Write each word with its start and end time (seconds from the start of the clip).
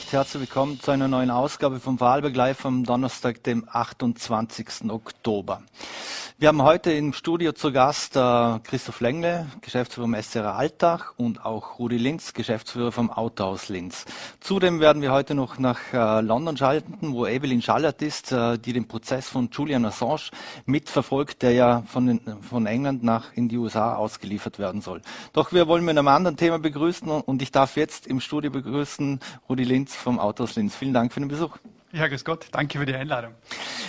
recht 0.00 0.12
herzlich 0.14 0.40
willkommen 0.40 0.80
zu 0.80 0.92
einer 0.92 1.08
neuen 1.08 1.30
Ausgabe 1.30 1.78
vom 1.78 1.98
Live 1.98 2.64
am 2.64 2.84
Donnerstag, 2.84 3.42
dem 3.44 3.66
28. 3.70 4.90
Oktober. 4.90 5.62
Wir 6.38 6.48
haben 6.48 6.62
heute 6.62 6.90
im 6.90 7.12
Studio 7.12 7.52
zu 7.52 7.70
Gast 7.70 8.16
äh, 8.16 8.58
Christoph 8.60 9.00
Lengle, 9.00 9.46
Geschäftsführer 9.60 10.06
vom 10.06 10.14
SCR 10.14 10.54
Alltag 10.54 11.12
und 11.18 11.44
auch 11.44 11.78
Rudi 11.78 11.98
Linz, 11.98 12.32
Geschäftsführer 12.32 12.92
vom 12.92 13.10
Autohaus 13.10 13.68
Linz. 13.68 14.06
Zudem 14.40 14.80
werden 14.80 15.02
wir 15.02 15.12
heute 15.12 15.34
noch 15.34 15.58
nach 15.58 15.92
äh, 15.92 16.22
London 16.22 16.56
schalten, 16.56 17.12
wo 17.12 17.26
Evelyn 17.26 17.60
Schallert 17.60 18.00
ist, 18.00 18.32
äh, 18.32 18.56
die 18.58 18.72
den 18.72 18.88
Prozess 18.88 19.28
von 19.28 19.50
Julian 19.52 19.84
Assange 19.84 20.30
mitverfolgt, 20.64 21.42
der 21.42 21.52
ja 21.52 21.82
von, 21.86 22.06
den, 22.06 22.20
von 22.40 22.64
England 22.64 23.02
nach 23.02 23.34
in 23.34 23.50
die 23.50 23.58
USA 23.58 23.96
ausgeliefert 23.96 24.58
werden 24.58 24.80
soll. 24.80 25.02
Doch 25.34 25.52
wir 25.52 25.68
wollen 25.68 25.84
mit 25.84 25.98
einem 25.98 26.08
anderen 26.08 26.38
Thema 26.38 26.58
begrüßen 26.58 27.10
und 27.10 27.42
ich 27.42 27.52
darf 27.52 27.76
jetzt 27.76 28.06
im 28.06 28.18
Studio 28.18 28.50
begrüßen 28.50 29.20
Rudi 29.46 29.64
Linz 29.64 29.89
vom 29.94 30.18
Autohaus 30.18 30.56
Linz. 30.56 30.74
Vielen 30.76 30.94
Dank 30.94 31.12
für 31.12 31.20
den 31.20 31.28
Besuch. 31.28 31.56
Ja, 31.92 32.06
grüß 32.06 32.24
Gott. 32.24 32.46
Danke 32.52 32.78
für 32.78 32.86
die 32.86 32.94
Einladung. 32.94 33.32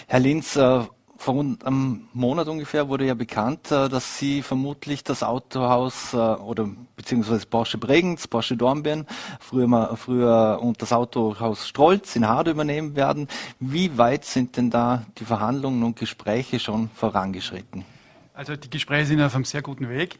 Herr 0.07 0.19
Linz, 0.19 0.55
äh, 0.55 0.81
vor 1.21 1.35
rund 1.35 1.63
einem 1.65 2.07
Monat 2.13 2.47
ungefähr 2.47 2.89
wurde 2.89 3.05
ja 3.05 3.13
bekannt, 3.13 3.71
äh, 3.71 3.89
dass 3.89 4.17
Sie 4.17 4.41
vermutlich 4.41 5.03
das 5.03 5.21
Autohaus 5.21 6.13
äh, 6.13 6.17
oder 6.17 6.67
beziehungsweise 6.95 7.45
Porsche 7.45 7.77
Bregenz, 7.77 8.27
Porsche 8.27 8.57
Dornbirn, 8.57 9.05
früher, 9.39 9.67
mal, 9.67 9.95
früher 9.97 10.57
und 10.59 10.81
das 10.81 10.91
Autohaus 10.91 11.67
Strolz 11.67 12.15
in 12.15 12.27
Hard 12.27 12.47
übernehmen 12.47 12.95
werden. 12.95 13.27
Wie 13.59 13.99
weit 13.99 14.25
sind 14.25 14.57
denn 14.57 14.71
da 14.71 15.05
die 15.19 15.25
Verhandlungen 15.25 15.83
und 15.83 15.95
Gespräche 15.95 16.59
schon 16.59 16.89
vorangeschritten? 16.95 17.85
Also 18.33 18.55
die 18.55 18.71
Gespräche 18.71 19.05
sind 19.05 19.21
auf 19.21 19.35
einem 19.35 19.45
sehr 19.45 19.61
guten 19.61 19.89
Weg. 19.89 20.19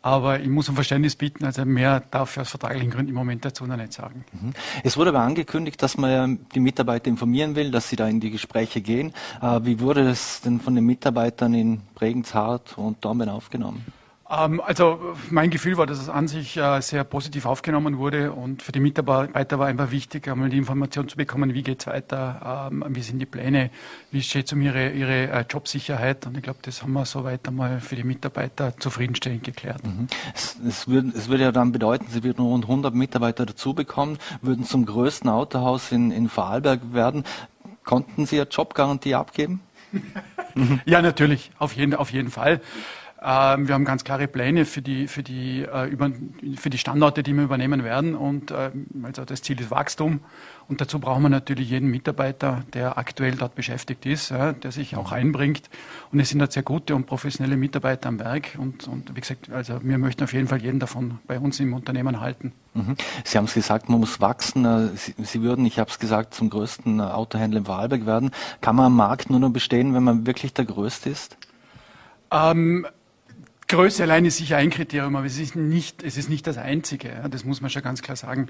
Aber 0.00 0.40
ich 0.40 0.48
muss 0.48 0.68
um 0.68 0.76
Verständnis 0.76 1.16
bitten, 1.16 1.44
also 1.44 1.64
mehr 1.64 2.00
darf 2.10 2.36
ich 2.36 2.40
aus 2.40 2.50
vertraglichen 2.50 2.90
Gründen 2.90 3.10
im 3.10 3.16
Moment 3.16 3.44
dazu 3.44 3.66
noch 3.66 3.76
nicht 3.76 3.92
sagen. 3.92 4.24
Mhm. 4.32 4.52
Es 4.84 4.96
wurde 4.96 5.10
aber 5.10 5.20
angekündigt, 5.20 5.82
dass 5.82 5.96
man 5.96 6.38
die 6.54 6.60
Mitarbeiter 6.60 7.08
informieren 7.08 7.56
will, 7.56 7.70
dass 7.70 7.88
sie 7.88 7.96
da 7.96 8.06
in 8.06 8.20
die 8.20 8.30
Gespräche 8.30 8.80
gehen. 8.80 9.12
Äh, 9.42 9.60
wie 9.64 9.80
wurde 9.80 10.04
das 10.04 10.40
denn 10.40 10.60
von 10.60 10.74
den 10.74 10.84
Mitarbeitern 10.84 11.52
in 11.52 11.80
Bregenzhardt 11.94 12.78
und 12.78 13.04
Dornbirn 13.04 13.28
aufgenommen? 13.28 13.84
Ähm, 14.30 14.60
also 14.60 15.14
mein 15.30 15.50
Gefühl 15.50 15.78
war, 15.78 15.86
dass 15.86 15.98
es 15.98 16.08
an 16.08 16.28
sich 16.28 16.56
äh, 16.56 16.80
sehr 16.82 17.04
positiv 17.04 17.46
aufgenommen 17.46 17.98
wurde 17.98 18.32
und 18.32 18.62
für 18.62 18.72
die 18.72 18.80
Mitarbeiter 18.80 19.58
war 19.58 19.66
einfach 19.66 19.90
wichtig, 19.90 20.28
einmal 20.28 20.50
die 20.50 20.58
Information 20.58 21.08
zu 21.08 21.16
bekommen, 21.16 21.54
wie 21.54 21.62
geht 21.62 21.80
es 21.80 21.86
weiter, 21.86 22.68
ähm, 22.70 22.84
wie 22.88 23.00
sind 23.00 23.20
die 23.20 23.26
Pläne, 23.26 23.70
wie 24.10 24.20
steht 24.20 24.46
es 24.46 24.52
um 24.52 24.60
ihre, 24.60 24.90
ihre 24.90 25.30
äh, 25.30 25.44
Jobsicherheit 25.48 26.26
und 26.26 26.36
ich 26.36 26.42
glaube, 26.42 26.58
das 26.62 26.82
haben 26.82 26.92
wir 26.92 27.06
soweit 27.06 27.48
einmal 27.48 27.80
für 27.80 27.96
die 27.96 28.04
Mitarbeiter 28.04 28.76
zufriedenstellend 28.76 29.44
geklärt. 29.44 29.82
Mhm. 29.84 30.08
Es, 30.34 30.58
es, 30.66 30.88
würde, 30.88 31.10
es 31.16 31.28
würde 31.28 31.44
ja 31.44 31.52
dann 31.52 31.72
bedeuten, 31.72 32.06
Sie 32.10 32.22
würden 32.22 32.44
rund 32.44 32.64
100 32.64 32.94
Mitarbeiter 32.94 33.46
dazu 33.46 33.72
bekommen, 33.72 34.18
würden 34.42 34.64
zum 34.64 34.84
größten 34.84 35.30
Autohaus 35.30 35.90
in, 35.90 36.10
in 36.10 36.28
Vorarlberg 36.28 36.92
werden. 36.92 37.24
Konnten 37.84 38.26
Sie 38.26 38.38
eine 38.38 38.48
Jobgarantie 38.50 39.14
abgeben? 39.14 39.62
ja, 40.84 41.00
natürlich, 41.00 41.50
auf 41.58 41.74
jeden, 41.74 41.94
auf 41.94 42.12
jeden 42.12 42.30
Fall. 42.30 42.60
Ähm, 43.20 43.66
wir 43.66 43.74
haben 43.74 43.84
ganz 43.84 44.04
klare 44.04 44.28
Pläne 44.28 44.64
für 44.64 44.80
die, 44.80 45.08
für 45.08 45.22
die, 45.22 45.62
äh, 45.62 45.86
über, 45.88 46.10
für 46.56 46.70
die 46.70 46.78
Standorte, 46.78 47.22
die 47.22 47.32
wir 47.32 47.42
übernehmen 47.42 47.82
werden. 47.82 48.14
Und 48.14 48.50
äh, 48.50 48.70
also 49.02 49.24
das 49.24 49.42
Ziel 49.42 49.60
ist 49.60 49.70
Wachstum. 49.70 50.20
Und 50.68 50.80
dazu 50.80 51.00
brauchen 51.00 51.22
wir 51.22 51.28
natürlich 51.30 51.70
jeden 51.70 51.90
Mitarbeiter, 51.90 52.62
der 52.74 52.98
aktuell 52.98 53.34
dort 53.36 53.54
beschäftigt 53.54 54.04
ist, 54.04 54.30
der 54.30 54.70
sich 54.70 54.96
auch 54.96 55.12
einbringt. 55.12 55.70
Und 56.12 56.20
es 56.20 56.28
sind 56.28 56.40
dort 56.40 56.52
sehr 56.52 56.62
gute 56.62 56.94
und 56.94 57.06
professionelle 57.06 57.56
Mitarbeiter 57.56 58.10
am 58.10 58.18
Werk. 58.18 58.58
Und, 58.58 58.86
und 58.86 59.16
wie 59.16 59.20
gesagt, 59.20 59.50
also 59.50 59.80
wir 59.82 59.96
möchten 59.96 60.24
auf 60.24 60.34
jeden 60.34 60.46
Fall 60.46 60.60
jeden 60.60 60.78
davon 60.78 61.20
bei 61.26 61.38
uns 61.38 61.58
im 61.58 61.72
Unternehmen 61.72 62.20
halten. 62.20 62.52
Mhm. 62.74 62.96
Sie 63.24 63.38
haben 63.38 63.46
es 63.46 63.54
gesagt, 63.54 63.88
man 63.88 64.00
muss 64.00 64.20
wachsen. 64.20 64.64
Äh, 64.64 64.88
Sie, 64.94 65.42
würden, 65.42 65.64
ich 65.64 65.78
habe 65.78 65.90
es 65.90 65.98
gesagt, 65.98 66.34
zum 66.34 66.50
größten 66.50 67.00
äh, 67.00 67.02
Autohändler 67.02 67.60
im 67.60 67.64
Vorarlberg 67.64 68.04
werden. 68.04 68.30
Kann 68.60 68.76
man 68.76 68.86
am 68.86 68.96
Markt 68.96 69.30
nur 69.30 69.40
noch 69.40 69.50
bestehen, 69.50 69.94
wenn 69.94 70.04
man 70.04 70.26
wirklich 70.26 70.52
der 70.52 70.66
Größte 70.66 71.08
ist? 71.08 71.38
Ähm, 72.30 72.86
Größe 73.68 74.02
allein 74.02 74.24
ist 74.24 74.38
sicher 74.38 74.56
ein 74.56 74.70
Kriterium, 74.70 75.14
aber 75.14 75.26
es 75.26 75.38
ist 75.38 75.54
nicht, 75.54 76.02
es 76.02 76.16
ist 76.16 76.30
nicht 76.30 76.46
das 76.46 76.56
einzige. 76.56 77.08
Ja, 77.08 77.28
das 77.28 77.44
muss 77.44 77.60
man 77.60 77.70
schon 77.70 77.82
ganz 77.82 78.00
klar 78.00 78.16
sagen. 78.16 78.48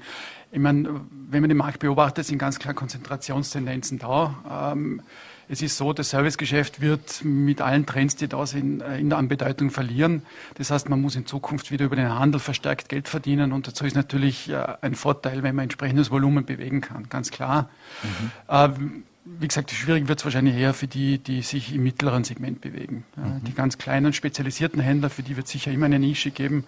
Ich 0.51 0.59
meine, 0.59 1.01
wenn 1.29 1.41
man 1.41 1.49
den 1.49 1.57
Markt 1.57 1.79
beobachtet, 1.79 2.25
sind 2.25 2.37
ganz 2.37 2.57
klar 2.57 2.73
Konzentrationstendenzen 2.73 3.99
da. 3.99 4.71
Ähm, 4.73 5.01
es 5.49 5.61
ist 5.61 5.75
so, 5.75 5.91
das 5.93 6.11
Servicegeschäft 6.11 6.79
wird 6.79 7.25
mit 7.25 7.59
allen 7.59 7.85
Trends, 7.85 8.15
die 8.15 8.29
da 8.29 8.45
sind, 8.45 8.81
äh, 8.81 8.99
in, 8.99 9.11
an 9.11 9.27
Bedeutung 9.27 9.71
verlieren. 9.71 10.21
Das 10.55 10.71
heißt, 10.71 10.87
man 10.89 11.01
muss 11.01 11.17
in 11.17 11.25
Zukunft 11.25 11.69
wieder 11.69 11.85
über 11.85 11.97
den 11.97 12.17
Handel 12.17 12.39
verstärkt 12.39 12.87
Geld 12.87 13.09
verdienen 13.09 13.51
und 13.51 13.67
dazu 13.67 13.83
ist 13.85 13.95
natürlich 13.95 14.49
äh, 14.49 14.63
ein 14.81 14.95
Vorteil, 14.95 15.43
wenn 15.43 15.55
man 15.55 15.63
entsprechendes 15.63 16.11
Volumen 16.11 16.45
bewegen 16.45 16.79
kann, 16.79 17.09
ganz 17.09 17.29
klar. 17.29 17.69
Mhm. 18.03 18.31
Ähm, 18.47 19.03
wie 19.39 19.47
gesagt, 19.47 19.71
schwierig 19.71 20.07
wird 20.07 20.19
es 20.19 20.25
wahrscheinlich 20.25 20.55
eher 20.55 20.73
für 20.73 20.87
die, 20.87 21.17
die 21.19 21.41
sich 21.41 21.73
im 21.73 21.83
mittleren 21.83 22.23
Segment 22.23 22.61
bewegen. 22.61 23.03
Mhm. 23.15 23.43
Die 23.45 23.53
ganz 23.53 23.77
kleinen 23.77 24.13
spezialisierten 24.13 24.81
Händler, 24.81 25.09
für 25.09 25.23
die 25.23 25.35
wird 25.35 25.45
es 25.45 25.51
sicher 25.51 25.71
immer 25.71 25.85
eine 25.85 25.99
Nische 25.99 26.31
geben. 26.31 26.65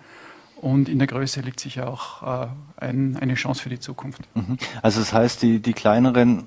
Und 0.61 0.89
in 0.89 0.99
der 0.99 1.07
Größe 1.07 1.41
liegt 1.41 1.59
sicher 1.59 1.89
auch 1.89 2.43
äh, 2.43 2.47
ein, 2.77 3.17
eine 3.19 3.33
Chance 3.33 3.63
für 3.63 3.69
die 3.69 3.79
Zukunft. 3.79 4.21
Mhm. 4.35 4.57
Also 4.83 4.99
das 4.99 5.11
heißt, 5.11 5.41
die, 5.41 5.59
die 5.59 5.73
kleineren 5.73 6.43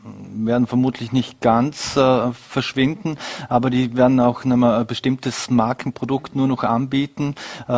werden 0.47 0.69
vermutlich 0.69 1.11
nicht 1.11 1.41
ganz 1.41 1.97
äh, 1.97 2.33
verschwinden, 2.33 3.17
aber 3.49 3.71
die 3.71 3.97
werden 3.97 4.21
auch 4.21 4.45
ein 4.45 4.87
bestimmtes 4.87 5.51
Markenprodukt 5.51 6.37
nur 6.37 6.47
noch 6.47 6.63
anbieten. 6.63 7.35
Äh, 7.67 7.73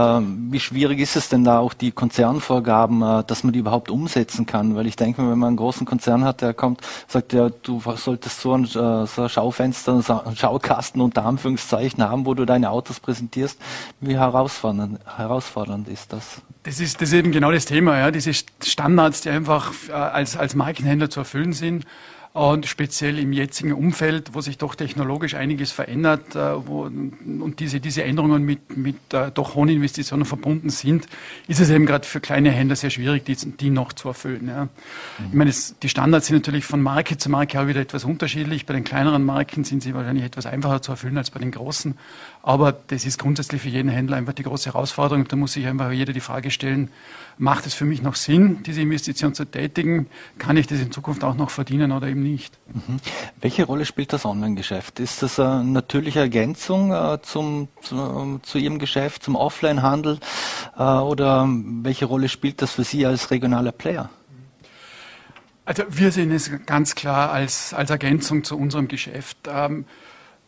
wie 0.51 0.61
schwierig 0.61 1.01
ist 1.01 1.17
es 1.17 1.31
denn 1.31 1.43
da 1.43 1.59
auch 1.59 1.73
die 1.73 1.91
Konzernvorgaben, 1.91 3.01
äh, 3.01 3.25
dass 3.25 3.43
man 3.43 3.55
die 3.55 3.61
überhaupt 3.61 3.91
umsetzen 3.91 4.45
kann? 4.45 4.77
Weil 4.77 4.87
ich 4.87 4.97
denke, 4.97 5.23
wenn 5.23 5.39
man 5.39 5.49
einen 5.49 5.57
großen 5.57 5.87
Konzern 5.87 6.23
hat, 6.23 6.43
der 6.43 6.53
kommt, 6.53 6.83
sagt 7.09 7.33
ja, 7.33 7.49
du 7.49 7.81
solltest 7.97 8.43
so 8.43 8.53
ein, 8.53 8.65
äh, 8.65 9.07
so 9.07 9.23
ein 9.23 9.29
Schaufenster, 9.31 10.03
so 10.03 10.21
ein 10.23 10.37
Schaukasten 10.37 11.01
unter 11.01 11.25
Anführungszeichen 11.25 12.05
haben, 12.05 12.27
wo 12.27 12.35
du 12.35 12.45
deine 12.45 12.69
Autos 12.69 13.01
präsentierst. 13.01 13.59
Wie 14.01 14.19
herausfordernd, 14.19 15.01
herausfordernd 15.17 15.89
ist 15.89 16.13
das? 16.13 16.26
Das 16.63 16.81
ist, 16.81 17.01
das 17.01 17.11
ist 17.11 17.15
eben 17.15 17.31
genau 17.31 17.53
das 17.53 17.65
Thema, 17.65 17.97
ja. 17.99 18.11
diese 18.11 18.33
Standards, 18.35 19.21
die 19.21 19.31
einfach 19.31 19.73
äh, 19.89 19.93
als, 19.93 20.37
als 20.37 20.55
Markenhändler 20.57 21.09
zu 21.09 21.21
erfüllen 21.21 21.53
sind. 21.53 21.87
Und 22.37 22.67
speziell 22.67 23.19
im 23.19 23.33
jetzigen 23.33 23.73
Umfeld, 23.73 24.35
wo 24.35 24.43
sich 24.43 24.59
doch 24.59 24.75
technologisch 24.75 25.33
einiges 25.33 25.73
verändert 25.73 26.37
äh, 26.37 26.67
wo, 26.67 26.83
und 26.83 27.55
diese, 27.61 27.81
diese 27.81 28.05
Änderungen 28.05 28.43
mit, 28.43 28.77
mit 28.77 29.15
äh, 29.15 29.31
doch 29.31 29.55
hohen 29.55 29.71
Investitionen 29.71 30.27
verbunden 30.27 30.69
sind, 30.69 31.07
ist 31.49 31.61
es 31.61 31.71
eben 31.71 31.87
gerade 31.87 32.07
für 32.07 32.21
kleine 32.21 32.51
Händler 32.51 32.77
sehr 32.77 32.91
schwierig, 32.91 33.25
die, 33.25 33.37
die 33.37 33.71
noch 33.71 33.95
zu 33.95 34.09
erfüllen. 34.09 34.49
Ja. 34.49 34.65
Mhm. 34.65 34.69
Ich 35.31 35.33
meine, 35.33 35.49
es, 35.49 35.77
die 35.83 35.89
Standards 35.89 36.27
sind 36.27 36.37
natürlich 36.37 36.67
von 36.67 36.83
Marke 36.83 37.17
zu 37.17 37.31
Marke 37.31 37.59
auch 37.59 37.69
wieder 37.69 37.81
etwas 37.81 38.05
unterschiedlich. 38.05 38.67
Bei 38.67 38.75
den 38.75 38.85
kleineren 38.85 39.25
Marken 39.25 39.65
sind 39.65 39.83
sie 39.83 39.95
wahrscheinlich 39.95 40.27
etwas 40.27 40.45
einfacher 40.45 40.83
zu 40.83 40.91
erfüllen 40.91 41.17
als 41.17 41.31
bei 41.31 41.41
den 41.41 41.53
großen. 41.53 41.97
Aber 42.47 42.71
das 42.71 43.05
ist 43.05 43.19
grundsätzlich 43.19 43.61
für 43.61 43.71
jeden 43.71 43.89
Händler 43.89 44.17
einfach 44.17 44.33
die 44.33 44.45
große 44.45 44.73
Herausforderung. 44.73 45.27
Da 45.27 45.35
muss 45.35 45.55
sich 45.55 45.67
einfach 45.67 45.91
jeder 45.91 46.13
die 46.13 46.21
Frage 46.21 46.53
stellen, 46.53 46.93
macht 47.39 47.67
es 47.67 47.75
für 47.75 47.85
mich 47.85 48.03
noch 48.03 48.15
Sinn, 48.15 48.63
diese 48.63 48.83
Investition 48.83 49.35
zu 49.35 49.47
tätigen? 49.47 50.07
Kann 50.39 50.57
ich 50.57 50.69
das 50.69 50.79
in 50.79 50.93
Zukunft 50.93 51.25
auch 51.25 51.35
noch 51.35 51.51
verdienen 51.51 51.91
oder 51.91 52.07
eben 52.07 52.23
nicht? 52.23 52.57
Mhm. 52.73 52.99
Welche 53.41 53.65
Rolle 53.65 53.85
spielt 53.85 54.13
das 54.13 54.25
Online-Geschäft? 54.25 55.01
Ist 55.01 55.25
das 55.25 55.41
eine 55.41 55.65
natürliche 55.65 56.21
Ergänzung 56.21 56.93
äh, 56.93 57.19
zum, 57.21 57.67
zu, 57.83 58.39
zu, 58.45 58.59
Ihrem 58.59 58.79
Geschäft, 58.79 59.25
zum 59.25 59.35
Offline-Handel? 59.35 60.21
Äh, 60.79 60.83
oder 60.83 61.49
welche 61.49 62.05
Rolle 62.05 62.29
spielt 62.29 62.63
das 62.63 62.71
für 62.71 62.85
Sie 62.85 63.05
als 63.05 63.33
regionaler 63.33 63.73
Player? 63.73 64.09
Also 65.65 65.83
wir 65.89 66.13
sehen 66.13 66.31
es 66.31 66.49
ganz 66.65 66.95
klar 66.95 67.33
als, 67.33 67.75
als 67.75 67.91
Ergänzung 67.91 68.45
zu 68.45 68.57
unserem 68.57 68.87
Geschäft. 68.87 69.37
Ähm, 69.49 69.85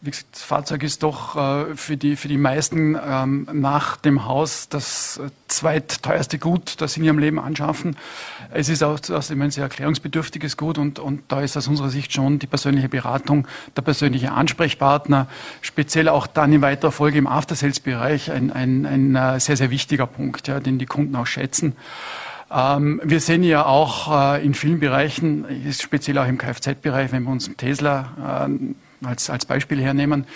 wie 0.00 0.10
gesagt, 0.10 0.28
das 0.32 0.42
Fahrzeug 0.42 0.84
ist 0.84 1.02
doch 1.02 1.34
äh, 1.34 1.74
für, 1.74 1.96
die, 1.96 2.14
für 2.14 2.28
die 2.28 2.38
meisten 2.38 2.96
ähm, 3.04 3.48
nach 3.52 3.96
dem 3.96 4.26
Haus 4.26 4.68
das 4.68 5.18
äh, 5.18 5.30
zweitteuerste 5.48 6.38
Gut, 6.38 6.80
das 6.80 6.92
sie 6.92 7.00
in 7.00 7.06
ihrem 7.06 7.18
Leben 7.18 7.40
anschaffen. 7.40 7.96
Es 8.52 8.68
ist 8.68 8.84
auch 8.84 8.98
außerdem 8.98 9.42
ein 9.42 9.50
sehr 9.50 9.64
erklärungsbedürftiges 9.64 10.56
Gut 10.56 10.78
und, 10.78 11.00
und 11.00 11.22
da 11.28 11.40
ist 11.40 11.56
aus 11.56 11.66
unserer 11.66 11.90
Sicht 11.90 12.12
schon 12.12 12.38
die 12.38 12.46
persönliche 12.46 12.88
Beratung, 12.88 13.48
der 13.76 13.82
persönliche 13.82 14.30
Ansprechpartner, 14.30 15.26
speziell 15.62 16.08
auch 16.08 16.28
dann 16.28 16.52
in 16.52 16.62
weiterer 16.62 16.92
Folge 16.92 17.18
im 17.18 17.26
After-Sales-Bereich 17.26 18.30
ein, 18.30 18.52
ein, 18.52 18.86
ein 18.86 19.16
äh, 19.16 19.40
sehr, 19.40 19.56
sehr 19.56 19.70
wichtiger 19.70 20.06
Punkt, 20.06 20.46
ja, 20.46 20.60
den 20.60 20.78
die 20.78 20.86
Kunden 20.86 21.16
auch 21.16 21.26
schätzen. 21.26 21.74
Ähm, 22.52 23.00
wir 23.02 23.18
sehen 23.18 23.42
ja 23.42 23.66
auch 23.66 24.36
äh, 24.36 24.46
in 24.46 24.54
vielen 24.54 24.78
Bereichen, 24.78 25.44
speziell 25.72 26.18
auch 26.18 26.28
im 26.28 26.38
Kfz-Bereich, 26.38 27.10
wenn 27.10 27.24
wir 27.24 27.32
uns 27.32 27.50
Tesla 27.56 28.46
äh, 28.48 28.74
als, 29.02 29.30
als 29.30 29.46
Beispiel 29.46 29.80
hernehmen, 29.80 30.26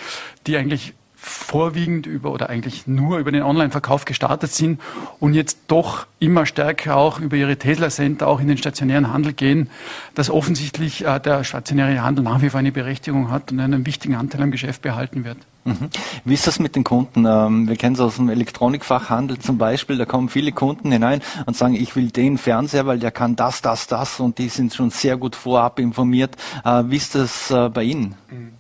die 0.47 0.57
eigentlich 0.57 0.95
vorwiegend 1.23 2.07
über 2.07 2.33
oder 2.33 2.51
eigentlich 2.51 2.89
nur 2.89 3.19
über 3.19 3.31
den 3.31 3.43
Online-Verkauf 3.43 4.05
gestartet 4.05 4.53
sind 4.53 4.81
und 5.21 5.35
jetzt 5.35 5.59
doch 5.69 6.07
immer 6.19 6.47
stärker 6.47 6.97
auch 6.97 7.21
über 7.21 7.37
ihre 7.37 7.57
Tesla-Center 7.57 8.27
auch 8.27 8.41
in 8.41 8.49
den 8.49 8.59
stationären 8.59 9.13
Handel 9.13 9.33
gehen, 9.33 9.71
dass 10.17 10.31
offensichtlich 10.31 11.05
äh, 11.05 11.21
der 11.21 11.45
stationäre 11.45 12.03
Handel 12.03 12.25
nach 12.25 12.43
wie 12.43 12.51
vor 12.51 12.59
eine 12.59 12.73
Berechtigung 12.73 13.31
hat 13.31 13.53
und 13.53 13.61
einen 13.61 13.87
wichtigen 13.87 14.17
Anteil 14.17 14.43
am 14.43 14.51
Geschäft 14.51 14.83
behalten 14.83 15.25
wird. 15.25 15.39
Mhm. 15.65 15.91
Wie 16.25 16.35
ist 16.35 16.49
das 16.49 16.59
mit 16.59 16.75
den 16.75 16.83
Kunden? 16.83 17.25
Ähm, 17.25 17.69
wir 17.69 17.77
kennen 17.77 17.95
es 17.95 18.01
aus 18.01 18.17
dem 18.17 18.29
Elektronikfachhandel 18.29 19.39
zum 19.39 19.59
Beispiel, 19.59 19.99
da 19.99 20.07
kommen 20.07 20.29
viele 20.29 20.51
Kunden 20.51 20.91
hinein 20.91 21.23
und 21.47 21.57
sagen, 21.57 21.77
ich 21.77 21.95
will 21.95 22.11
den 22.11 22.37
Fernseher, 22.37 22.87
weil 22.87 22.99
der 22.99 23.13
kann 23.13 23.37
das, 23.37 23.63
das, 23.63 23.87
das 23.87 24.19
und 24.19 24.39
die 24.39 24.49
sind 24.49 24.75
schon 24.75 24.91
sehr 24.91 25.17
gut 25.17 25.37
vorab 25.37 25.79
informiert. 25.79 26.35
Äh, 26.65 26.83
wie 26.87 26.97
ist 26.97 27.15
das 27.15 27.53
äh, 27.53 27.69
bei 27.69 27.85
Ihnen? 27.85 28.17
Mhm. 28.29 28.55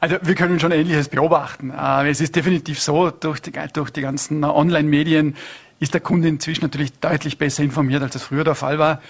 Also 0.00 0.16
wir 0.22 0.34
können 0.34 0.60
schon 0.60 0.72
Ähnliches 0.72 1.08
beobachten. 1.08 1.70
Äh, 1.70 2.08
es 2.08 2.20
ist 2.20 2.36
definitiv 2.36 2.80
so, 2.80 3.10
durch 3.10 3.40
die, 3.40 3.52
durch 3.72 3.90
die 3.90 4.02
ganzen 4.02 4.44
Online-Medien 4.44 5.36
ist 5.78 5.94
der 5.94 6.00
Kunde 6.00 6.28
inzwischen 6.28 6.62
natürlich 6.64 6.98
deutlich 7.00 7.38
besser 7.38 7.62
informiert, 7.62 8.02
als 8.02 8.14
es 8.14 8.22
früher 8.22 8.44
der 8.44 8.54
Fall 8.54 8.78
war. 8.78 9.00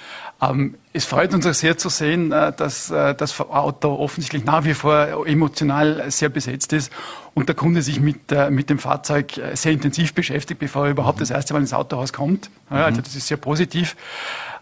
Ähm, 0.40 0.74
es 0.92 1.04
freut 1.06 1.32
uns 1.32 1.46
auch 1.46 1.54
sehr 1.54 1.78
zu 1.78 1.88
sehen, 1.88 2.32
äh, 2.32 2.52
dass 2.52 2.90
äh, 2.90 3.14
das 3.14 3.40
Auto 3.40 3.94
offensichtlich 3.94 4.44
nach 4.44 4.64
wie 4.64 4.74
vor 4.74 5.26
emotional 5.26 6.10
sehr 6.10 6.28
besetzt 6.28 6.72
ist 6.72 6.92
und 7.34 7.48
der 7.48 7.56
Kunde 7.56 7.82
sich 7.82 8.00
mit, 8.00 8.30
mit 8.50 8.70
dem 8.70 8.78
Fahrzeug 8.78 9.38
sehr 9.52 9.72
intensiv 9.72 10.14
beschäftigt, 10.14 10.58
bevor 10.58 10.86
er 10.86 10.92
überhaupt 10.92 11.20
das 11.20 11.28
erste 11.28 11.52
Mal 11.52 11.60
ins 11.60 11.74
Autohaus 11.74 12.14
kommt. 12.14 12.50
Also 12.70 13.02
das 13.02 13.14
ist 13.14 13.28
sehr 13.28 13.36
positiv. 13.36 13.94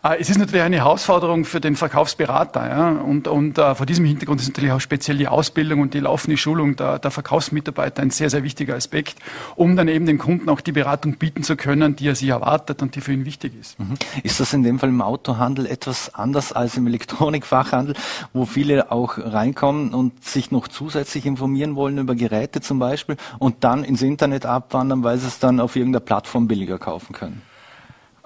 Äh, 0.05 0.21
es 0.21 0.29
ist 0.29 0.39
natürlich 0.39 0.63
eine 0.63 0.77
Herausforderung 0.77 1.45
für 1.45 1.61
den 1.61 1.77
Verkaufsberater. 1.77 2.69
Ja? 2.69 2.91
Und, 2.91 3.27
und 3.27 3.59
uh, 3.59 3.75
vor 3.75 3.87
diesem 3.87 4.05
Hintergrund 4.05 4.41
ist 4.41 4.49
natürlich 4.49 4.71
auch 4.71 4.81
speziell 4.81 5.17
die 5.17 5.29
Ausbildung 5.29 5.81
und 5.81 5.95
die 5.95 6.01
laufende 6.01 6.37
Schulung 6.37 6.77
der, 6.77 6.99
der 6.99 7.11
Verkaufsmitarbeiter 7.11 8.03
ein 8.03 8.11
sehr, 8.11 8.29
sehr 8.31 8.43
wichtiger 8.43 8.75
Aspekt, 8.75 9.17
um 9.57 9.77
dann 9.77 9.89
eben 9.89 10.05
dem 10.05 10.19
Kunden 10.19 10.49
auch 10.51 10.61
die 10.61 10.73
Beratung 10.73 11.15
bieten 11.15 11.43
zu 11.43 11.57
können, 11.57 11.97
die 11.97 12.09
er 12.09 12.15
sich 12.15 12.29
erwartet 12.29 12.83
und 12.83 12.95
die 12.95 13.01
für 13.01 13.13
ihn 13.13 13.25
wichtig 13.25 13.55
ist. 13.59 13.81
Mhm. 13.81 13.95
Ist 14.23 14.41
das 14.41 14.53
in 14.53 14.63
dem 14.63 14.79
Fall 14.79 14.91
im 14.91 15.01
Autohandel 15.01 15.64
etwas 15.67 16.15
anders 16.15 16.53
als 16.53 16.77
im 16.77 16.87
Elektronikfachhandel, 16.87 17.95
wo 18.33 18.45
viele 18.45 18.91
auch 18.93 19.19
reinkommen 19.19 19.95
und 19.95 20.25
sich 20.25 20.51
noch 20.51 20.69
zusätzlich 20.69 21.27
informieren 21.27 21.77
wollen 21.77 21.99
über 21.99 22.15
Geräte 22.15 22.61
zum 22.61 22.79
Beispiel 22.79 23.17
und 23.39 23.65
dann 23.65 23.85
ins 23.85 24.03
Internet 24.03 24.47
abwandern, 24.47 25.03
weil 25.05 25.19
sie 25.19 25.27
es 25.27 25.39
dann 25.39 25.61
auf 25.61 25.77
irgendeiner 25.77 26.05
Plattform 26.05 26.49
billiger 26.49 26.79
kaufen 26.79 27.13
können? 27.13 27.43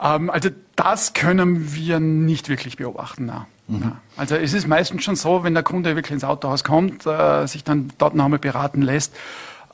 Ähm, 0.00 0.30
also 0.30 0.50
das 0.76 1.12
können 1.12 1.74
wir 1.74 2.00
nicht 2.00 2.48
wirklich 2.48 2.76
beobachten. 2.76 3.26
Na. 3.26 3.46
Mhm. 3.68 3.92
Also 4.16 4.36
es 4.36 4.54
ist 4.54 4.66
meistens 4.66 5.04
schon 5.04 5.16
so, 5.16 5.44
wenn 5.44 5.54
der 5.54 5.62
Kunde 5.62 5.94
wirklich 5.94 6.12
ins 6.12 6.24
Autohaus 6.24 6.64
kommt, 6.64 7.06
äh, 7.06 7.46
sich 7.46 7.64
dann 7.64 7.92
dort 7.98 8.14
noch 8.14 8.24
einmal 8.24 8.38
beraten 8.38 8.82
lässt, 8.82 9.14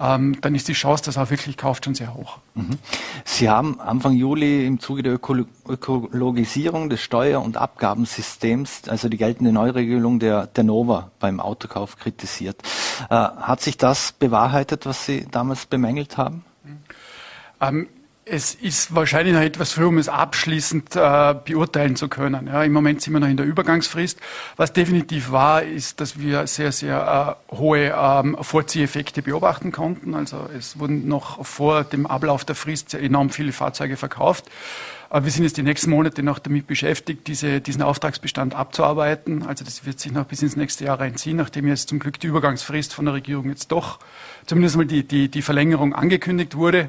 ähm, 0.01 0.41
dann 0.41 0.55
ist 0.55 0.69
die 0.69 0.73
Chance, 0.73 1.05
dass 1.05 1.17
er 1.17 1.25
auch 1.25 1.31
wirklich 1.31 1.57
kauft, 1.57 1.85
schon 1.85 1.95
sehr 1.95 2.15
hoch. 2.15 2.39
Mhm. 2.55 2.79
Sie 3.25 3.49
haben 3.49 3.81
Anfang 3.81 4.13
Juli 4.13 4.67
im 4.67 4.81
Zuge 4.81 5.03
der 5.03 5.15
Öko 5.15 5.45
Ökologisierung 5.69 6.89
des 6.91 7.01
Steuer- 7.01 7.43
und 7.43 7.57
Abgabensystems, 7.57 8.89
also 8.89 9.09
die 9.09 9.17
geltende 9.17 9.53
Neuregelung 9.53 10.19
der, 10.19 10.47
der 10.47 10.65
Nova 10.65 11.11
beim 11.21 11.41
Autokauf 11.41 11.97
kritisiert. 11.97 12.63
Äh, 13.09 13.15
hat 13.15 13.61
sich 13.61 13.77
das 13.77 14.13
bewahrheitet, 14.13 14.87
was 14.87 15.07
Sie 15.07 15.27
damals 15.31 15.67
bemängelt 15.67 16.17
haben? 16.17 16.45
Ähm, 17.61 17.89
es 18.27 18.55
ist 18.55 18.95
wahrscheinlich 18.95 19.35
noch 19.35 19.43
etwas 19.43 19.73
früh, 19.73 19.85
um 19.85 19.99
es 19.99 20.09
abschließend 20.09 20.97
äh, 20.97 21.35
beurteilen 21.45 21.97
zu 21.97 22.09
können. 22.09 22.47
Ja, 22.47 22.63
Im 22.65 22.73
Moment 22.73 23.03
sind 23.03 23.13
wir 23.13 23.21
noch 23.21 23.29
in 23.29 23.37
der 23.37 23.47
Übergangsfrist. 23.47 24.19
Was 24.57 24.73
definitiv 24.73 25.31
war, 25.31 25.63
ist, 25.63 26.01
dass 26.01 26.19
wir 26.19 26.47
sehr, 26.47 26.73
sehr 26.73 27.39
äh, 27.53 27.57
hohe 27.57 27.95
ähm, 27.97 28.37
Vorzieheffekte 28.41 29.23
beobachten 29.23 29.73
konnten. 29.73 30.15
Also 30.15 30.49
es 30.57 30.79
wurden 30.79 31.07
noch 31.07 31.45
vor 31.45 31.85
dem 31.85 32.07
Ablauf 32.07 32.45
der 32.45 32.55
Frist 32.55 32.95
enorm 32.95 33.31
viele 33.31 33.53
Fahrzeuge 33.53 33.97
verkauft. 33.97 34.47
Aber 35.11 35.27
wir 35.27 35.31
sind 35.31 35.45
jetzt 35.45 35.57
die 35.57 35.63
nächsten 35.63 35.91
Monate 35.91 36.25
noch 36.25 36.41
damit 36.41 36.67
beschäftigt, 36.67 37.29
diese, 37.29 37.61
diesen 37.61 37.83
Auftragsbestand 37.83 38.55
abzuarbeiten. 38.57 39.47
Also 39.47 39.65
das 39.65 39.85
wird 39.87 40.01
sich 40.01 40.11
noch 40.11 40.25
bis 40.25 40.43
ins 40.43 40.57
nächste 40.57 40.87
Jahr 40.87 40.99
reinziehen, 40.99 41.37
nachdem 41.37 41.69
jetzt 41.69 41.91
zum 41.91 42.01
Glück 42.01 42.19
die 42.19 42.27
Übergangsfrist 42.27 42.95
von 42.95 43.05
der 43.05 43.15
Regierung 43.15 43.49
jetzt 43.49 43.71
doch 43.71 44.01
zumindest 44.47 44.77
mal 44.77 44.87
die, 44.87 45.07
die, 45.07 45.29
die 45.29 45.43
Verlängerung 45.43 45.95
angekündigt 45.95 46.57
wurde. 46.57 46.89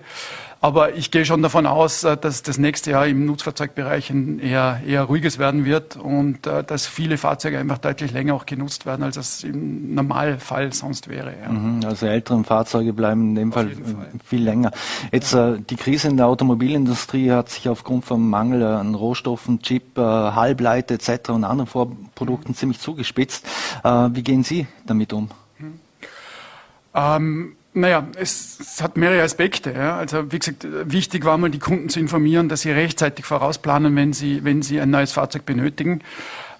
Aber 0.66 0.96
ich 0.96 1.12
gehe 1.12 1.26
schon 1.26 1.44
davon 1.44 1.68
aus, 1.68 2.04
äh, 2.04 2.18
dass 2.18 2.42
das 2.42 2.58
nächste 2.58 2.90
Jahr 2.90 3.06
im 3.06 3.28
Nutzfahrzeugbereich 3.28 4.10
ein 4.10 4.40
eher, 4.40 4.82
eher 4.84 5.04
ruhiges 5.04 5.38
werden 5.38 5.64
wird 5.64 5.96
und 5.96 6.48
äh, 6.48 6.64
dass 6.64 6.88
viele 6.88 7.20
Fahrzeuge 7.20 7.60
einfach 7.60 7.78
deutlich 7.78 8.12
länger 8.12 8.34
auch 8.34 8.48
genutzt 8.48 8.88
werden, 8.88 9.04
als 9.04 9.16
es 9.16 9.44
im 9.44 9.94
Normalfall 9.94 10.74
sonst 10.74 11.08
wäre. 11.08 11.36
Ja. 11.40 11.52
Mhm, 11.52 11.86
also 11.86 12.08
ältere 12.08 12.44
Fahrzeuge 12.44 12.94
bleiben 12.94 13.30
in 13.30 13.36
dem 13.36 13.52
Fall, 13.52 13.70
Fall, 13.70 14.08
viel 14.26 14.42
länger. 14.42 14.72
Jetzt 15.12 15.34
äh, 15.34 15.60
die 15.60 15.76
Krise 15.76 16.08
in 16.08 16.18
der 16.18 16.26
Automobilindustrie 16.26 17.30
hat 17.30 17.50
sich 17.50 17.70
aufgrund 17.70 18.04
vom 18.04 18.28
Mangel 18.28 18.64
an 18.64 18.96
Rohstoffen, 18.96 19.62
Chip, 19.62 19.96
Halbleiter 20.00 20.96
etc. 20.96 21.30
und 21.30 21.44
anderen 21.44 21.68
Vorprodukten 21.68 22.54
mhm. 22.54 22.56
ziemlich 22.56 22.80
zugespitzt. 22.80 23.46
Wie 23.84 24.24
gehen 24.24 24.44
Sie 24.44 24.66
damit 24.88 25.14
um? 25.14 25.30
Mhm. 25.60 25.80
Ähm, 26.96 27.56
naja, 27.76 28.08
es, 28.16 28.58
es 28.60 28.82
hat 28.82 28.98
mehrere 28.98 29.22
Aspekte. 29.22 29.72
Ja. 29.72 29.98
Also 29.98 30.32
wie 30.32 30.40
gesagt, 30.40 30.66
wichtig 30.86 31.26
war 31.26 31.38
mal, 31.38 31.52
die 31.52 31.60
Kunden 31.60 31.90
zu 31.90 32.00
informieren, 32.00 32.50
dass 32.50 32.62
sie 32.62 32.72
rechtzeitig 32.72 33.26
vorausplanen, 33.26 33.96
wenn 33.96 34.14
sie, 34.14 34.44
wenn 34.44 34.62
sie 34.62 34.80
ein 34.80 34.90
neues 34.90 35.12
Fahrzeug 35.12 35.46
benötigen. 35.46 36.02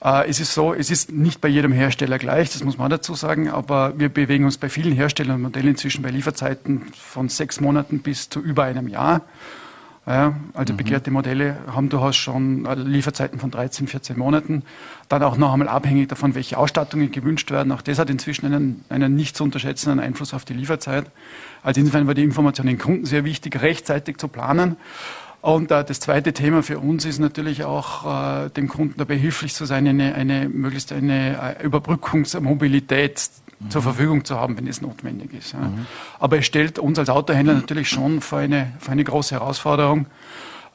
Äh, 0.04 0.30
es 0.30 0.40
ist 0.40 0.54
so, 0.54 0.74
es 0.74 0.92
ist 0.92 1.12
nicht 1.12 1.42
bei 1.42 1.48
jedem 1.48 1.72
Hersteller 1.72 2.20
gleich, 2.20 2.52
das 2.52 2.64
muss 2.64 2.78
man 2.78 2.90
dazu 2.92 3.16
sagen, 3.16 3.50
aber 3.50 3.94
wir 3.98 4.10
bewegen 4.10 4.46
uns 4.46 4.58
bei 4.58 4.70
vielen 4.70 4.94
Herstellern 4.94 5.38
und 5.38 5.42
Modellen 5.42 5.70
inzwischen 5.70 6.04
bei 6.04 6.12
Lieferzeiten 6.12 6.84
von 6.94 7.30
sechs 7.30 7.60
Monaten 7.60 8.00
bis 8.00 8.30
zu 8.30 8.40
über 8.42 8.64
einem 8.64 8.88
Jahr. 8.88 9.22
Ja, 10.08 10.36
also 10.54 10.74
mhm. 10.74 10.78
begehrte 10.78 11.10
Modelle 11.10 11.58
haben 11.68 11.90
durchaus 11.90 12.16
schon 12.16 12.66
äh, 12.66 12.76
Lieferzeiten 12.76 13.40
von 13.40 13.50
13, 13.50 13.88
14 13.88 14.18
Monaten. 14.18 14.62
Dann 15.10 15.24
auch 15.24 15.36
noch 15.36 15.52
einmal 15.52 15.68
abhängig 15.68 16.10
davon, 16.10 16.36
welche 16.36 16.60
Ausstattungen 16.60 17.12
gewünscht 17.12 17.50
werden. 17.50 17.72
Auch 17.72 17.82
das 17.82 17.98
hat 17.98 18.12
inzwischen 18.12 18.46
einen, 18.46 18.86
einen 18.90 19.16
nicht 19.16 19.36
zu 19.36 19.44
unterschätzenden 19.44 20.00
Einfluss 20.00 20.36
auf 20.36 20.46
die 20.46 20.54
Lieferzeit. 20.54 21.06
Also 21.64 21.80
insofern 21.82 22.06
war 22.06 22.14
die 22.14 22.24
Information 22.24 22.68
den 22.68 22.78
Kunden 22.78 23.06
sehr 23.06 23.26
wichtig, 23.26 23.60
rechtzeitig 23.62 24.18
zu 24.18 24.28
planen. 24.28 24.78
Und 25.42 25.72
äh, 25.72 25.84
das 25.84 26.00
zweite 26.00 26.34
Thema 26.34 26.62
für 26.62 26.78
uns 26.78 27.06
ist 27.06 27.18
natürlich 27.18 27.64
auch, 27.64 28.46
äh, 28.46 28.50
dem 28.50 28.68
Kunden 28.68 28.96
dabei 28.98 29.16
hilflich 29.16 29.56
zu 29.56 29.66
sein, 29.66 29.88
eine, 29.88 30.14
eine 30.14 30.50
möglichst 30.50 30.92
eine 30.92 31.58
äh, 31.60 31.64
Überbrückungsmobilität 31.64 33.30
zur 33.70 33.82
Verfügung 33.82 34.26
zu 34.26 34.36
haben, 34.36 34.58
wenn 34.58 34.68
es 34.68 34.82
notwendig 34.82 35.34
ist. 35.34 35.54
Ja. 35.54 35.60
Mhm. 35.60 35.86
Aber 36.20 36.38
es 36.38 36.46
stellt 36.46 36.80
uns 36.80 37.00
als 37.00 37.10
Autohändler 37.10 37.54
natürlich 37.54 37.90
schon 37.90 38.22
vor 38.22 38.40
eine, 38.40 38.74
vor 38.80 38.92
eine 38.92 39.04
große 39.04 39.36
Herausforderung, 39.36 40.08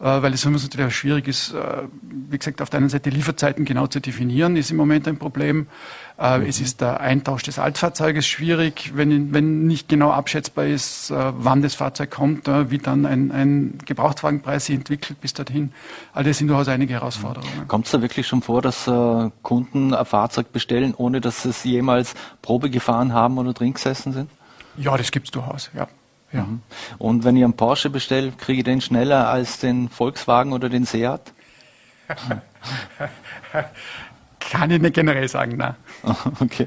weil 0.05 0.33
es 0.33 0.43
für 0.43 0.49
uns 0.49 0.63
natürlich 0.63 0.87
auch 0.87 0.91
schwierig 0.93 1.29
ist, 1.29 1.53
äh, 1.53 1.83
wie 2.31 2.39
gesagt, 2.39 2.63
auf 2.63 2.71
der 2.71 2.79
einen 2.79 2.89
Seite 2.89 3.11
Lieferzeiten 3.11 3.65
genau 3.65 3.87
zu 3.87 4.01
definieren, 4.01 4.57
ist 4.57 4.71
im 4.71 4.77
Moment 4.77 5.07
ein 5.07 5.19
Problem. 5.19 5.67
Äh, 6.19 6.39
mhm. 6.39 6.47
Es 6.47 6.61
ist 6.61 6.81
der 6.81 7.01
Eintausch 7.01 7.43
des 7.43 7.59
Altfahrzeuges 7.59 8.27
schwierig, 8.27 8.93
wenn, 8.95 9.35
wenn 9.35 9.67
nicht 9.67 9.89
genau 9.89 10.11
abschätzbar 10.11 10.67
ist, 10.67 11.11
wann 11.11 11.63
das 11.63 11.75
Fahrzeug 11.75 12.11
kommt, 12.11 12.47
wie 12.47 12.79
dann 12.79 13.05
ein, 13.07 13.31
ein 13.31 13.79
Gebrauchtwagenpreis 13.85 14.67
sich 14.67 14.77
entwickelt 14.77 15.21
bis 15.21 15.35
dorthin. 15.35 15.73
All 16.13 16.25
das 16.25 16.39
sind 16.39 16.49
durchaus 16.49 16.69
einige 16.69 16.95
Herausforderungen. 16.95 17.69
Kommt 17.69 17.87
es 17.87 17.93
da 17.93 18.01
wirklich 18.03 18.27
schon 18.27 18.43
vor, 18.43 18.63
dass 18.63 18.87
äh, 18.87 19.31
Kunden 19.43 19.95
ein 19.95 20.07
Fahrzeug 20.07 20.53
bestellen, 20.53 20.95
ohne 20.97 21.21
dass 21.21 21.43
sie 21.43 21.51
es 21.51 21.65
jemals 21.65 22.15
Probe 22.43 22.71
gefahren 22.71 23.13
haben 23.13 23.39
oder 23.39 23.53
drin 23.53 23.75
gesessen 23.75 24.13
sind? 24.13 24.31
Ja, 24.77 24.97
das 24.97 25.11
gibt 25.11 25.27
es 25.27 25.31
durchaus, 25.31 25.71
ja. 25.75 25.89
Ja. 26.33 26.43
Mhm. 26.43 26.63
Und 26.99 27.25
wenn 27.25 27.37
ihr 27.37 27.45
einen 27.45 27.57
Porsche 27.57 27.91
bestellt, 27.91 28.39
kriege 28.39 28.61
ich 28.61 28.65
den 28.65 28.81
schneller 28.81 29.29
als 29.29 29.59
den 29.59 29.89
Volkswagen 29.89 30.53
oder 30.53 30.69
den 30.69 30.85
Seat? 30.85 31.33
Kann 34.51 34.69
ich 34.73 34.81
nicht 34.81 34.95
generell 34.95 35.29
sagen, 35.29 35.57
nein. 35.57 35.77
Okay. 36.41 36.67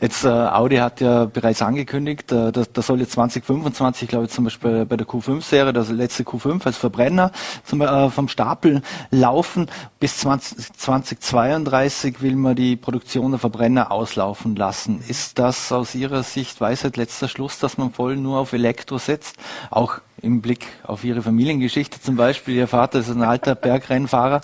Jetzt 0.00 0.24
äh, 0.24 0.28
Audi 0.28 0.76
hat 0.76 1.00
ja 1.00 1.26
bereits 1.26 1.60
angekündigt, 1.60 2.32
äh, 2.32 2.50
das, 2.52 2.72
das 2.72 2.86
soll 2.86 3.00
jetzt 3.00 3.12
2025, 3.12 4.08
glaube 4.08 4.26
ich, 4.26 4.30
zum 4.30 4.44
Beispiel 4.44 4.86
bei 4.86 4.96
der 4.96 5.06
Q5-Serie, 5.06 5.74
das 5.74 5.90
letzte 5.90 6.22
Q5 6.22 6.64
als 6.64 6.78
Verbrenner 6.78 7.30
zum, 7.64 7.82
äh, 7.82 8.08
vom 8.08 8.28
Stapel 8.28 8.80
laufen. 9.10 9.66
Bis 10.00 10.16
20, 10.18 10.72
2032 10.72 12.22
will 12.22 12.36
man 12.36 12.56
die 12.56 12.76
Produktion 12.76 13.32
der 13.32 13.40
Verbrenner 13.40 13.92
auslaufen 13.92 14.56
lassen. 14.56 15.02
Ist 15.06 15.38
das 15.38 15.70
aus 15.70 15.94
Ihrer 15.94 16.22
Sicht 16.22 16.60
Weisheit 16.62 16.96
letzter 16.96 17.28
Schluss, 17.28 17.58
dass 17.58 17.76
man 17.76 17.92
voll 17.92 18.16
nur 18.16 18.38
auf 18.38 18.54
Elektro 18.54 18.96
setzt? 18.96 19.36
Auch 19.70 19.98
im 20.22 20.40
Blick 20.40 20.66
auf 20.82 21.04
Ihre 21.04 21.20
Familiengeschichte 21.20 22.00
zum 22.00 22.16
Beispiel. 22.16 22.54
Ihr 22.54 22.68
Vater 22.68 23.00
ist 23.00 23.10
ein 23.10 23.22
alter 23.22 23.54
Bergrennfahrer. 23.54 24.40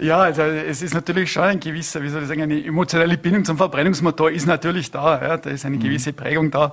Ja, 0.00 0.20
also 0.20 0.42
es 0.42 0.80
ist 0.80 0.94
natürlich 0.94 1.32
schon 1.32 1.42
ein 1.42 1.60
gewisser, 1.60 2.00
wie 2.02 2.08
soll 2.08 2.22
ich 2.22 2.28
sagen, 2.28 2.42
eine 2.42 2.64
emotionale 2.64 3.18
Bindung 3.18 3.44
zum 3.44 3.56
Verbrennungsmotor 3.56 4.30
ist 4.30 4.46
natürlich 4.46 4.92
da. 4.92 5.20
Ja, 5.20 5.36
da 5.36 5.50
ist 5.50 5.64
eine 5.64 5.76
mhm. 5.76 5.80
gewisse 5.80 6.12
Prägung 6.12 6.52
da. 6.52 6.70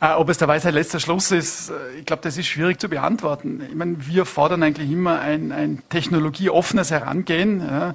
Äh, 0.00 0.12
ob 0.14 0.28
es 0.28 0.38
der 0.38 0.48
Weisheit 0.48 0.74
letzter 0.74 0.98
Schluss 0.98 1.30
ist, 1.30 1.70
äh, 1.70 2.00
ich 2.00 2.04
glaube, 2.04 2.22
das 2.22 2.36
ist 2.36 2.48
schwierig 2.48 2.80
zu 2.80 2.88
beantworten. 2.88 3.62
Ich 3.68 3.76
meine, 3.76 3.96
wir 4.06 4.24
fordern 4.24 4.64
eigentlich 4.64 4.90
immer 4.90 5.20
ein, 5.20 5.52
ein 5.52 5.82
technologieoffenes 5.88 6.90
Herangehen. 6.90 7.60
Ja. 7.60 7.94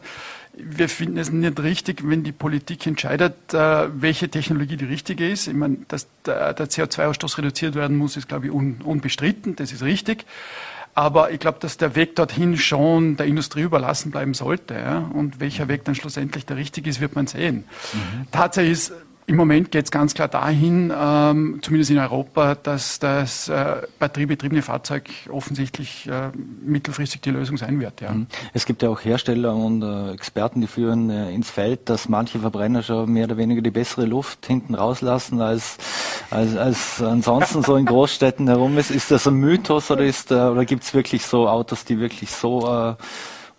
wir 0.53 0.88
finden 0.88 1.17
es 1.17 1.29
nicht 1.29 1.60
richtig, 1.62 2.08
wenn 2.08 2.24
die 2.24 2.32
Politik 2.32 2.88
entscheidet, 2.88 3.53
äh, 3.53 3.89
welche 3.93 4.29
Technologie 4.29 4.77
die 4.77 4.86
richtige 4.86 5.29
ist. 5.29 5.48
Ich 5.48 5.53
meine, 5.53 5.79
dass 5.89 6.08
der, 6.25 6.53
der 6.53 6.70
CO2-Ausstoß 6.70 7.38
reduziert 7.38 7.75
werden 7.75 7.98
muss, 7.98 8.15
ist, 8.15 8.29
glaube 8.29 8.46
ich, 8.46 8.53
un, 8.53 8.79
unbestritten. 8.82 9.58
Das 9.58 9.74
ist 9.74 9.84
richtig. 9.84 10.25
Aber 10.96 11.32
ich 11.32 11.40
glaube, 11.40 11.58
dass 11.60 11.78
der 11.78 11.96
Weg 11.96 12.16
dorthin 12.16 12.58
schon 12.58 13.18
der 13.18 13.26
Industrie 13.26 13.62
überlassen 13.62 14.12
bleiben 14.12 14.34
sollte. 14.34 14.76
Ja? 14.76 15.00
Und 15.00 15.40
welcher 15.40 15.68
Weg 15.68 15.86
dann 15.86 15.96
schlussendlich 15.96 16.46
der 16.46 16.58
richtige 16.58 16.90
ist, 16.90 17.02
wird 17.02 17.16
man 17.16 17.26
sehen. 17.28 17.66
Mhm. 17.94 18.28
Tatsache 18.32 18.68
ist, 18.68 18.94
im 19.25 19.36
Moment 19.36 19.72
geht 19.72 19.86
es 19.86 19.92
ganz 19.92 20.13
klar 20.13 20.27
dahin, 20.27 20.92
ähm, 20.96 21.60
zumindest 21.62 21.92
in 21.92 21.98
Europa, 21.98 22.56
dass 22.56 23.00
das 23.00 23.48
äh, 23.48 23.75
batteriebetriebene 24.00 24.62
Fahrzeug 24.62 25.10
offensichtlich 25.30 26.08
äh, 26.08 26.30
mittelfristig 26.65 27.22
die 27.22 27.32
Lösung 27.32 27.58
sein 27.58 27.80
wird. 27.80 28.01
Ja. 28.01 28.12
Mhm. 28.12 28.27
Es 28.53 28.65
gibt 28.65 28.82
ja 28.82 28.89
auch 28.89 29.03
Hersteller 29.03 29.56
und 29.56 29.82
äh, 29.82 30.12
Experten, 30.12 30.62
die 30.62 30.68
führen 30.68 31.10
äh, 31.10 31.32
ins 31.32 31.50
Feld, 31.50 31.89
dass 31.89 32.10
manche 32.10 32.39
Verbrenner 32.39 32.84
schon 32.84 33.12
mehr 33.12 33.25
oder 33.25 33.38
weniger 33.38 33.62
die 33.62 33.72
bessere 33.72 34.06
Luft 34.06 34.46
hinten 34.46 34.75
rauslassen 34.75 35.42
als, 35.42 35.77
als, 36.30 36.58
als 36.58 37.01
ansonsten 37.01 37.63
so 37.63 37.75
in 37.77 37.86
Großstädten 37.94 38.48
herum 38.48 38.77
ist. 38.77 38.92
Ist 38.92 39.12
das 39.12 39.27
ein 39.27 39.36
Mythos 39.36 39.89
oder, 39.89 40.03
ist, 40.03 40.32
äh, 40.32 40.36
oder 40.36 40.65
gibt 40.65 40.84
es 40.84 40.94
wirklich 40.94 41.25
so 41.25 41.48
Autos, 41.48 41.86
die 41.86 42.00
wirklich 42.00 42.32
so 42.32 42.68
äh, 42.68 42.96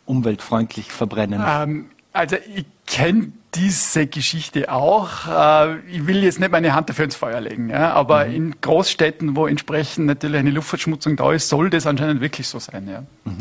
umweltfreundlich 0.04 0.92
verbrennen? 0.92 1.42
Ähm, 1.46 1.86
also 2.12 2.36
ich 2.54 2.66
kenne 2.86 3.32
diese 3.54 4.06
Geschichte 4.06 4.70
auch. 4.72 5.26
Äh, 5.28 5.78
ich 5.88 6.06
will 6.06 6.22
jetzt 6.22 6.40
nicht 6.40 6.50
meine 6.50 6.74
Hand 6.74 6.88
dafür 6.88 7.04
ins 7.04 7.16
Feuer 7.16 7.40
legen, 7.40 7.70
ja, 7.70 7.92
aber 7.92 8.26
mhm. 8.26 8.34
in 8.34 8.60
Großstädten, 8.60 9.36
wo 9.36 9.46
entsprechend 9.46 10.06
natürlich 10.06 10.38
eine 10.38 10.50
Luftverschmutzung 10.50 11.16
da 11.16 11.32
ist, 11.32 11.48
soll 11.48 11.70
das 11.70 11.86
anscheinend 11.86 12.20
wirklich 12.20 12.48
so 12.48 12.58
sein. 12.58 12.88
Ja. 12.88 13.04
Mhm. 13.24 13.38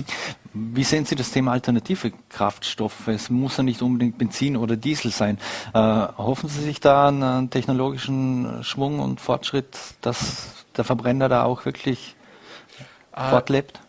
Wie 0.53 0.83
sehen 0.83 1.05
Sie 1.05 1.15
das 1.15 1.31
Thema 1.31 1.51
alternative 1.51 2.11
Kraftstoffe? 2.29 3.07
Es 3.07 3.29
muss 3.29 3.57
ja 3.57 3.63
nicht 3.63 3.81
unbedingt 3.81 4.17
Benzin 4.17 4.55
oder 4.57 4.75
Diesel 4.75 5.11
sein. 5.11 5.37
Äh, 5.73 5.79
hoffen 5.79 6.49
Sie 6.49 6.61
sich 6.61 6.79
da 6.79 7.07
einen 7.07 7.49
technologischen 7.49 8.63
Schwung 8.63 8.99
und 8.99 9.19
Fortschritt, 9.19 9.77
dass 10.01 10.65
der 10.77 10.83
Verbrenner 10.83 11.29
da 11.29 11.43
auch 11.43 11.65
wirklich 11.65 12.15
äh, 13.15 13.29
fortlebt? 13.29 13.82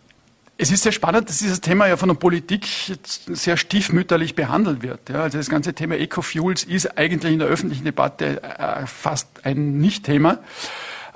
Es 0.57 0.71
ist 0.71 0.85
sehr 0.85 0.93
spannend, 0.93 1.29
dass 1.29 1.39
dieses 1.39 1.61
Thema 1.61 1.89
ja 1.89 1.97
von 1.97 2.09
der 2.09 2.17
Politik 2.17 2.67
sehr 3.05 3.57
stiefmütterlich 3.57 4.37
behandelt 4.37 4.83
wird. 4.83 5.09
Ja, 5.09 5.23
also 5.23 5.37
das 5.39 5.51
ganze 5.51 5.75
Thema 5.75 5.97
Ecofuels 5.97 6.63
ist 6.63 6.97
eigentlich 6.97 7.33
in 7.33 7.41
der 7.41 7.49
öffentlichen 7.49 7.85
Debatte 7.85 8.41
äh, 8.43 8.87
fast 8.87 9.45
ein 9.45 9.79
Nicht-Thema. 9.79 10.39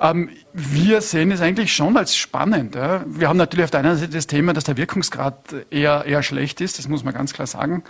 Ähm, 0.01 0.29
wir 0.53 1.01
sehen 1.01 1.31
es 1.31 1.39
eigentlich 1.39 1.73
schon 1.73 1.95
als 1.95 2.17
spannend. 2.17 2.75
Wir 2.75 3.29
haben 3.29 3.37
natürlich 3.37 3.65
auf 3.65 3.71
der 3.71 3.81
einen 3.81 3.97
Seite 3.97 4.11
das 4.11 4.27
Thema, 4.27 4.53
dass 4.53 4.65
der 4.65 4.75
Wirkungsgrad 4.75 5.35
eher, 5.69 6.05
eher 6.05 6.23
schlecht 6.23 6.59
ist, 6.59 6.77
das 6.77 6.87
muss 6.87 7.03
man 7.03 7.13
ganz 7.13 7.31
klar 7.33 7.47
sagen. 7.47 7.83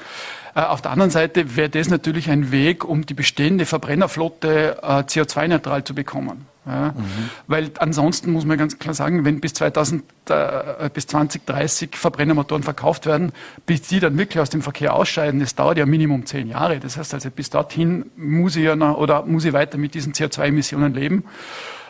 Äh, 0.56 0.62
auf 0.62 0.82
der 0.82 0.92
anderen 0.92 1.12
Seite 1.12 1.56
wäre 1.56 1.70
das 1.70 1.90
natürlich 1.90 2.30
ein 2.30 2.52
Weg, 2.52 2.84
um 2.84 3.06
die 3.06 3.16
bestehende 3.16 3.66
Verbrennerflotte 3.66 4.78
äh, 4.82 4.86
CO2-neutral 4.86 5.84
zu 5.84 5.96
bekommen. 5.96 6.49
Ja, 6.66 6.94
mhm. 6.96 7.30
Weil 7.48 7.72
ansonsten 7.80 8.32
muss 8.32 8.46
man 8.46 8.58
ganz 8.58 8.78
klar 8.78 8.94
sagen, 8.94 9.26
wenn 9.26 9.40
bis 9.40 9.54
2000, 9.54 10.04
äh, 10.30 10.90
bis 10.94 11.08
2030 11.08 11.96
Verbrennermotoren 11.96 12.64
verkauft 12.64 13.06
werden, 13.06 13.32
bis 13.66 13.84
die 13.84 14.00
dann 14.00 14.18
wirklich 14.18 14.40
aus 14.42 14.50
dem 14.50 14.62
Verkehr 14.62 14.94
ausscheiden, 14.94 15.40
das 15.40 15.56
dauert 15.56 15.78
ja 15.78 15.86
Minimum 15.86 16.26
zehn 16.26 16.48
Jahre. 16.48 16.80
Das 16.80 16.98
heißt 16.98 17.14
also, 17.14 17.32
bis 17.32 17.50
dorthin 17.50 18.12
muss 18.18 18.56
ich 18.56 18.66
ja 18.66 18.76
noch, 18.76 18.98
oder 18.98 19.26
muss 19.26 19.46
ich 19.46 19.54
weiter 19.54 19.78
mit 19.78 19.94
diesen 19.94 20.14
CO2-Emissionen 20.14 20.94
leben. 20.94 21.24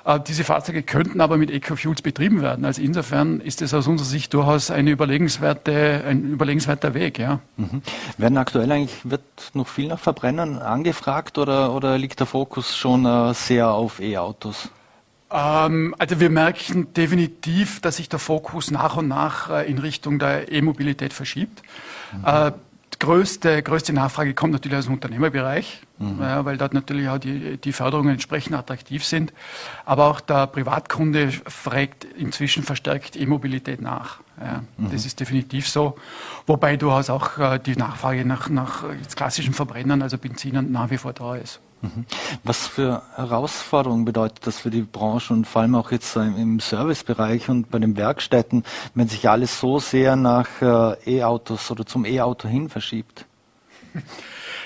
Äh, 0.05 0.19
diese 0.19 0.43
Fahrzeuge 0.43 0.83
könnten 0.83 1.21
aber 1.21 1.37
mit 1.37 1.51
Ecofuels 1.51 2.01
betrieben 2.01 2.41
werden. 2.41 2.65
Also 2.65 2.81
insofern 2.81 3.41
ist 3.41 3.61
es 3.61 3.73
aus 3.73 3.87
unserer 3.87 4.07
Sicht 4.07 4.33
durchaus 4.33 4.71
eine 4.71 4.91
überlegenswerte, 4.91 6.03
ein 6.07 6.23
überlegenswerter 6.33 6.93
Weg. 6.93 7.19
Ja. 7.19 7.39
Mhm. 7.57 7.81
Werden 8.17 8.37
aktuell 8.37 8.71
eigentlich 8.71 8.99
wird 9.03 9.21
noch 9.53 9.67
viel 9.67 9.87
nach 9.87 9.99
Verbrennern 9.99 10.59
angefragt 10.59 11.37
oder, 11.37 11.73
oder 11.73 11.97
liegt 11.97 12.19
der 12.19 12.27
Fokus 12.27 12.75
schon 12.75 13.05
äh, 13.05 13.33
sehr 13.33 13.69
auf 13.69 13.99
E-Autos? 13.99 14.69
Ähm, 15.31 15.95
also 15.97 16.19
wir 16.19 16.29
merken 16.29 16.93
definitiv, 16.93 17.81
dass 17.81 17.97
sich 17.97 18.09
der 18.09 18.19
Fokus 18.19 18.71
nach 18.71 18.97
und 18.97 19.07
nach 19.07 19.49
äh, 19.49 19.69
in 19.69 19.77
Richtung 19.77 20.19
der 20.19 20.51
E-Mobilität 20.51 21.13
verschiebt. 21.13 21.61
Mhm. 22.13 22.53
Größte, 22.99 23.63
größte 23.63 23.93
Nachfrage 23.93 24.33
kommt 24.33 24.51
natürlich 24.51 24.77
aus 24.77 24.85
dem 24.85 24.95
Unternehmerbereich, 24.95 25.81
mhm. 25.99 26.17
ja, 26.19 26.43
weil 26.43 26.57
dort 26.57 26.73
natürlich 26.73 27.07
auch 27.07 27.17
die, 27.17 27.55
die 27.55 27.71
Förderungen 27.71 28.09
entsprechend 28.09 28.55
attraktiv 28.55 29.05
sind. 29.05 29.31
Aber 29.85 30.07
auch 30.07 30.19
der 30.19 30.47
Privatkunde 30.47 31.31
fragt 31.31 32.03
inzwischen 32.03 32.63
verstärkt 32.63 33.15
E-Mobilität 33.15 33.81
nach. 33.81 34.19
Ja, 34.41 34.63
mhm. 34.77 34.91
Das 34.91 35.05
ist 35.05 35.17
definitiv 35.19 35.69
so. 35.69 35.97
Wobei 36.45 36.75
durchaus 36.75 37.09
auch 37.09 37.37
äh, 37.37 37.59
die 37.59 37.77
Nachfrage 37.77 38.25
nach, 38.25 38.49
nach 38.49 38.83
klassischen 39.15 39.53
Verbrennern, 39.53 40.01
also 40.01 40.17
Benzinern, 40.17 40.69
nach 40.69 40.89
wie 40.89 40.97
vor 40.97 41.13
da 41.13 41.35
ist. 41.35 41.61
Mhm. 41.81 42.05
Was 42.43 42.67
für 42.67 43.03
Herausforderungen 43.15 44.05
bedeutet 44.05 44.45
das 44.45 44.59
für 44.59 44.69
die 44.69 44.81
Branche 44.81 45.33
und 45.33 45.45
vor 45.45 45.61
allem 45.61 45.75
auch 45.75 45.91
jetzt 45.91 46.15
im 46.15 46.59
Servicebereich 46.59 47.49
und 47.49 47.71
bei 47.71 47.79
den 47.79 47.95
Werkstätten, 47.95 48.63
wenn 48.95 49.07
sich 49.07 49.29
alles 49.29 49.59
so 49.59 49.79
sehr 49.79 50.15
nach 50.15 50.47
äh, 50.61 51.19
E-Autos 51.19 51.71
oder 51.71 51.85
zum 51.85 52.05
E-Auto 52.05 52.47
hin 52.47 52.69
verschiebt? 52.69 53.25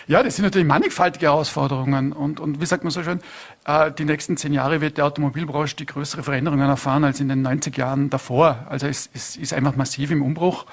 Ja, 0.06 0.22
das 0.22 0.36
sind 0.36 0.44
natürlich 0.44 0.68
mannigfaltige 0.68 1.28
Herausforderungen. 1.28 2.12
Und, 2.12 2.40
und 2.40 2.60
wie 2.60 2.66
sagt 2.66 2.84
man 2.84 2.92
so 2.92 3.04
schön, 3.04 3.22
äh, 3.66 3.92
die 3.92 4.04
nächsten 4.04 4.36
zehn 4.36 4.52
Jahre 4.52 4.82
wird 4.82 4.98
die 4.98 5.02
Automobilbranche 5.02 5.78
die 5.78 5.86
größere 5.86 6.24
Veränderungen 6.24 6.68
erfahren 6.68 7.06
als 7.06 7.20
in 7.20 7.30
den 7.30 7.42
90 7.42 7.78
Jahren 7.78 8.10
davor. 8.10 8.66
Also 8.70 8.88
es, 8.88 9.10
es 9.14 9.38
ist 9.38 9.54
einfach 9.54 9.76
massiv 9.76 10.12
im 10.12 10.22
Umbruch. 10.22 10.66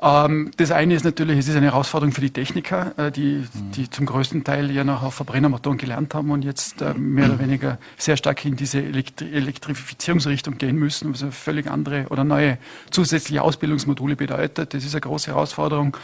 Ähm, 0.00 0.52
das 0.56 0.70
eine 0.70 0.94
ist 0.94 1.04
natürlich, 1.04 1.38
es 1.38 1.48
ist 1.48 1.56
eine 1.56 1.66
Herausforderung 1.66 2.12
für 2.12 2.20
die 2.20 2.30
Techniker, 2.30 2.92
äh, 2.96 3.10
die, 3.10 3.44
die 3.74 3.90
zum 3.90 4.06
größten 4.06 4.44
Teil 4.44 4.70
ja 4.70 4.84
noch 4.84 5.02
auf 5.02 5.14
Verbrennermotoren 5.14 5.76
gelernt 5.76 6.14
haben 6.14 6.30
und 6.30 6.44
jetzt 6.44 6.80
äh, 6.82 6.94
mehr 6.94 7.26
oder 7.26 7.40
weniger 7.40 7.78
sehr 7.96 8.16
stark 8.16 8.44
in 8.44 8.54
diese 8.54 8.80
Elektri 8.80 9.32
Elektrifizierungsrichtung 9.32 10.58
gehen 10.58 10.76
müssen, 10.76 11.12
was 11.12 11.22
eine 11.22 11.32
völlig 11.32 11.68
andere 11.68 12.06
oder 12.10 12.22
neue 12.22 12.58
zusätzliche 12.90 13.42
Ausbildungsmodule 13.42 14.14
bedeutet. 14.14 14.72
Das 14.72 14.84
ist 14.84 14.94
eine 14.94 15.00
große 15.00 15.32
Herausforderung. 15.32 15.96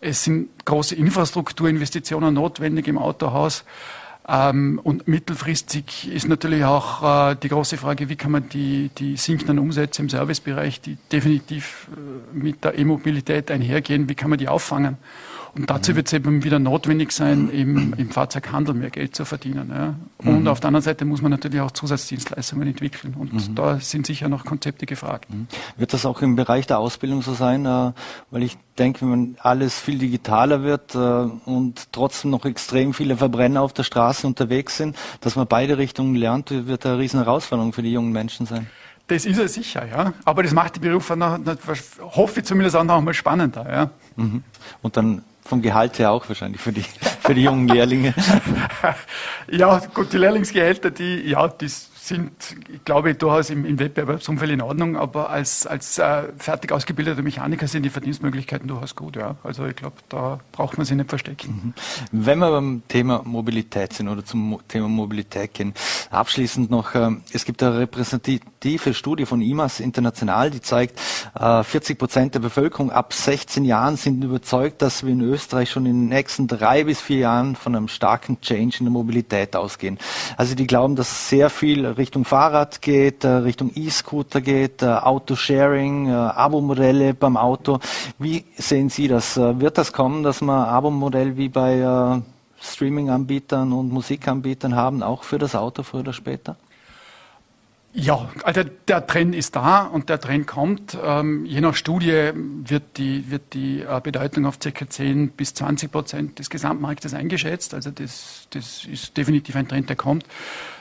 Es 0.00 0.22
sind 0.22 0.48
große 0.64 0.94
Infrastrukturinvestitionen 0.94 2.34
notwendig 2.34 2.86
im 2.86 2.98
Autohaus. 2.98 3.64
Ähm, 4.26 4.80
und 4.82 5.06
mittelfristig 5.06 6.10
ist 6.10 6.28
natürlich 6.28 6.64
auch 6.64 7.30
äh, 7.30 7.36
die 7.36 7.48
große 7.48 7.76
Frage, 7.76 8.08
wie 8.08 8.16
kann 8.16 8.32
man 8.32 8.48
die, 8.48 8.90
die 8.96 9.16
sinkenden 9.16 9.58
Umsätze 9.58 10.00
im 10.00 10.08
Servicebereich, 10.08 10.80
die 10.80 10.96
definitiv 11.12 11.88
äh, 11.92 12.36
mit 12.36 12.64
der 12.64 12.78
E-Mobilität 12.78 13.50
einhergehen, 13.50 14.08
wie 14.08 14.14
kann 14.14 14.30
man 14.30 14.38
die 14.38 14.48
auffangen? 14.48 14.96
Und 15.54 15.70
dazu 15.70 15.92
mhm. 15.92 15.96
wird 15.96 16.06
es 16.08 16.12
eben 16.12 16.42
wieder 16.42 16.58
notwendig 16.58 17.12
sein, 17.12 17.50
eben 17.52 17.92
im 17.96 18.10
Fahrzeughandel 18.10 18.74
mehr 18.74 18.90
Geld 18.90 19.14
zu 19.14 19.24
verdienen. 19.24 19.70
Ja. 19.72 19.94
Und 20.18 20.42
mhm. 20.42 20.48
auf 20.48 20.60
der 20.60 20.68
anderen 20.68 20.82
Seite 20.82 21.04
muss 21.04 21.22
man 21.22 21.30
natürlich 21.30 21.60
auch 21.60 21.70
Zusatzdienstleistungen 21.70 22.66
entwickeln. 22.66 23.14
Und 23.18 23.32
mhm. 23.32 23.54
da 23.54 23.78
sind 23.78 24.06
sicher 24.06 24.28
noch 24.28 24.44
Konzepte 24.44 24.86
gefragt. 24.86 25.32
Mhm. 25.32 25.46
Wird 25.76 25.92
das 25.92 26.06
auch 26.06 26.22
im 26.22 26.34
Bereich 26.34 26.66
der 26.66 26.78
Ausbildung 26.78 27.22
so 27.22 27.34
sein? 27.34 27.66
Äh, 27.66 27.92
weil 28.30 28.42
ich 28.42 28.56
denke, 28.78 29.02
wenn 29.02 29.10
man 29.10 29.36
alles 29.40 29.78
viel 29.78 29.98
digitaler 29.98 30.62
wird 30.62 30.94
äh, 30.94 30.98
und 30.98 31.92
trotzdem 31.92 32.30
noch 32.32 32.44
extrem 32.44 32.92
viele 32.92 33.16
Verbrenner 33.16 33.62
auf 33.62 33.72
der 33.72 33.84
Straße 33.84 34.26
unterwegs 34.26 34.76
sind, 34.76 34.96
dass 35.20 35.36
man 35.36 35.46
beide 35.46 35.78
Richtungen 35.78 36.16
lernt, 36.16 36.50
wird 36.50 36.84
eine 36.84 36.98
riesen 36.98 37.22
Herausforderung 37.22 37.72
für 37.72 37.82
die 37.82 37.92
jungen 37.92 38.12
Menschen 38.12 38.46
sein. 38.46 38.66
Das 39.06 39.26
ist 39.26 39.38
er 39.38 39.48
sicher, 39.48 39.86
ja. 39.86 40.14
Aber 40.24 40.42
das 40.42 40.52
macht 40.52 40.76
die 40.76 40.80
Berufe, 40.80 41.14
hoffe 42.00 42.40
ich 42.40 42.46
zumindest 42.46 42.74
auch 42.74 42.84
noch 42.84 42.96
einmal 42.96 43.12
spannender, 43.12 43.70
ja. 43.70 43.90
Mhm. 44.16 44.42
Und 44.80 44.96
dann 44.96 45.22
vom 45.44 45.62
Gehalt 45.62 45.98
her 45.98 46.10
auch 46.10 46.28
wahrscheinlich 46.28 46.60
für 46.60 46.72
die, 46.72 46.84
für 47.20 47.34
die 47.34 47.42
jungen 47.42 47.68
Lehrlinge. 47.68 48.14
ja, 49.50 49.80
gut, 49.92 50.12
die 50.12 50.18
Lehrlingsgehälter, 50.18 50.90
die, 50.90 51.28
ja, 51.28 51.48
die 51.48 51.68
sind, 51.68 52.32
ich 52.72 52.84
glaube, 52.84 53.14
durchaus 53.14 53.50
im, 53.50 53.64
im 53.64 53.78
Wettbewerbsumfeld 53.78 54.50
in 54.50 54.60
Ordnung, 54.60 54.96
aber 54.96 55.30
als, 55.30 55.66
als 55.66 55.98
äh, 55.98 56.24
fertig 56.36 56.70
ausgebildeter 56.70 57.22
Mechaniker 57.22 57.66
sind 57.66 57.82
die 57.82 57.90
Verdienstmöglichkeiten 57.90 58.68
durchaus 58.68 58.94
gut. 58.94 59.16
Ja. 59.16 59.36
Also 59.42 59.64
ich 59.66 59.76
glaube, 59.76 59.96
da 60.08 60.40
braucht 60.52 60.76
man 60.76 60.86
sich 60.86 60.96
nicht 60.96 61.08
verstecken. 61.08 61.74
Mhm. 62.10 62.24
Wenn 62.24 62.38
wir 62.38 62.50
beim 62.50 62.82
Thema 62.88 63.22
Mobilität 63.24 63.94
sind 63.94 64.08
oder 64.08 64.24
zum 64.24 64.58
Thema 64.68 64.88
Mobilität 64.88 65.54
gehen, 65.54 65.72
abschließend 66.10 66.70
noch, 66.70 66.94
äh, 66.94 67.10
es 67.32 67.44
gibt 67.44 67.62
eine 67.62 67.78
repräsentative 67.78 68.44
Studie 68.94 69.26
von 69.26 69.40
IMAS 69.40 69.80
International, 69.80 70.50
die 70.50 70.60
zeigt, 70.60 70.98
äh, 71.38 71.62
40 71.62 71.98
Prozent 71.98 72.34
der 72.34 72.40
Bevölkerung 72.40 72.90
ab 72.90 73.12
16 73.12 73.64
Jahren 73.64 73.96
sind 73.96 74.24
überzeugt, 74.24 74.82
dass 74.82 75.04
wir 75.04 75.12
in 75.12 75.20
Österreich 75.20 75.70
schon 75.70 75.86
in 75.86 76.02
den 76.02 76.08
nächsten 76.08 76.48
drei 76.48 76.84
bis 76.84 77.00
vier 77.00 77.18
Jahren 77.18 77.56
von 77.56 77.76
einem 77.76 77.88
starken 77.88 78.40
Change 78.40 78.78
in 78.80 78.86
der 78.86 78.92
Mobilität 78.92 79.54
ausgehen. 79.54 79.98
Also 80.36 80.54
die 80.54 80.66
glauben, 80.66 80.96
dass 80.96 81.28
sehr 81.28 81.50
viel 81.50 81.86
Richtung 81.86 82.24
Fahrrad 82.24 82.80
geht, 82.82 83.24
äh, 83.24 83.28
Richtung 83.28 83.70
E-Scooter 83.74 84.40
geht, 84.40 84.82
äh, 84.82 84.86
Autosharing, 84.86 86.08
äh, 86.08 86.12
Abo-Modelle 86.12 87.14
beim 87.14 87.36
Auto. 87.36 87.80
Wie 88.18 88.44
sehen 88.56 88.88
Sie 88.88 89.08
das? 89.08 89.36
Wird 89.36 89.78
das 89.78 89.92
kommen, 89.92 90.22
dass 90.22 90.40
wir 90.40 90.68
Abo-Modell 90.68 91.36
wie 91.36 91.48
bei 91.48 92.22
Streaming-Anbietern 92.60 93.72
und 93.72 93.92
Musikanbietern 93.92 94.74
haben, 94.74 95.02
auch 95.02 95.22
für 95.22 95.38
das 95.38 95.54
Auto 95.54 95.82
früher 95.82 96.00
oder 96.00 96.12
später? 96.12 96.56
Ja, 97.96 98.28
also 98.42 98.62
der 98.88 99.06
Trend 99.06 99.36
ist 99.36 99.54
da 99.54 99.84
und 99.84 100.08
der 100.08 100.20
Trend 100.20 100.48
kommt. 100.48 100.98
Ähm, 101.00 101.46
je 101.46 101.60
nach 101.60 101.76
Studie 101.76 102.32
wird 102.34 102.82
die, 102.96 103.30
wird 103.30 103.54
die 103.54 103.82
äh, 103.82 104.00
Bedeutung 104.02 104.46
auf 104.46 104.58
ca. 104.58 104.88
10 104.88 105.30
bis 105.30 105.54
20 105.54 105.92
Prozent 105.92 106.38
des 106.40 106.50
Gesamtmarktes 106.50 107.14
eingeschätzt. 107.14 107.72
Also 107.72 107.92
das, 107.92 108.48
das 108.50 108.84
ist 108.84 109.16
definitiv 109.16 109.54
ein 109.54 109.68
Trend, 109.68 109.88
der 109.90 109.94
kommt. 109.94 110.24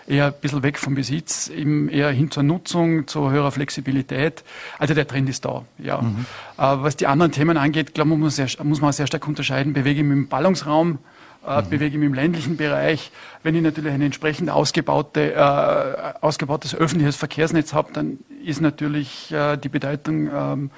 Eher 0.07 0.25
ein 0.25 0.33
bisschen 0.41 0.63
weg 0.63 0.79
vom 0.79 0.95
Besitz, 0.95 1.49
eben 1.49 1.87
eher 1.87 2.09
hin 2.09 2.31
zur 2.31 2.41
Nutzung, 2.41 3.05
zu 3.05 3.29
höherer 3.29 3.51
Flexibilität. 3.51 4.43
Also 4.79 4.95
der 4.95 5.07
Trend 5.07 5.29
ist 5.29 5.45
da, 5.45 5.65
ja. 5.77 6.01
Mhm. 6.01 6.25
Äh, 6.57 6.61
was 6.63 6.97
die 6.97 7.05
anderen 7.05 7.31
Themen 7.31 7.57
angeht, 7.57 7.93
glaube 7.93 8.09
ich, 8.09 8.17
muss, 8.17 8.41
muss 8.63 8.81
man 8.81 8.91
sehr 8.91 9.05
stark 9.05 9.27
unterscheiden. 9.27 9.73
Bewege 9.73 10.01
ich 10.01 10.05
mich 10.05 10.17
im 10.17 10.27
Ballungsraum, 10.29 10.97
äh, 11.45 11.61
mhm. 11.61 11.69
bewege 11.69 11.95
ich 11.95 11.97
mich 11.97 12.07
im 12.07 12.13
ländlichen 12.13 12.57
Bereich. 12.57 13.11
Wenn 13.43 13.55
ich 13.55 13.61
natürlich 13.61 13.93
ein 13.93 14.01
entsprechend 14.01 14.49
ausgebaute, 14.49 15.33
äh, 15.33 16.13
ausgebautes 16.21 16.75
öffentliches 16.75 17.15
Verkehrsnetz 17.15 17.73
habe, 17.73 17.93
dann 17.93 18.19
ist 18.43 18.61
natürlich 18.61 19.31
äh, 19.31 19.57
die 19.57 19.69
Bedeutung 19.69 20.29
ähm, 20.33 20.71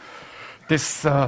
des 0.69 1.05
äh, 1.05 1.27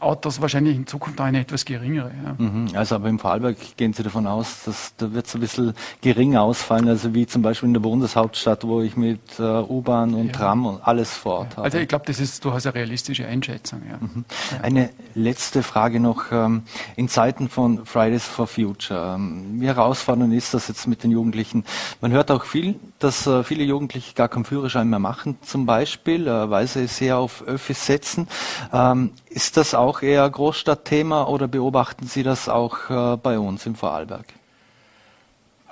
Autos 0.00 0.40
wahrscheinlich 0.40 0.76
in 0.76 0.86
Zukunft 0.86 1.20
eine 1.20 1.40
etwas 1.40 1.64
geringere. 1.64 2.10
Ja. 2.24 2.34
Mhm. 2.36 2.68
Also 2.74 2.96
aber 2.96 3.08
im 3.08 3.18
Vorarlberg 3.18 3.56
gehen 3.76 3.92
Sie 3.92 4.02
davon 4.02 4.26
aus, 4.26 4.64
dass 4.64 4.94
da 4.96 5.12
wird 5.12 5.26
es 5.26 5.34
ein 5.34 5.40
bisschen 5.40 5.74
gering 6.02 6.36
ausfallen, 6.36 6.88
also 6.88 7.14
wie 7.14 7.26
zum 7.26 7.42
Beispiel 7.42 7.68
in 7.68 7.74
der 7.74 7.80
Bundeshauptstadt, 7.80 8.64
wo 8.64 8.82
ich 8.82 8.96
mit 8.96 9.20
äh, 9.38 9.42
U-Bahn 9.42 10.14
und 10.14 10.26
ja. 10.26 10.32
Tram 10.32 10.66
und 10.66 10.86
alles 10.86 11.16
vor 11.16 11.38
Ort 11.40 11.56
habe. 11.56 11.64
Also 11.64 11.78
ich 11.78 11.88
glaube, 11.88 12.04
das 12.06 12.20
ist 12.20 12.44
durchaus 12.44 12.66
eine 12.66 12.74
realistische 12.74 13.26
Einschätzung. 13.26 13.82
Ja. 13.88 13.96
Mhm. 13.98 14.24
Eine 14.60 14.90
letzte 15.14 15.62
Frage 15.62 16.00
noch. 16.00 16.30
Ähm, 16.30 16.62
in 16.96 17.08
Zeiten 17.08 17.48
von 17.48 17.86
Fridays 17.86 18.26
for 18.26 18.46
Future, 18.46 19.14
ähm, 19.14 19.60
wie 19.60 19.66
herausfordernd 19.66 20.34
ist 20.34 20.52
das 20.54 20.68
jetzt 20.68 20.86
mit 20.86 21.02
den 21.02 21.10
Jugendlichen? 21.10 21.64
Man 22.00 22.12
hört 22.12 22.30
auch 22.30 22.44
viel, 22.44 22.74
dass 22.98 23.26
äh, 23.26 23.42
viele 23.42 23.64
Jugendliche 23.64 24.14
gar 24.14 24.28
keinen 24.28 24.44
Führerschein 24.44 24.88
mehr 24.88 24.98
machen, 24.98 25.38
zum 25.42 25.66
Beispiel, 25.66 26.26
äh, 26.26 26.50
weil 26.50 26.66
sie 26.66 26.86
sehr 26.86 27.16
auf 27.16 27.42
Öffis 27.42 27.86
setzen. 27.86 28.28
Ist 29.34 29.56
das 29.56 29.74
auch 29.74 30.02
eher 30.02 30.28
Großstadtthema 30.28 31.24
oder 31.24 31.48
beobachten 31.48 32.06
Sie 32.06 32.22
das 32.22 32.48
auch 32.48 32.90
äh, 32.90 33.16
bei 33.16 33.38
uns 33.38 33.64
im 33.64 33.74
Vorarlberg? 33.74 34.26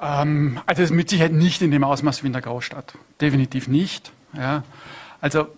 Ähm, 0.00 0.60
also 0.66 0.82
es 0.82 0.90
ist 0.90 0.96
mit 0.96 1.10
Sicherheit 1.10 1.32
nicht 1.32 1.60
in 1.60 1.70
dem 1.70 1.84
Ausmaß 1.84 2.22
wie 2.22 2.28
in 2.28 2.32
der 2.32 2.42
Großstadt. 2.42 2.94
Definitiv 3.20 3.68
nicht. 3.68 4.12
Ja. 4.34 4.62
Also 5.20 5.48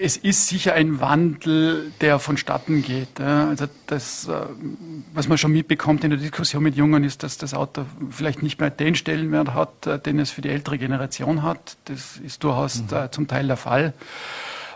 es 0.00 0.16
ist 0.16 0.46
sicher 0.46 0.74
ein 0.74 1.00
Wandel, 1.00 1.92
der 2.00 2.18
vonstatten 2.18 2.82
geht. 2.82 3.20
Also 3.20 3.66
das, 3.86 4.28
äh, 4.28 4.46
was 5.12 5.28
man 5.28 5.36
schon 5.36 5.52
mitbekommt 5.52 6.02
in 6.04 6.10
der 6.10 6.18
Diskussion 6.18 6.62
mit 6.62 6.76
Jungen, 6.76 7.04
ist, 7.04 7.22
dass 7.22 7.36
das 7.36 7.52
Auto 7.52 7.84
vielleicht 8.10 8.42
nicht 8.42 8.58
mehr 8.58 8.70
den 8.70 8.94
Stellenwert 8.94 9.52
hat, 9.52 9.86
äh, 9.86 9.98
den 9.98 10.18
es 10.18 10.30
für 10.30 10.40
die 10.40 10.48
ältere 10.48 10.78
Generation 10.78 11.42
hat. 11.42 11.76
Das 11.84 12.16
ist 12.16 12.42
durchaus 12.42 12.82
mhm. 12.82 13.08
zum 13.10 13.28
Teil 13.28 13.46
der 13.46 13.58
Fall. 13.58 13.92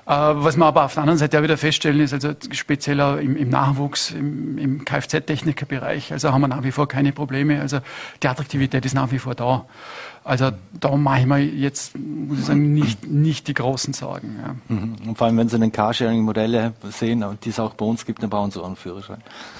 Äh, 0.04 0.11
was 0.11 0.56
wir 0.56 0.66
aber 0.66 0.85
auf 0.85 0.94
der 0.94 1.02
anderen 1.02 1.18
Seite 1.18 1.38
auch 1.38 1.42
wieder 1.42 1.56
feststellen, 1.56 2.00
ist 2.00 2.12
also 2.12 2.32
speziell 2.50 2.99
im, 3.21 3.37
im 3.37 3.49
Nachwuchs, 3.49 4.11
im, 4.11 4.59
im 4.59 4.85
Kfz-Technikerbereich, 4.85 6.12
also 6.12 6.32
haben 6.32 6.40
wir 6.40 6.49
nach 6.49 6.64
wie 6.64 6.73
vor 6.73 6.88
keine 6.88 7.12
Probleme. 7.12 7.61
Also 7.61 7.78
die 8.23 8.28
Attraktivität 8.28 8.85
ist 8.85 8.94
nach 8.94 9.12
wie 9.12 9.18
vor 9.18 9.35
da. 9.35 9.64
Also 10.25 10.50
da 10.78 10.97
mache 10.97 11.21
ich 11.21 11.26
mir 11.26 11.38
jetzt, 11.40 11.99
muss 11.99 12.38
ich 12.38 12.44
sagen, 12.44 12.73
nicht, 12.73 13.09
nicht 13.09 13.49
die 13.49 13.54
großen 13.54 13.92
Sorgen. 13.92 14.37
Ja. 14.40 14.75
Mhm. 14.75 14.94
Und 15.09 15.18
vor 15.18 15.26
allem, 15.26 15.37
wenn 15.37 15.49
Sie 15.49 15.59
den 15.59 15.73
Carsharing-Modelle 15.73 16.75
sehen, 16.90 17.25
die 17.42 17.50
es 17.50 17.59
auch 17.59 17.75
bei 17.75 17.85
uns 17.85 18.06
gibt, 18.06 18.23
dann 18.23 18.30
brauchen 18.30 18.52
Sie 18.52 18.61
auch 18.61 18.66
einen 18.66 18.76
Führerschein. 18.76 19.18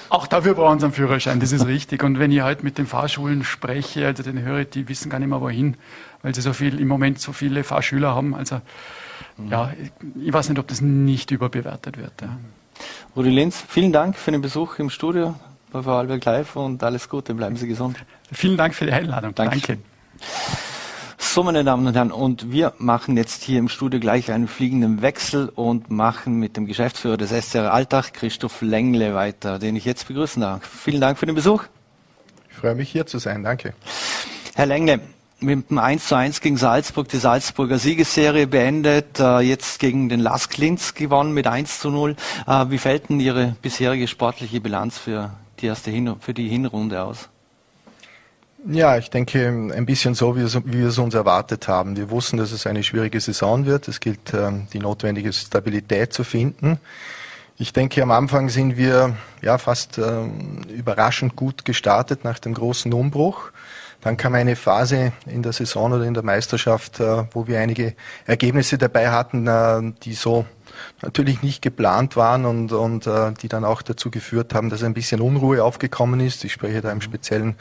Auch 0.09 0.25
dafür 0.25 0.53
brauchen 0.53 0.79
Sie 0.79 0.85
einen 0.85 0.93
Führerschein, 0.93 1.41
das 1.41 1.51
ist 1.51 1.65
richtig. 1.67 2.03
Und 2.03 2.17
wenn 2.17 2.31
ich 2.31 2.41
heute 2.41 2.63
mit 2.63 2.77
den 2.77 2.87
Fahrschulen 2.87 3.43
spreche, 3.43 4.05
also 4.05 4.23
den 4.23 4.41
höre, 4.41 4.63
die 4.63 4.87
wissen 4.87 5.09
gar 5.09 5.19
nicht 5.19 5.29
mehr 5.29 5.41
wohin, 5.41 5.75
weil 6.21 6.33
sie 6.33 6.41
so 6.41 6.53
viel, 6.53 6.79
im 6.79 6.87
Moment 6.87 7.19
so 7.19 7.33
viele 7.33 7.65
Fahrschüler 7.65 8.15
haben. 8.15 8.33
Also 8.33 8.61
ja, 9.49 9.71
ich 10.21 10.33
weiß 10.33 10.49
nicht, 10.49 10.59
ob 10.59 10.67
das 10.67 10.81
nicht 10.81 11.31
überbewertet 11.31 11.97
wird. 11.97 12.13
Ja. 12.21 12.37
Rudi 13.15 13.29
Lenz, 13.29 13.63
vielen 13.67 13.91
Dank 13.91 14.15
für 14.17 14.31
den 14.31 14.41
Besuch 14.41 14.79
im 14.79 14.89
Studio 14.89 15.35
bei 15.71 15.81
Vorarlberg 15.81 16.23
Live 16.25 16.55
und 16.55 16.83
alles 16.83 17.09
Gute, 17.09 17.33
bleiben 17.33 17.55
Sie 17.55 17.67
gesund. 17.67 17.97
Vielen 18.31 18.57
Dank 18.57 18.75
für 18.75 18.85
die 18.85 18.91
Einladung. 18.91 19.33
Danke. 19.35 19.59
Danke. 19.59 19.81
So, 21.17 21.41
meine 21.41 21.63
Damen 21.63 21.87
und 21.87 21.95
Herren, 21.95 22.11
und 22.11 22.51
wir 22.51 22.73
machen 22.77 23.17
jetzt 23.17 23.41
hier 23.41 23.57
im 23.57 23.67
Studio 23.67 23.99
gleich 23.99 24.31
einen 24.31 24.47
fliegenden 24.47 25.01
Wechsel 25.01 25.49
und 25.49 25.89
machen 25.89 26.37
mit 26.39 26.57
dem 26.57 26.67
Geschäftsführer 26.67 27.17
des 27.17 27.31
SCR 27.31 27.73
Alltag, 27.73 28.13
Christoph 28.13 28.61
Lengle, 28.61 29.15
weiter, 29.15 29.57
den 29.57 29.75
ich 29.75 29.83
jetzt 29.83 30.07
begrüßen 30.07 30.41
darf. 30.41 30.63
Vielen 30.63 31.01
Dank 31.01 31.17
für 31.17 31.25
den 31.25 31.33
Besuch. 31.33 31.63
Ich 32.51 32.57
freue 32.57 32.75
mich 32.75 32.91
hier 32.91 33.07
zu 33.07 33.17
sein, 33.17 33.41
danke. 33.41 33.73
Herr 34.53 34.67
Lengle, 34.67 34.99
mit 35.43 35.69
dem 35.69 35.77
1 35.77 36.07
zu 36.07 36.15
1 36.15 36.41
gegen 36.41 36.57
Salzburg 36.57 37.07
die 37.09 37.17
Salzburger 37.17 37.77
Siegesserie 37.77 38.47
beendet, 38.47 39.19
äh, 39.19 39.39
jetzt 39.39 39.79
gegen 39.79 40.09
den 40.09 40.19
Las 40.19 40.49
Klintz 40.49 40.93
gewonnen 40.93 41.33
mit 41.33 41.47
1 41.47 41.79
zu 41.79 41.91
0. 41.91 42.15
Äh, 42.47 42.65
wie 42.69 42.77
fällt 42.77 43.09
denn 43.09 43.19
Ihre 43.19 43.55
bisherige 43.61 44.07
sportliche 44.07 44.61
Bilanz 44.61 44.97
für 44.97 45.31
die 45.59 45.67
erste 45.67 45.91
Hin 45.91 46.15
für 46.19 46.33
die 46.33 46.47
Hinrunde 46.47 47.03
aus? 47.03 47.29
Ja, 48.65 48.97
ich 48.97 49.09
denke 49.09 49.71
ein 49.75 49.85
bisschen 49.85 50.15
so, 50.15 50.37
wie, 50.37 50.45
wie 50.45 50.79
wir 50.79 50.87
es 50.87 50.97
uns 50.97 51.13
erwartet 51.13 51.67
haben. 51.67 51.97
Wir 51.97 52.09
wussten, 52.09 52.37
dass 52.37 52.53
es 52.53 52.65
eine 52.65 52.81
schwierige 52.81 53.19
Saison 53.19 53.65
wird. 53.65 53.89
Es 53.89 53.99
gilt, 53.99 54.33
ähm, 54.33 54.67
die 54.71 54.79
notwendige 54.79 55.33
Stabilität 55.33 56.13
zu 56.13 56.23
finden. 56.23 56.79
Ich 57.57 57.73
denke, 57.73 58.01
am 58.01 58.11
Anfang 58.11 58.49
sind 58.49 58.77
wir 58.77 59.15
ja 59.41 59.57
fast 59.57 59.97
ähm, 59.97 60.61
überraschend 60.69 61.35
gut 61.35 61.65
gestartet 61.65 62.23
nach 62.23 62.39
dem 62.39 62.53
großen 62.53 62.91
Umbruch. 62.93 63.51
Dann 64.03 64.17
kam 64.17 64.35
eine 64.35 64.57
Phase 64.57 65.13
in 65.25 65.43
der 65.43 65.53
Saison 65.53 65.93
oder 65.93 66.03
in 66.03 66.13
der 66.13 66.23
Meisterschaft, 66.23 66.99
äh, 66.99 67.23
wo 67.31 67.47
wir 67.47 67.59
einige 67.59 67.95
Ergebnisse 68.25 68.77
dabei 68.77 69.11
hatten, 69.11 69.47
äh, 69.47 69.93
die 70.03 70.13
so 70.13 70.45
natürlich 71.01 71.41
nicht 71.41 71.61
geplant 71.61 72.17
waren 72.17 72.45
und, 72.45 72.73
und 72.73 73.07
äh, 73.07 73.31
die 73.41 73.47
dann 73.47 73.63
auch 73.63 73.81
dazu 73.81 74.11
geführt 74.11 74.53
haben, 74.53 74.69
dass 74.69 74.83
ein 74.83 74.93
bisschen 74.93 75.21
Unruhe 75.21 75.63
aufgekommen 75.63 76.19
ist. 76.19 76.43
Ich 76.43 76.51
spreche 76.51 76.81
da 76.81 76.91
im 76.91 76.99
Speziellen 76.99 77.55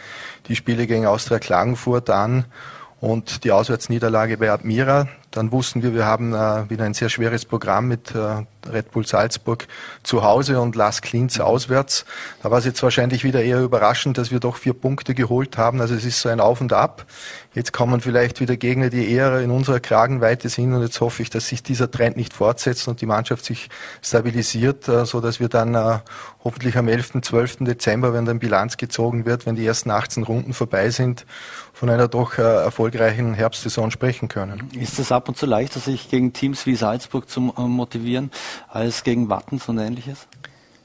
die 0.48 0.56
Spiele 0.56 0.88
gegen 0.88 1.06
Austria 1.06 1.38
Klagenfurt 1.38 2.10
an 2.10 2.46
und 3.00 3.44
die 3.44 3.52
Auswärtsniederlage 3.52 4.36
bei 4.38 4.50
Admira. 4.50 5.06
Dann 5.32 5.50
wussten 5.50 5.82
wir, 5.82 5.94
wir 5.94 6.06
haben 6.06 6.34
äh, 6.34 6.70
wieder 6.70 6.84
ein 6.84 6.94
sehr 6.94 7.08
schweres 7.08 7.44
Programm 7.44 7.88
mit 7.88 8.14
äh, 8.14 8.44
Red 8.70 8.90
Bull 8.92 9.06
Salzburg 9.06 9.66
zu 10.02 10.22
Hause 10.22 10.60
und 10.60 10.76
Las 10.76 11.02
Klintz 11.02 11.40
auswärts. 11.40 12.04
Da 12.42 12.50
war 12.50 12.58
es 12.58 12.64
jetzt 12.64 12.82
wahrscheinlich 12.82 13.24
wieder 13.24 13.42
eher 13.42 13.60
überraschend, 13.60 14.18
dass 14.18 14.30
wir 14.30 14.40
doch 14.40 14.56
vier 14.56 14.74
Punkte 14.74 15.14
geholt 15.14 15.58
haben. 15.58 15.80
Also 15.80 15.94
es 15.94 16.04
ist 16.04 16.20
so 16.20 16.28
ein 16.28 16.40
Auf 16.40 16.60
und 16.60 16.72
Ab. 16.72 17.06
Jetzt 17.54 17.72
kommen 17.72 18.00
vielleicht 18.00 18.40
wieder 18.40 18.56
Gegner, 18.56 18.88
die 18.88 19.10
eher 19.10 19.40
in 19.40 19.50
unserer 19.50 19.80
Kragenweite 19.80 20.48
sind 20.48 20.72
und 20.72 20.82
jetzt 20.82 21.00
hoffe 21.00 21.22
ich, 21.22 21.30
dass 21.30 21.48
sich 21.48 21.62
dieser 21.62 21.90
Trend 21.90 22.16
nicht 22.16 22.32
fortsetzt 22.32 22.88
und 22.88 23.00
die 23.00 23.06
Mannschaft 23.06 23.44
sich 23.44 23.68
stabilisiert, 24.00 24.88
äh, 24.88 25.04
so 25.06 25.20
dass 25.20 25.40
wir 25.40 25.48
dann 25.48 25.74
äh, 25.74 25.98
hoffentlich 26.44 26.76
am 26.76 26.88
11., 26.88 27.22
12. 27.22 27.56
Dezember, 27.60 28.14
wenn 28.14 28.24
dann 28.24 28.38
Bilanz 28.38 28.76
gezogen 28.76 29.26
wird, 29.26 29.46
wenn 29.46 29.56
die 29.56 29.66
ersten 29.66 29.90
18 29.90 30.22
Runden 30.22 30.54
vorbei 30.54 30.90
sind, 30.90 31.26
von 31.72 31.90
einer 31.90 32.08
doch 32.08 32.38
äh, 32.38 32.42
erfolgreichen 32.42 33.34
Herbstsaison 33.34 33.90
sprechen 33.90 34.28
können. 34.28 34.70
Ist 34.72 34.98
es 34.98 35.10
ab 35.12 35.21
und 35.28 35.36
zu 35.36 35.46
leichter, 35.46 35.80
sich 35.80 36.10
gegen 36.10 36.32
Teams 36.32 36.66
wie 36.66 36.74
Salzburg 36.74 37.28
zu 37.28 37.40
motivieren, 37.40 38.30
als 38.68 39.04
gegen 39.04 39.28
Wattens 39.28 39.68
und 39.68 39.78
ähnliches? 39.78 40.26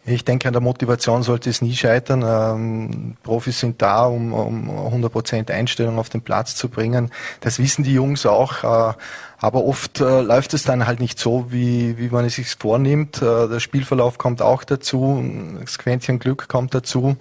Ich 0.09 0.23
denke, 0.23 0.47
an 0.47 0.53
der 0.53 0.61
Motivation 0.61 1.21
sollte 1.21 1.49
es 1.49 1.61
nie 1.61 1.75
scheitern. 1.75 2.23
Ähm, 2.25 3.17
Profis 3.23 3.59
sind 3.59 3.81
da, 3.81 4.05
um, 4.05 4.31
um 4.31 4.69
100% 4.69 5.51
Einstellung 5.51 5.99
auf 5.99 6.07
den 6.07 6.21
Platz 6.21 6.55
zu 6.55 6.69
bringen. 6.69 7.11
Das 7.41 7.59
wissen 7.59 7.83
die 7.83 7.93
Jungs 7.93 8.25
auch. 8.25 8.63
Äh, 8.63 8.93
aber 9.39 9.65
oft 9.65 9.99
äh, 9.99 10.21
läuft 10.21 10.53
es 10.53 10.63
dann 10.63 10.87
halt 10.87 11.01
nicht 11.01 11.19
so, 11.19 11.51
wie, 11.51 11.97
wie 11.97 12.07
man 12.07 12.23
es 12.23 12.35
sich 12.35 12.55
vornimmt. 12.55 13.21
Äh, 13.21 13.49
der 13.49 13.59
Spielverlauf 13.59 14.17
kommt 14.17 14.41
auch 14.41 14.63
dazu. 14.63 15.21
Das 15.59 15.77
Quäntchen 15.77 16.19
Glück 16.19 16.47
kommt 16.47 16.73
dazu. 16.73 17.17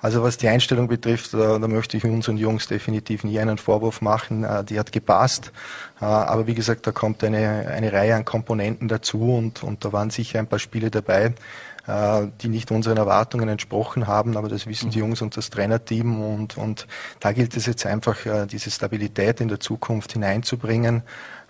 Also 0.00 0.22
was 0.22 0.36
die 0.36 0.48
Einstellung 0.48 0.88
betrifft, 0.88 1.32
da, 1.34 1.58
da 1.58 1.68
möchte 1.68 1.96
ich 1.96 2.04
unseren 2.04 2.36
Jungs 2.36 2.66
definitiv 2.66 3.24
nie 3.24 3.38
einen 3.38 3.58
Vorwurf 3.58 4.00
machen. 4.00 4.44
Äh, 4.44 4.64
die 4.64 4.78
hat 4.78 4.92
gepasst. 4.92 5.52
Äh, 6.00 6.04
aber 6.04 6.46
wie 6.46 6.54
gesagt, 6.54 6.86
da 6.86 6.92
kommt 6.92 7.24
eine, 7.24 7.68
eine 7.68 7.92
Reihe 7.92 8.14
an 8.14 8.24
Komponenten 8.24 8.88
dazu 8.88 9.34
und, 9.34 9.62
und 9.62 9.84
da 9.84 9.92
waren 9.92 10.10
sicher 10.10 10.38
ein 10.38 10.46
paar 10.46 10.58
Spiele 10.58 10.90
dabei, 10.90 11.34
äh, 11.86 12.26
die 12.42 12.48
nicht 12.48 12.70
unseren 12.70 12.98
Erwartungen 12.98 13.48
entsprochen 13.48 14.06
haben, 14.06 14.36
aber 14.36 14.48
das 14.48 14.66
wissen 14.66 14.90
die 14.90 14.98
Jungs 14.98 15.22
und 15.22 15.36
das 15.36 15.50
Trainerteam 15.50 16.20
und, 16.22 16.58
und 16.58 16.86
da 17.20 17.32
gilt 17.32 17.56
es 17.56 17.66
jetzt 17.66 17.86
einfach, 17.86 18.16
diese 18.50 18.70
Stabilität 18.70 19.40
in 19.40 19.48
der 19.48 19.60
Zukunft 19.60 20.12
hineinzubringen. 20.12 21.02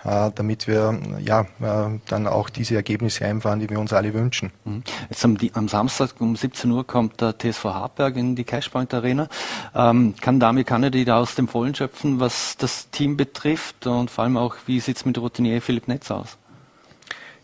Äh, 0.06 0.30
damit 0.36 0.68
wir 0.68 1.00
ja 1.18 1.40
äh, 1.60 1.98
dann 2.06 2.28
auch 2.28 2.48
diese 2.48 2.76
Ergebnisse 2.76 3.24
einfahren, 3.24 3.58
die 3.58 3.68
wir 3.68 3.80
uns 3.80 3.92
alle 3.92 4.14
wünschen. 4.14 4.52
Mhm. 4.64 4.84
Jetzt 5.08 5.24
am, 5.24 5.36
am 5.54 5.66
Samstag 5.66 6.10
um 6.20 6.36
17 6.36 6.70
Uhr 6.70 6.86
kommt 6.86 7.20
der 7.20 7.36
TSV 7.36 7.64
Hartberg 7.64 8.16
in 8.16 8.36
die 8.36 8.44
Cashpoint 8.44 8.94
Arena. 8.94 9.28
Ähm, 9.74 10.14
kann 10.20 10.38
damit 10.38 10.68
Kennedy 10.68 11.04
da 11.04 11.18
aus 11.18 11.34
dem 11.34 11.48
Vollen 11.48 11.74
schöpfen, 11.74 12.20
was 12.20 12.56
das 12.56 12.88
Team 12.90 13.16
betrifft 13.16 13.88
und 13.88 14.08
vor 14.08 14.22
allem 14.22 14.36
auch, 14.36 14.54
wie 14.66 14.78
sieht 14.78 14.96
es 14.96 15.04
mit 15.04 15.18
Routinier 15.18 15.60
Philipp 15.60 15.88
Netz 15.88 16.08
aus? 16.12 16.38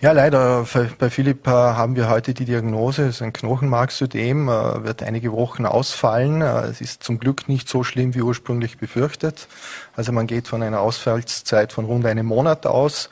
Ja, 0.02 0.10
leider. 0.10 0.66
Bei 0.98 1.10
Philipp 1.10 1.46
haben 1.46 1.94
wir 1.94 2.10
heute 2.10 2.34
die 2.34 2.44
Diagnose, 2.44 3.02
es 3.02 3.16
ist 3.16 3.22
ein 3.22 3.32
Knochenmarksödem, 3.32 4.48
wird 4.48 5.00
einige 5.00 5.30
Wochen 5.30 5.64
ausfallen. 5.64 6.42
Es 6.42 6.80
ist 6.80 7.04
zum 7.04 7.20
Glück 7.20 7.48
nicht 7.48 7.68
so 7.68 7.84
schlimm 7.84 8.12
wie 8.16 8.22
ursprünglich 8.22 8.78
befürchtet. 8.78 9.46
Also 9.94 10.10
man 10.10 10.26
geht 10.26 10.48
von 10.48 10.60
einer 10.64 10.80
Ausfallszeit 10.80 11.72
von 11.72 11.84
rund 11.84 12.04
einem 12.04 12.26
Monat 12.26 12.66
aus. 12.66 13.10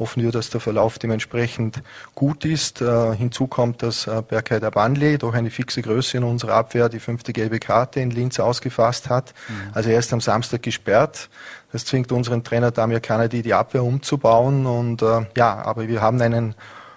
Hoffen 0.00 0.24
wir, 0.24 0.32
dass 0.32 0.50
der 0.50 0.60
Verlauf 0.60 0.98
dementsprechend 0.98 1.80
gut 2.16 2.44
ist. 2.44 2.80
Hinzu 2.80 3.46
kommt, 3.46 3.84
dass 3.84 4.10
Berkay 4.26 4.58
Banli 4.58 5.18
durch 5.18 5.36
eine 5.36 5.50
fixe 5.50 5.80
Größe 5.80 6.16
in 6.16 6.24
unserer 6.24 6.54
Abwehr 6.54 6.88
die 6.88 6.98
fünfte 6.98 7.32
gelbe 7.32 7.60
Karte 7.60 8.00
in 8.00 8.10
Linz 8.10 8.40
ausgefasst 8.40 9.08
hat. 9.08 9.32
Mhm. 9.48 9.54
Also 9.74 9.90
er 9.90 10.00
ist 10.00 10.12
am 10.12 10.20
Samstag 10.20 10.64
gesperrt. 10.64 11.28
Das 11.72 11.86
zwingt 11.86 12.12
unseren 12.12 12.44
Trainer 12.44 12.70
Damir 12.70 13.00
Kanadi, 13.00 13.42
die 13.42 13.54
Abwehr 13.54 13.82
umzubauen. 13.82 14.66
Und 14.66 15.02
äh, 15.02 15.26
ja, 15.36 15.54
aber 15.64 15.88
wir 15.88 16.02
haben 16.02 16.20
einen 16.20 16.54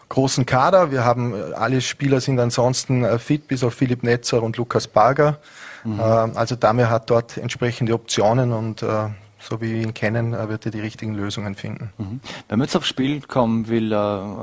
großen 0.09 0.45
Kader. 0.45 0.91
Wir 0.91 1.03
haben 1.05 1.33
äh, 1.33 1.53
alle 1.53 1.81
Spieler 1.81 2.21
sind 2.21 2.39
ansonsten 2.39 3.03
äh, 3.03 3.17
fit, 3.17 3.47
bis 3.47 3.63
auf 3.63 3.73
Philipp 3.73 4.03
Netzer 4.03 4.43
und 4.43 4.57
Lukas 4.57 4.87
Barger. 4.87 5.39
Mhm. 5.83 5.99
Äh, 5.99 6.03
also 6.03 6.55
Damir 6.55 6.89
hat 6.89 7.09
dort 7.09 7.37
entsprechende 7.37 7.93
Optionen 7.93 8.51
und 8.51 8.83
äh, 8.83 9.07
so 9.39 9.61
wie 9.61 9.73
wir 9.73 9.81
ihn 9.81 9.93
kennen, 9.93 10.33
äh, 10.33 10.49
wird 10.49 10.65
er 10.65 10.71
die 10.71 10.79
richtigen 10.79 11.13
Lösungen 11.13 11.55
finden. 11.55 11.91
Mhm. 11.97 12.19
Wenn 12.47 12.59
man 12.59 12.65
jetzt 12.65 12.75
aufs 12.75 12.87
Spiel 12.87 13.21
kommen 13.21 13.67
will, 13.67 13.91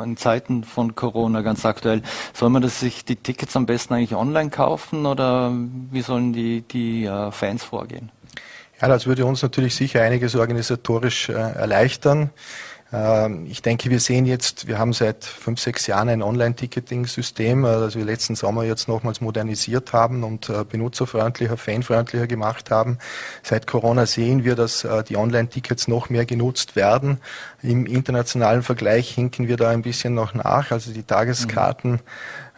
in 0.04 0.16
Zeiten 0.16 0.64
von 0.64 0.94
Corona 0.94 1.42
ganz 1.42 1.66
aktuell, 1.66 2.02
soll 2.32 2.50
man 2.50 2.62
das 2.62 2.80
sich 2.80 3.04
die 3.04 3.16
Tickets 3.16 3.56
am 3.56 3.66
besten 3.66 3.94
eigentlich 3.94 4.14
online 4.14 4.50
kaufen 4.50 5.06
oder 5.06 5.52
wie 5.90 6.02
sollen 6.02 6.32
die, 6.32 6.62
die 6.62 7.10
Fans 7.32 7.64
vorgehen? 7.64 8.10
Ja, 8.82 8.88
das 8.88 9.06
würde 9.06 9.24
uns 9.24 9.40
natürlich 9.42 9.76
sicher 9.76 10.02
einiges 10.02 10.34
organisatorisch 10.34 11.28
äh, 11.28 11.34
erleichtern. 11.34 12.30
Ähm, 12.92 13.46
ich 13.48 13.62
denke, 13.62 13.90
wir 13.90 14.00
sehen 14.00 14.26
jetzt, 14.26 14.66
wir 14.66 14.76
haben 14.76 14.92
seit 14.92 15.24
fünf, 15.24 15.60
sechs 15.60 15.86
Jahren 15.86 16.08
ein 16.08 16.20
Online-Ticketing-System, 16.20 17.64
äh, 17.64 17.68
das 17.68 17.94
wir 17.94 18.04
letzten 18.04 18.34
Sommer 18.34 18.64
jetzt 18.64 18.88
nochmals 18.88 19.20
modernisiert 19.20 19.92
haben 19.92 20.24
und 20.24 20.48
äh, 20.48 20.64
benutzerfreundlicher, 20.64 21.56
fanfreundlicher 21.56 22.26
gemacht 22.26 22.72
haben. 22.72 22.98
Seit 23.44 23.68
Corona 23.68 24.04
sehen 24.04 24.42
wir, 24.42 24.56
dass 24.56 24.84
die 25.08 25.16
Online-Tickets 25.16 25.86
noch 25.86 26.10
mehr 26.10 26.26
genutzt 26.26 26.74
werden. 26.74 27.20
Im 27.62 27.87
internationalen 27.87 28.62
Vergleich 28.62 29.11
hinken 29.11 29.46
wir 29.46 29.57
da 29.57 29.70
ein 29.70 29.83
bisschen 29.83 30.14
noch 30.14 30.35
nach. 30.35 30.72
Also 30.72 30.92
die 30.92 31.05
Tageskarten 31.05 31.92
mhm. 31.92 31.98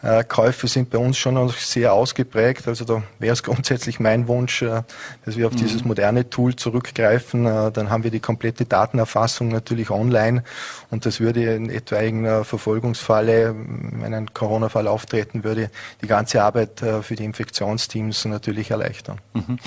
Äh, 0.05 0.23
sind 0.51 0.91
bei 0.91 0.99
uns 0.99 1.17
schon 1.17 1.33
noch 1.33 1.53
sehr 1.55 1.93
ausgeprägt. 1.93 2.67
Also 2.67 2.85
da 2.85 3.01
wäre 3.17 3.33
es 3.33 3.41
grundsätzlich 3.43 3.99
mein 3.99 4.27
Wunsch, 4.27 4.61
äh, 4.61 4.83
dass 5.25 5.35
wir 5.35 5.47
auf 5.47 5.53
mhm. 5.53 5.57
dieses 5.57 5.83
moderne 5.83 6.29
Tool 6.29 6.55
zurückgreifen. 6.55 7.47
Äh, 7.47 7.71
dann 7.71 7.89
haben 7.89 8.03
wir 8.03 8.11
die 8.11 8.19
komplette 8.19 8.65
Datenerfassung 8.65 9.47
natürlich 9.47 9.89
online 9.89 10.43
und 10.91 11.05
das 11.07 11.19
würde 11.19 11.55
in 11.55 11.69
etwaigen 11.69 12.43
Verfolgungsfalle, 12.43 13.55
wenn 13.55 14.13
ein 14.13 14.33
Corona-Fall 14.33 14.87
auftreten 14.87 15.43
würde, 15.43 15.71
die 16.01 16.07
ganze 16.07 16.43
Arbeit 16.43 16.83
für 17.01 17.15
die 17.15 17.23
Infektionsteams 17.23 18.25
natürlich 18.25 18.71
erleichtern. 18.71 19.19
Mhm. 19.33 19.57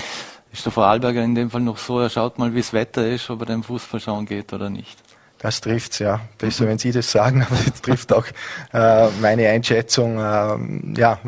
Ist 0.51 0.65
der 0.65 0.71
Vorarlberger 0.71 1.23
in 1.23 1.35
dem 1.35 1.49
Fall 1.49 1.61
noch 1.61 1.77
so, 1.77 1.99
er 1.99 2.09
schaut 2.09 2.39
mal, 2.39 2.53
wie 2.53 2.59
das 2.59 2.73
Wetter 2.73 3.07
ist, 3.07 3.29
ob 3.29 3.41
er 3.41 3.45
dem 3.47 3.63
Fußball 3.63 3.99
schauen 3.99 4.25
geht 4.25 4.53
oder 4.53 4.69
nicht? 4.69 4.97
Das 5.39 5.61
trifft's, 5.61 5.99
ja. 5.99 6.19
Besser, 6.37 6.67
wenn 6.67 6.77
Sie 6.77 6.91
das 6.91 7.11
sagen, 7.11 7.41
aber 7.49 7.57
es 7.65 7.81
trifft 7.81 8.11
auch 8.13 8.25
äh, 8.73 9.07
meine 9.21 9.47
Einschätzung. 9.47 10.19
Äh, 10.19 10.99
ja, 10.99 11.19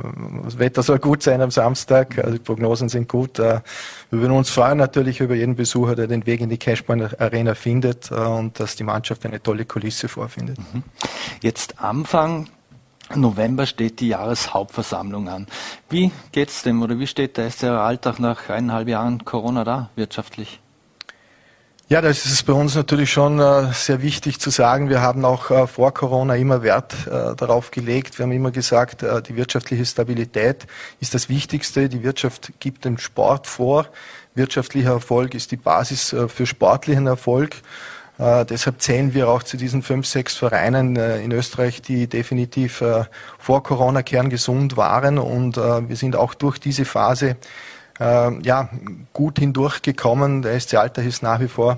das 0.44 0.60
Wetter 0.60 0.84
soll 0.84 1.00
gut 1.00 1.24
sein 1.24 1.42
am 1.42 1.50
Samstag, 1.50 2.18
also 2.18 2.34
die 2.34 2.40
Prognosen 2.40 2.90
sind 2.90 3.08
gut. 3.08 3.40
Äh, 3.40 3.62
wir 4.10 4.20
würden 4.20 4.34
uns 4.34 4.50
freuen 4.50 4.78
natürlich 4.78 5.22
über 5.22 5.36
jeden 5.36 5.56
Besucher, 5.56 5.96
der 5.96 6.08
den 6.08 6.26
Weg 6.26 6.42
in 6.42 6.50
die 6.50 6.58
Cashpoint 6.58 7.20
Arena 7.22 7.56
findet 7.56 8.12
äh, 8.12 8.16
und 8.16 8.60
dass 8.60 8.76
die 8.76 8.84
Mannschaft 8.84 9.26
eine 9.26 9.42
tolle 9.42 9.64
Kulisse 9.64 10.10
vorfindet. 10.10 10.58
Mhm. 10.60 10.84
Jetzt 11.42 11.82
Anfang 11.82 12.50
November 13.16 13.66
steht 13.66 14.02
die 14.02 14.10
Jahreshauptversammlung 14.10 15.30
an. 15.30 15.48
Wie 15.90 16.12
geht's 16.34 16.64
dem 16.64 16.82
oder 16.82 17.00
wie 17.00 17.08
steht 17.08 17.38
der 17.38 17.50
SCR 17.50 17.80
Alltag 17.80 18.20
nach 18.20 18.50
eineinhalb 18.50 18.90
Jahren 18.90 19.24
Corona 19.24 19.64
da 19.64 19.90
wirtschaftlich? 19.96 20.60
Ja, 21.92 22.00
das 22.00 22.26
ist 22.26 22.44
bei 22.46 22.54
uns 22.54 22.76
natürlich 22.76 23.12
schon 23.12 23.42
äh, 23.42 23.74
sehr 23.74 24.02
wichtig 24.02 24.40
zu 24.40 24.50
sagen. 24.50 24.88
Wir 24.88 25.02
haben 25.02 25.26
auch 25.26 25.52
äh, 25.52 25.68
vor 25.68 25.94
Corona 25.94 26.38
immer 26.38 26.64
Wert 26.64 26.96
äh, 27.06 27.36
darauf 27.36 27.70
gelegt. 27.70 28.18
Wir 28.18 28.24
haben 28.24 28.32
immer 28.32 28.52
gesagt, 28.52 29.02
die 29.02 29.36
wirtschaftliche 29.36 29.86
Stabilität 29.86 30.68
ist 31.02 31.14
das 31.14 31.28
Wichtigste. 31.28 31.90
Die 31.90 32.02
Wirtschaft 32.02 32.54
gibt 32.62 32.86
den 32.86 32.98
Sport 32.98 33.46
vor. 33.46 33.88
Wirtschaftlicher 34.36 34.92
Erfolg 34.92 35.34
ist 35.34 35.52
die 35.52 35.58
Basis 35.58 36.16
für 36.30 36.48
sportlichen 36.48 37.08
Erfolg. 37.08 37.58
Deshalb 38.18 38.82
zählen 38.82 39.14
wir 39.14 39.28
auch 39.28 39.44
zu 39.44 39.58
diesen 39.58 39.82
fünf, 39.82 40.08
sechs 40.08 40.36
Vereinen 40.36 40.96
in 40.96 41.32
Österreich, 41.34 41.82
die 41.82 42.08
definitiv 42.08 42.84
vor 43.38 43.64
Corona 43.64 44.04
kerngesund 44.04 44.78
waren. 44.78 45.18
Und 45.18 45.58
wir 45.58 45.96
sind 45.98 46.16
auch 46.16 46.36
durch 46.36 46.60
diese 46.60 46.86
Phase 46.86 47.36
äh, 48.02 48.42
ja, 48.42 48.70
gut 49.14 49.40
hindurchgekommen. 49.40 50.42
Der 50.42 50.60
SC 50.60 50.76
Alter 50.76 51.04
ist 51.04 51.24
nach 51.24 51.40
wie 51.40 51.48
vor 51.48 51.78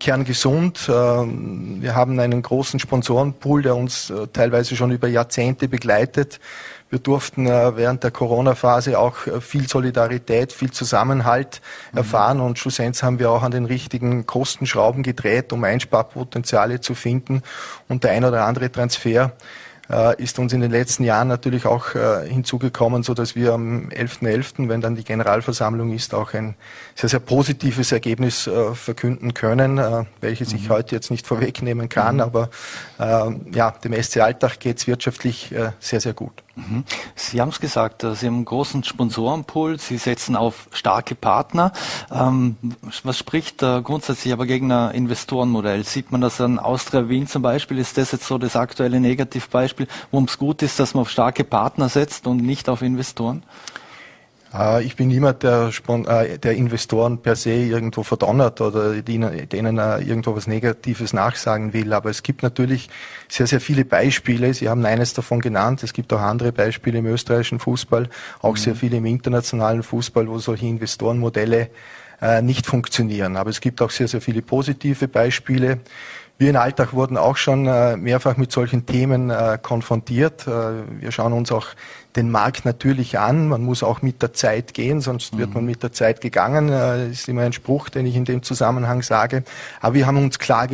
kerngesund. 0.00 0.88
Äh, 0.88 0.92
wir 0.92 1.94
haben 1.94 2.18
einen 2.18 2.42
großen 2.42 2.80
Sponsorenpool, 2.80 3.62
der 3.62 3.76
uns 3.76 4.10
äh, 4.10 4.26
teilweise 4.32 4.74
schon 4.74 4.90
über 4.90 5.06
Jahrzehnte 5.06 5.68
begleitet. 5.68 6.40
Wir 6.88 6.98
durften 6.98 7.46
äh, 7.46 7.76
während 7.76 8.02
der 8.02 8.10
Corona-Phase 8.10 8.98
auch 8.98 9.18
viel 9.40 9.68
Solidarität, 9.68 10.52
viel 10.52 10.72
Zusammenhalt 10.72 11.60
mhm. 11.92 11.98
erfahren 11.98 12.40
und 12.40 12.58
schlussendlich 12.58 13.04
haben 13.04 13.20
wir 13.20 13.30
auch 13.30 13.44
an 13.44 13.52
den 13.52 13.66
richtigen 13.66 14.26
Kostenschrauben 14.26 15.04
gedreht, 15.04 15.52
um 15.52 15.62
Einsparpotenziale 15.62 16.80
zu 16.80 16.94
finden 16.96 17.42
und 17.88 18.02
der 18.02 18.10
ein 18.10 18.24
oder 18.24 18.44
andere 18.44 18.72
Transfer 18.72 19.32
äh, 19.90 20.22
ist 20.22 20.38
uns 20.38 20.52
in 20.52 20.60
den 20.60 20.70
letzten 20.70 21.04
Jahren 21.04 21.28
natürlich 21.28 21.66
auch 21.66 21.94
äh, 21.94 22.28
hinzugekommen, 22.28 23.02
so 23.02 23.14
dass 23.14 23.34
wir 23.34 23.52
am 23.52 23.88
11.11., 23.88 24.20
.11., 24.20 24.68
wenn 24.68 24.80
dann 24.80 24.94
die 24.94 25.04
Generalversammlung 25.04 25.92
ist, 25.92 26.14
auch 26.14 26.34
ein 26.34 26.54
sehr, 26.94 27.08
sehr 27.08 27.20
positives 27.20 27.92
Ergebnis 27.92 28.46
äh, 28.46 28.74
verkünden 28.74 29.34
können, 29.34 29.78
äh, 29.78 30.04
welches 30.20 30.52
mhm. 30.52 30.58
ich 30.58 30.70
heute 30.70 30.94
jetzt 30.94 31.10
nicht 31.10 31.26
vorwegnehmen 31.26 31.88
kann, 31.88 32.16
mhm. 32.16 32.20
aber 32.20 32.50
äh, 32.98 33.30
ja, 33.52 33.70
dem 33.70 34.00
SC 34.00 34.18
Alltag 34.18 34.60
geht 34.60 34.78
es 34.78 34.86
wirtschaftlich 34.86 35.52
äh, 35.52 35.72
sehr, 35.80 36.00
sehr 36.00 36.14
gut. 36.14 36.42
Mhm. 36.68 36.84
Sie 37.14 37.40
haben 37.40 37.48
es 37.48 37.60
gesagt, 37.60 38.04
äh, 38.04 38.14
Sie 38.14 38.26
haben 38.26 38.36
einen 38.36 38.44
großen 38.44 38.84
Sponsorenpool, 38.84 39.78
Sie 39.78 39.98
setzen 39.98 40.36
auf 40.36 40.68
starke 40.72 41.14
Partner. 41.14 41.72
Ähm, 42.10 42.56
was 43.02 43.18
spricht 43.18 43.58
grundsätzlich 43.58 44.32
aber 44.32 44.46
gegen 44.46 44.70
ein 44.72 44.94
Investorenmodell? 44.94 45.84
Sieht 45.84 46.12
man 46.12 46.20
das 46.20 46.40
an 46.40 46.58
Austria 46.58 47.08
Wien 47.08 47.26
zum 47.26 47.42
Beispiel? 47.42 47.78
Ist 47.78 47.96
das 47.98 48.12
jetzt 48.12 48.26
so 48.26 48.38
das 48.38 48.56
aktuelle 48.56 49.00
Negativbeispiel, 49.00 49.86
worum 50.10 50.24
es 50.24 50.38
gut 50.38 50.62
ist, 50.62 50.78
dass 50.78 50.94
man 50.94 51.02
auf 51.02 51.10
starke 51.10 51.44
Partner 51.44 51.88
setzt 51.88 52.26
und 52.26 52.38
nicht 52.38 52.68
auf 52.68 52.82
Investoren? 52.82 53.42
Äh, 54.52 54.84
ich 54.84 54.96
bin 54.96 55.08
niemand, 55.08 55.42
der, 55.42 55.70
äh, 55.88 56.38
der 56.38 56.54
Investoren 56.54 57.18
per 57.18 57.36
se 57.36 57.52
irgendwo 57.52 58.02
verdonnert 58.02 58.60
oder 58.60 59.00
denen 59.02 59.32
irgendwo 59.38 60.34
was 60.36 60.46
Negatives 60.46 61.12
nachsagen 61.12 61.72
will. 61.72 61.92
Aber 61.92 62.10
es 62.10 62.22
gibt 62.22 62.42
natürlich 62.42 62.90
sehr, 63.28 63.46
sehr 63.46 63.60
viele 63.60 63.84
Beispiele. 63.84 64.52
Sie 64.54 64.68
haben 64.68 64.84
eines 64.84 65.14
davon 65.14 65.40
genannt. 65.40 65.82
Es 65.82 65.92
gibt 65.92 66.12
auch 66.12 66.20
andere 66.20 66.52
Beispiele 66.52 66.98
im 66.98 67.06
österreichischen 67.06 67.58
Fußball, 67.58 68.08
auch 68.42 68.54
mhm. 68.54 68.58
sehr 68.58 68.74
viele 68.74 68.96
im 68.98 69.06
internationalen 69.06 69.82
Fußball, 69.82 70.28
wo 70.28 70.38
solche 70.38 70.66
Investorenmodelle 70.66 71.70
äh, 72.20 72.42
nicht 72.42 72.66
funktionieren. 72.66 73.36
Aber 73.36 73.50
es 73.50 73.60
gibt 73.60 73.80
auch 73.82 73.90
sehr, 73.90 74.08
sehr 74.08 74.20
viele 74.20 74.42
positive 74.42 75.08
Beispiele. 75.08 75.80
Wir 76.40 76.48
in 76.48 76.56
Alltag 76.56 76.94
wurden 76.94 77.18
auch 77.18 77.36
schon 77.36 77.66
äh, 77.66 77.98
mehrfach 77.98 78.38
mit 78.38 78.50
solchen 78.50 78.86
Themen 78.86 79.28
äh, 79.28 79.58
konfrontiert. 79.60 80.46
Äh, 80.46 80.50
wir 80.98 81.12
schauen 81.12 81.34
uns 81.34 81.52
auch 81.52 81.66
den 82.16 82.30
Markt 82.30 82.64
natürlich 82.64 83.18
an. 83.18 83.48
Man 83.48 83.62
muss 83.62 83.82
auch 83.82 84.02
mit 84.02 84.22
der 84.22 84.32
Zeit 84.32 84.74
gehen, 84.74 85.00
sonst 85.00 85.36
wird 85.38 85.50
mhm. 85.50 85.54
man 85.54 85.64
mit 85.66 85.82
der 85.82 85.92
Zeit 85.92 86.20
gegangen. 86.20 86.68
Das 86.68 87.08
ist 87.08 87.28
immer 87.28 87.42
ein 87.42 87.52
Spruch, 87.52 87.88
den 87.88 88.06
ich 88.06 88.16
in 88.16 88.24
dem 88.24 88.42
Zusammenhang 88.42 89.02
sage. 89.02 89.44
Aber 89.80 89.94
wir 89.94 90.06
haben 90.06 90.18
uns 90.18 90.38
klar 90.38 90.68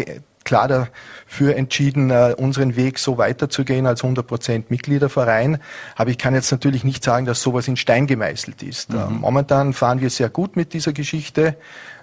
klar 0.47 0.69
dafür 0.69 1.57
entschieden, 1.57 2.11
unseren 2.37 2.77
Weg 2.77 2.99
so 2.99 3.19
weiterzugehen 3.19 3.87
als 3.87 4.03
100% 4.03 4.65
Mitgliederverein. 4.71 5.59
Aber 5.97 6.11
ich 6.11 6.17
kann 6.17 6.33
jetzt 6.35 6.51
natürlich 6.51 6.85
nicht 6.85 7.05
sagen, 7.05 7.27
dass 7.27 7.43
sowas 7.43 7.69
in 7.69 7.77
Stein 7.77 8.07
gemeißelt 8.07 8.63
ist. 8.63 8.93
Mhm. 8.93 9.19
Momentan 9.21 9.75
fahren 9.75 10.01
wir 10.01 10.09
sehr 10.09 10.31
gut 10.31 10.57
mit 10.57 10.73
dieser 10.73 10.93
Geschichte. 10.93 11.57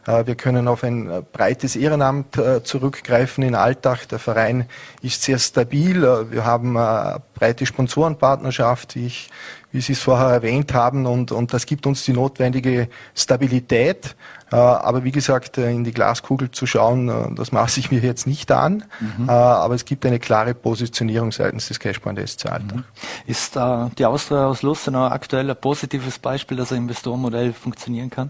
Äh, 0.05 0.25
wir 0.25 0.35
können 0.35 0.67
auf 0.67 0.83
ein 0.83 1.09
äh, 1.09 1.21
breites 1.31 1.75
Ehrenamt 1.75 2.37
äh, 2.37 2.63
zurückgreifen 2.63 3.43
in 3.43 3.55
Alltag. 3.55 4.07
Der 4.09 4.19
Verein 4.19 4.65
ist 5.01 5.23
sehr 5.23 5.39
stabil. 5.39 6.01
Wir 6.29 6.45
haben 6.45 6.77
eine 6.77 7.21
breite 7.33 7.65
Sponsorenpartnerschaft, 7.65 8.95
ich, 8.95 9.29
wie 9.73 9.81
Sie 9.81 9.93
es 9.93 9.99
vorher 9.99 10.27
erwähnt 10.27 10.73
haben, 10.73 11.05
und, 11.05 11.33
und 11.33 11.53
das 11.53 11.65
gibt 11.65 11.85
uns 11.85 12.05
die 12.05 12.13
notwendige 12.13 12.87
Stabilität. 13.13 14.15
Aber 14.49 15.03
wie 15.03 15.11
gesagt, 15.11 15.57
in 15.57 15.83
die 15.83 15.91
Glaskugel 15.91 16.51
zu 16.51 16.67
schauen, 16.67 17.35
das 17.35 17.51
mache 17.51 17.79
ich 17.79 17.89
mir 17.89 18.01
jetzt 18.01 18.27
nicht 18.27 18.51
an. 18.51 18.83
Mhm. 18.99 19.27
Aber 19.27 19.73
es 19.73 19.83
gibt 19.83 20.05
eine 20.05 20.19
klare 20.19 20.53
Positionierung 20.53 21.31
seitens 21.31 21.69
des 21.69 21.79
Cashpoint 21.79 22.19
SC 22.19 22.45
Alltag. 22.45 22.75
Mhm. 22.75 22.83
Ist 23.25 23.55
äh, 23.55 23.87
die 23.97 24.05
Austria 24.05 24.45
aus 24.45 24.61
Lustenau 24.61 25.07
aktuell 25.07 25.49
ein 25.49 25.55
positives 25.59 26.19
Beispiel, 26.19 26.55
dass 26.55 26.71
ein 26.71 26.83
Investorenmodell 26.83 27.51
funktionieren 27.51 28.11
kann? 28.11 28.29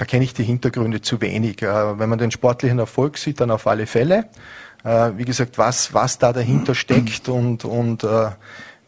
da 0.00 0.06
kenne 0.06 0.24
ich 0.24 0.32
die 0.32 0.44
Hintergründe 0.44 1.02
zu 1.02 1.20
wenig. 1.20 1.60
Äh, 1.60 1.98
wenn 1.98 2.08
man 2.08 2.18
den 2.18 2.30
sportlichen 2.30 2.78
Erfolg 2.78 3.18
sieht, 3.18 3.38
dann 3.40 3.50
auf 3.50 3.66
alle 3.66 3.86
Fälle. 3.86 4.30
Äh, 4.82 5.10
wie 5.16 5.26
gesagt, 5.26 5.58
was, 5.58 5.92
was 5.92 6.16
da 6.16 6.32
dahinter 6.32 6.74
steckt 6.74 7.28
und, 7.28 7.66
und 7.66 8.02
äh, 8.02 8.30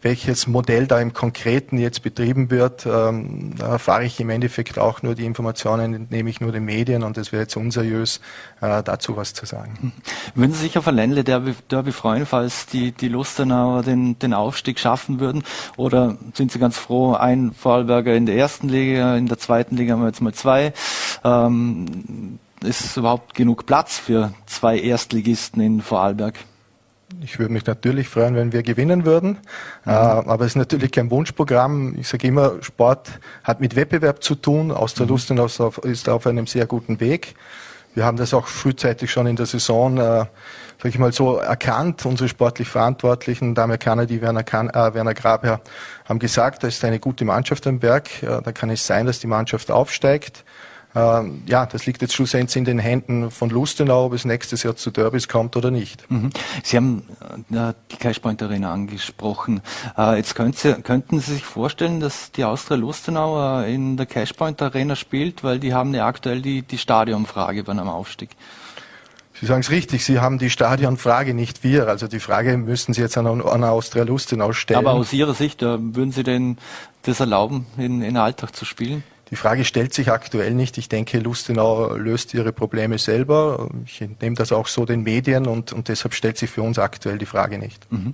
welches 0.02 0.46
Modell 0.46 0.86
da 0.86 1.00
im 1.00 1.12
Konkreten 1.12 1.78
jetzt 1.78 2.02
betrieben 2.02 2.50
wird, 2.50 2.86
ähm, 2.86 3.54
erfahre 3.60 4.04
ich 4.04 4.20
im 4.20 4.30
Endeffekt 4.30 4.78
auch 4.78 5.02
nur 5.02 5.14
die 5.14 5.24
Informationen, 5.24 5.94
entnehme 5.94 6.28
ich 6.28 6.40
nur 6.40 6.52
den 6.52 6.64
Medien 6.64 7.02
und 7.04 7.16
es 7.16 7.32
wäre 7.32 7.42
jetzt 7.42 7.56
unseriös, 7.56 8.20
äh, 8.60 8.82
dazu 8.82 9.16
was 9.16 9.32
zu 9.32 9.46
sagen. 9.46 9.92
Würden 10.34 10.52
Sie 10.52 10.62
sich 10.62 10.76
auf 10.76 10.88
ein 10.88 10.96
Ländle 10.96 11.24
Derby, 11.24 11.54
Derby 11.70 11.92
freuen, 11.92 12.26
falls 12.26 12.66
die, 12.66 12.92
die 12.92 13.08
Lustenauer 13.08 13.82
den, 13.82 14.18
den 14.18 14.34
Aufstieg 14.34 14.80
schaffen 14.80 15.20
würden? 15.20 15.44
Oder 15.76 16.16
sind 16.34 16.50
Sie 16.50 16.58
ganz 16.58 16.76
froh, 16.76 17.14
ein 17.14 17.52
Vorarlberger 17.52 18.14
in 18.14 18.26
der 18.26 18.36
ersten 18.36 18.68
Liga, 18.68 19.16
in 19.16 19.28
der 19.28 19.38
zweiten 19.38 19.76
Liga 19.76 19.94
haben 19.94 20.00
wir 20.02 20.08
jetzt 20.08 20.20
mal 20.20 20.34
zwei? 20.34 20.72
Ähm, 21.24 22.38
ist 22.64 22.96
überhaupt 22.96 23.34
genug 23.34 23.66
Platz 23.66 23.98
für 23.98 24.32
zwei 24.46 24.78
Erstligisten 24.78 25.60
in 25.60 25.80
Vorarlberg? 25.80 26.38
Ich 27.20 27.38
würde 27.38 27.52
mich 27.52 27.66
natürlich 27.66 28.08
freuen, 28.08 28.34
wenn 28.34 28.52
wir 28.52 28.62
gewinnen 28.62 29.04
würden. 29.04 29.38
Mhm. 29.84 29.90
Äh, 29.90 29.90
aber 29.92 30.44
es 30.44 30.52
ist 30.52 30.56
natürlich 30.56 30.90
kein 30.90 31.10
Wunschprogramm. 31.10 31.96
Ich 31.98 32.08
sage 32.08 32.26
immer, 32.26 32.62
Sport 32.62 33.10
hat 33.44 33.60
mit 33.60 33.76
Wettbewerb 33.76 34.22
zu 34.22 34.34
tun. 34.34 34.70
Austria 34.70 35.06
mhm. 35.06 35.12
Lustenau 35.12 35.46
ist 35.46 36.08
auf 36.08 36.26
einem 36.26 36.46
sehr 36.46 36.66
guten 36.66 37.00
Weg. 37.00 37.34
Wir 37.94 38.06
haben 38.06 38.16
das 38.16 38.32
auch 38.32 38.46
frühzeitig 38.46 39.10
schon 39.10 39.26
in 39.26 39.36
der 39.36 39.44
Saison, 39.44 39.98
äh, 39.98 40.00
sag 40.00 40.30
ich 40.84 40.98
mal 40.98 41.12
so, 41.12 41.36
erkannt. 41.36 42.06
Unsere 42.06 42.28
sportlich 42.28 42.68
Verantwortlichen, 42.68 43.54
Dame 43.54 43.78
die 44.06 44.22
Werner, 44.22 44.44
kan 44.44 44.70
äh, 44.70 44.94
Werner 44.94 45.12
Grabherr, 45.12 45.60
haben 46.08 46.18
gesagt, 46.18 46.62
da 46.62 46.68
ist 46.68 46.82
eine 46.84 46.98
gute 46.98 47.26
Mannschaft 47.26 47.66
am 47.66 47.80
Berg. 47.80 48.22
Äh, 48.22 48.40
da 48.42 48.52
kann 48.52 48.70
es 48.70 48.86
sein, 48.86 49.06
dass 49.06 49.18
die 49.18 49.26
Mannschaft 49.26 49.70
aufsteigt. 49.70 50.44
Ähm, 50.94 51.42
ja, 51.46 51.64
das 51.66 51.86
liegt 51.86 52.02
jetzt 52.02 52.14
schlussendlich 52.14 52.56
in 52.56 52.64
den 52.64 52.78
Händen 52.78 53.30
von 53.30 53.50
Lustenau, 53.50 54.06
ob 54.06 54.12
es 54.12 54.24
nächstes 54.24 54.62
Jahr 54.62 54.76
zu 54.76 54.90
Derbys 54.90 55.28
kommt 55.28 55.56
oder 55.56 55.70
nicht. 55.70 56.10
Mhm. 56.10 56.30
Sie 56.62 56.76
haben 56.76 57.04
äh, 57.50 57.72
die 57.90 57.96
Cashpoint 57.96 58.42
Arena 58.42 58.72
angesprochen. 58.72 59.62
Äh, 59.96 60.16
jetzt 60.16 60.36
Sie, 60.36 60.74
könnten 60.82 61.20
Sie 61.20 61.34
sich 61.34 61.44
vorstellen, 61.44 62.00
dass 62.00 62.32
die 62.32 62.44
Austria 62.44 62.76
Lustenau 62.76 63.62
äh, 63.62 63.74
in 63.74 63.96
der 63.96 64.06
Cashpoint 64.06 64.60
Arena 64.60 64.96
spielt, 64.96 65.42
weil 65.42 65.58
die 65.58 65.72
haben 65.72 65.94
ja 65.94 66.06
aktuell 66.06 66.42
die, 66.42 66.62
die 66.62 66.78
Stadionfrage 66.78 67.64
bei 67.64 67.72
einem 67.72 67.88
Aufstieg. 67.88 68.30
Sie 69.40 69.46
sagen 69.46 69.62
es 69.62 69.70
richtig, 69.70 70.04
Sie 70.04 70.20
haben 70.20 70.38
die 70.38 70.50
Stadionfrage, 70.50 71.34
nicht 71.34 71.64
wir. 71.64 71.88
Also 71.88 72.06
die 72.06 72.20
Frage 72.20 72.56
müssen 72.58 72.92
Sie 72.92 73.00
jetzt 73.00 73.16
an, 73.16 73.26
an 73.26 73.64
Austria 73.64 74.04
Lustenau 74.04 74.52
stellen. 74.52 74.78
Aber 74.78 74.92
aus 74.92 75.12
Ihrer 75.12 75.34
Sicht, 75.34 75.62
äh, 75.62 75.78
würden 75.80 76.12
Sie 76.12 76.22
denn 76.22 76.58
das 77.02 77.18
erlauben, 77.18 77.66
in, 77.78 78.02
in 78.02 78.16
Alltag 78.18 78.54
zu 78.54 78.64
spielen? 78.64 79.02
Die 79.32 79.36
Frage 79.36 79.64
stellt 79.64 79.94
sich 79.94 80.12
aktuell 80.12 80.52
nicht. 80.52 80.76
Ich 80.76 80.90
denke, 80.90 81.18
Lustenau 81.18 81.96
löst 81.96 82.34
ihre 82.34 82.52
Probleme 82.52 82.98
selber. 82.98 83.70
Ich 83.86 84.04
nehme 84.20 84.36
das 84.36 84.52
auch 84.52 84.68
so 84.68 84.84
den 84.84 85.04
Medien 85.04 85.46
und, 85.46 85.72
und 85.72 85.88
deshalb 85.88 86.12
stellt 86.12 86.36
sich 86.36 86.50
für 86.50 86.60
uns 86.60 86.78
aktuell 86.78 87.16
die 87.16 87.24
Frage 87.24 87.56
nicht. 87.56 87.90
Mhm. 87.90 88.12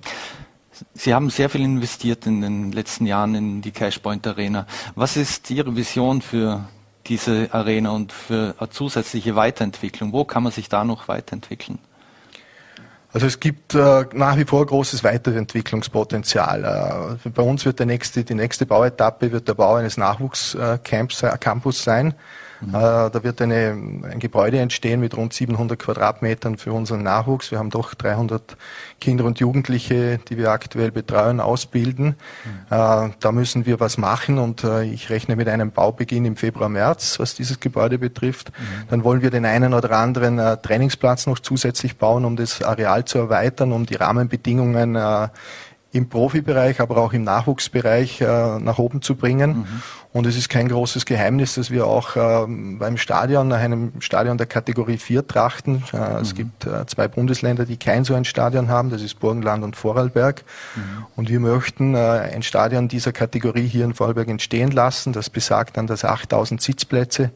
Sie 0.93 1.13
haben 1.13 1.29
sehr 1.29 1.49
viel 1.49 1.59
investiert 1.59 2.25
in 2.25 2.39
den 2.39 2.71
letzten 2.71 3.05
Jahren 3.05 3.35
in 3.35 3.61
die 3.61 3.71
Cashpoint 3.71 4.25
Arena. 4.27 4.65
Was 4.95 5.17
ist 5.17 5.51
Ihre 5.51 5.75
Vision 5.75 6.21
für 6.21 6.69
diese 7.07 7.49
Arena 7.51 7.89
und 7.89 8.13
für 8.13 8.55
eine 8.57 8.69
zusätzliche 8.69 9.35
Weiterentwicklung? 9.35 10.13
Wo 10.13 10.23
kann 10.23 10.43
man 10.43 10.53
sich 10.53 10.69
da 10.69 10.85
noch 10.85 11.09
weiterentwickeln? 11.09 11.79
Also 13.11 13.25
es 13.25 13.39
gibt 13.39 13.73
äh, 13.73 14.05
nach 14.13 14.37
wie 14.37 14.45
vor 14.45 14.65
großes 14.65 15.03
Weiterentwicklungspotenzial. 15.03 17.17
Äh, 17.25 17.29
bei 17.29 17.41
uns 17.41 17.65
wird 17.65 17.79
der 17.79 17.87
nächste, 17.87 18.23
die 18.23 18.35
nächste 18.35 18.67
Bauetappe 18.67 19.31
wird 19.31 19.47
der 19.47 19.55
Bau 19.55 19.75
eines 19.75 19.97
Nachwuchscamps, 19.97 21.23
äh, 21.23 21.37
Campus 21.39 21.83
sein. 21.83 22.13
Mhm. 22.61 22.75
Äh, 22.75 23.09
da 23.09 23.23
wird 23.23 23.41
eine, 23.41 23.77
ein 24.03 24.19
Gebäude 24.19 24.59
entstehen 24.59 24.99
mit 24.99 25.15
rund 25.15 25.33
700 25.33 25.79
Quadratmetern 25.79 26.57
für 26.57 26.73
unseren 26.73 27.03
Nachwuchs. 27.03 27.51
Wir 27.51 27.59
haben 27.59 27.69
doch 27.69 27.93
300 27.93 28.57
Kinder 28.99 29.25
und 29.25 29.39
Jugendliche, 29.39 30.19
die 30.29 30.37
wir 30.37 30.51
aktuell 30.51 30.91
betreuen, 30.91 31.39
ausbilden. 31.39 32.15
Mhm. 32.69 32.75
Äh, 32.75 33.09
da 33.19 33.31
müssen 33.31 33.65
wir 33.65 33.79
was 33.79 33.97
machen 33.97 34.37
und 34.37 34.63
äh, 34.63 34.83
ich 34.83 35.09
rechne 35.09 35.35
mit 35.35 35.47
einem 35.47 35.71
Baubeginn 35.71 36.25
im 36.25 36.35
Februar, 36.35 36.69
März, 36.69 37.19
was 37.19 37.35
dieses 37.35 37.59
Gebäude 37.59 37.97
betrifft. 37.97 38.51
Mhm. 38.51 38.87
Dann 38.89 39.03
wollen 39.03 39.21
wir 39.21 39.29
den 39.29 39.45
einen 39.45 39.73
oder 39.73 39.91
anderen 39.91 40.37
Trainingsplatz 40.61 41.27
noch 41.27 41.39
zusätzlich 41.39 41.97
bauen, 41.97 42.25
um 42.25 42.35
das 42.35 42.61
Areal 42.61 43.05
zu 43.05 43.17
erweitern, 43.17 43.71
um 43.71 43.85
die 43.85 43.95
Rahmenbedingungen 43.95 44.97
im 45.91 46.07
Profibereich, 46.07 46.79
aber 46.81 46.97
auch 46.97 47.13
im 47.13 47.23
Nachwuchsbereich 47.23 48.21
äh, 48.21 48.59
nach 48.59 48.77
oben 48.77 49.01
zu 49.01 49.15
bringen. 49.15 49.59
Mhm. 49.59 49.65
Und 50.11 50.25
es 50.25 50.35
ist 50.35 50.49
kein 50.49 50.67
großes 50.67 51.05
Geheimnis, 51.05 51.55
dass 51.55 51.69
wir 51.69 51.85
auch 51.85 52.15
äh, 52.15 52.45
beim 52.47 52.97
Stadion, 52.97 53.47
nach 53.47 53.59
einem 53.59 53.93
Stadion 53.99 54.37
der 54.37 54.47
Kategorie 54.47 54.97
4 54.97 55.27
trachten. 55.27 55.83
Äh, 55.93 55.97
mhm. 55.97 56.15
Es 56.21 56.35
gibt 56.35 56.65
äh, 56.65 56.85
zwei 56.87 57.07
Bundesländer, 57.07 57.65
die 57.65 57.77
kein 57.77 58.03
so 58.03 58.15
ein 58.15 58.25
Stadion 58.25 58.69
haben, 58.69 58.89
das 58.89 59.01
ist 59.01 59.19
Burgenland 59.19 59.63
und 59.63 59.75
Vorarlberg. 59.75 60.43
Mhm. 60.75 61.05
Und 61.15 61.29
wir 61.29 61.39
möchten 61.39 61.95
äh, 61.95 61.97
ein 61.97 62.43
Stadion 62.43 62.87
dieser 62.87 63.11
Kategorie 63.11 63.67
hier 63.67 63.85
in 63.85 63.93
Vorarlberg 63.93 64.29
entstehen 64.29 64.71
lassen. 64.71 65.13
Das 65.13 65.29
besagt 65.29 65.77
dann, 65.77 65.87
dass 65.87 66.05
8000 66.05 66.61
Sitzplätze 66.61 67.31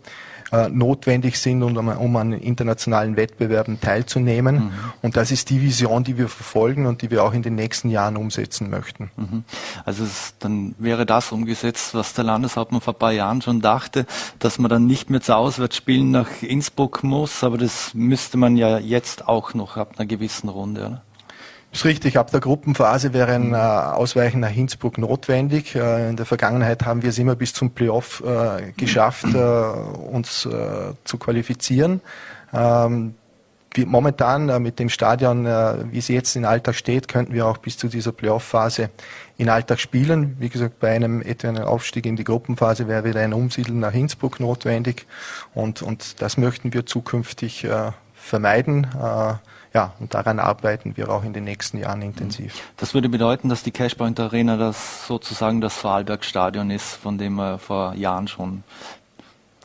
äh, 0.54 0.70
notwendig 0.70 1.40
sind, 1.40 1.64
um, 1.64 1.76
um 1.76 2.16
an 2.16 2.32
internationalen 2.32 3.18
Wettbewerben 3.18 3.82
teilzunehmen. 3.82 4.56
Mhm. 4.56 4.72
Und 5.02 5.18
das 5.18 5.32
ist 5.32 5.50
die 5.50 5.62
Vision, 5.64 6.04
die 6.04 6.20
wir 6.20 6.30
verfolgen 6.30 6.86
und 6.86 7.02
die 7.02 7.10
wir 7.10 7.24
auch 7.24 7.34
in 7.34 7.42
den 7.42 7.56
nächsten 7.56 7.90
Jahren 7.90 8.18
umsetzen 8.18 8.70
möchten. 8.70 9.10
Mhm. 9.18 9.46
Also 9.84 10.04
es, 10.04 10.36
dann 10.38 10.76
wäre 10.78 11.08
das 11.08 11.32
umgesetzt, 11.32 11.96
was 11.96 12.14
der 12.14 12.26
Landeshauptmann 12.26 12.82
vor 12.82 12.94
ein 12.94 13.00
paar 13.00 13.12
Jahren 13.12 13.42
schon 13.42 13.62
dachte, 13.62 14.06
dass 14.38 14.60
man 14.60 14.70
dann 14.70 14.86
nicht 14.86 15.10
mehr 15.10 15.22
zu 15.22 15.36
Auswärtsspielen 15.36 16.12
nach 16.12 16.30
Innsbruck 16.42 17.04
muss, 17.04 17.44
aber 17.44 17.58
das 17.58 17.96
müsste 17.96 18.38
man 18.38 18.56
ja 18.56 18.78
jetzt 18.78 19.28
auch 19.28 19.56
noch 19.56 19.78
ab 19.78 19.94
einer 19.98 20.06
gewissen 20.06 20.50
Runde, 20.50 20.86
oder? 20.86 21.02
Ist 21.74 21.86
richtig, 21.86 22.18
ab 22.18 22.30
der 22.32 22.40
Gruppenphase 22.40 23.14
wäre 23.14 23.34
ein 23.34 23.54
äh, 23.54 23.58
Ausweichen 23.58 24.40
nach 24.40 24.56
Innsbruck 24.56 24.98
notwendig. 25.00 25.76
Äh, 25.76 26.10
in 26.10 26.16
der 26.16 26.26
Vergangenheit 26.26 26.86
haben 26.86 27.02
wir 27.02 27.10
es 27.10 27.18
immer 27.18 27.36
bis 27.36 27.54
zum 27.54 27.72
Playoff 27.72 28.24
äh, 28.26 28.72
geschafft, 28.78 29.26
äh, 29.34 29.38
uns 29.38 30.46
äh, 30.46 30.94
zu 31.04 31.18
qualifizieren. 31.18 32.02
Ähm, 32.54 33.16
wie, 33.74 33.86
momentan 33.86 34.50
äh, 34.50 34.60
mit 34.60 34.78
dem 34.78 34.90
Stadion, 34.90 35.46
wie 35.46 35.98
es 35.98 36.10
jetzt 36.10 36.36
in 36.36 36.46
Alltag 36.46 36.76
steht, 36.76 37.08
könnten 37.08 37.34
wir 37.34 37.48
auch 37.48 37.58
bis 37.58 37.76
zu 37.76 37.88
dieser 37.88 38.12
Playoff-Phase 38.12 38.92
in 39.38 39.50
Alltag 39.50 39.80
spielen. 39.80 40.38
Wie 40.40 40.50
gesagt, 40.50 40.80
bei 40.80 40.92
einem 40.92 41.24
etwa 41.24 41.64
Aufstieg 41.64 42.06
in 42.06 42.16
die 42.16 42.24
Gruppenphase 42.24 42.88
wäre 42.88 43.04
wieder 43.04 43.22
ein 43.22 43.34
Umsiedeln 43.34 43.80
nach 43.80 43.96
Innsbruck 43.96 44.40
notwendig 44.40 45.08
und, 45.56 45.82
und 45.82 46.22
das 46.22 46.38
möchten 46.38 46.72
wir 46.72 46.86
zukünftig 46.86 47.68
vermeiden 48.14 48.86
ja, 49.74 49.94
und 50.00 50.14
daran 50.14 50.40
arbeiten 50.40 50.96
wir 50.98 51.10
auch 51.10 51.24
in 51.24 51.34
den 51.34 51.44
nächsten 51.46 51.78
Jahren 51.78 52.02
intensiv. 52.02 52.62
Das 52.78 52.94
würde 52.94 53.10
bedeuten, 53.10 53.50
dass 53.50 53.64
die 53.64 53.72
Cashpoint 53.72 54.20
Arena 54.20 54.56
das 54.56 55.08
sozusagen 55.08 55.62
das 55.62 55.76
Vorarlberg-Stadion 55.78 56.70
ist, 56.70 56.94
von 56.96 57.18
dem 57.18 57.34
man 57.34 57.58
vor 57.58 57.96
Jahren 57.96 58.28
schon 58.28 58.64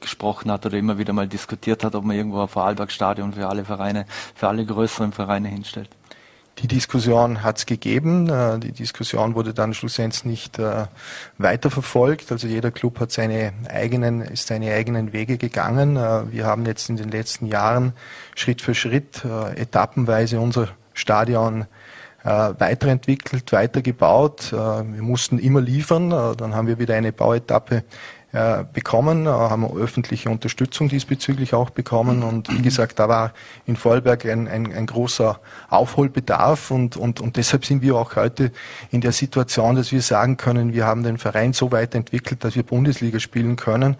gesprochen 0.00 0.50
hat 0.50 0.64
oder 0.64 0.78
immer 0.78 0.96
wieder 0.96 1.12
mal 1.12 1.28
diskutiert 1.28 1.84
hat, 1.84 1.94
ob 1.94 2.04
man 2.04 2.16
irgendwo 2.16 2.40
ein 2.40 2.48
Vorarlberg-Stadion 2.48 3.34
für 3.34 3.48
alle 3.48 3.64
Vereine, 3.64 4.06
für 4.34 4.48
alle 4.48 4.64
größeren 4.64 5.12
Vereine 5.12 5.48
hinstellt. 5.48 5.90
Die 6.60 6.66
Diskussion 6.66 7.44
hat 7.44 7.58
es 7.58 7.66
gegeben. 7.66 8.28
Äh, 8.28 8.58
die 8.58 8.72
Diskussion 8.72 9.34
wurde 9.34 9.54
dann 9.54 9.74
schlussendlich 9.74 10.24
nicht 10.24 10.58
äh, 10.58 10.86
weiterverfolgt. 11.38 12.32
Also 12.32 12.48
jeder 12.48 12.72
Club 12.72 12.98
hat 12.98 13.12
seine 13.12 13.52
eigenen, 13.68 14.22
ist 14.22 14.48
seine 14.48 14.72
eigenen 14.72 15.12
Wege 15.12 15.38
gegangen. 15.38 15.96
Äh, 15.96 16.32
wir 16.32 16.46
haben 16.46 16.66
jetzt 16.66 16.88
in 16.88 16.96
den 16.96 17.10
letzten 17.10 17.46
Jahren 17.46 17.92
Schritt 18.34 18.62
für 18.62 18.74
Schritt 18.74 19.24
etappenweise 19.56 20.40
unser 20.40 20.68
Stadion 20.94 21.66
weiterentwickelt, 22.22 23.52
weitergebaut. 23.52 24.52
Wir 24.52 25.02
mussten 25.02 25.38
immer 25.38 25.60
liefern. 25.60 26.10
Dann 26.10 26.54
haben 26.54 26.66
wir 26.66 26.78
wieder 26.78 26.94
eine 26.94 27.12
Bauetappe 27.12 27.84
äh, 28.32 28.64
bekommen, 28.72 29.26
äh, 29.26 29.30
haben 29.30 29.64
öffentliche 29.64 30.28
Unterstützung 30.28 30.88
diesbezüglich 30.88 31.54
auch 31.54 31.70
bekommen 31.70 32.22
und 32.22 32.50
wie 32.50 32.60
gesagt, 32.60 32.98
da 32.98 33.08
war 33.08 33.32
in 33.64 33.76
Vorarlberg 33.76 34.26
ein, 34.26 34.48
ein, 34.48 34.70
ein 34.70 34.86
großer 34.86 35.40
Aufholbedarf 35.70 36.70
und, 36.70 36.96
und, 36.96 37.20
und 37.20 37.36
deshalb 37.36 37.64
sind 37.64 37.80
wir 37.80 37.96
auch 37.96 38.16
heute 38.16 38.52
in 38.90 39.00
der 39.00 39.12
Situation, 39.12 39.76
dass 39.76 39.92
wir 39.92 40.02
sagen 40.02 40.36
können, 40.36 40.74
wir 40.74 40.84
haben 40.84 41.04
den 41.04 41.16
Verein 41.16 41.54
so 41.54 41.72
weit 41.72 41.94
entwickelt, 41.94 42.44
dass 42.44 42.54
wir 42.54 42.64
Bundesliga 42.64 43.18
spielen 43.18 43.56
können 43.56 43.96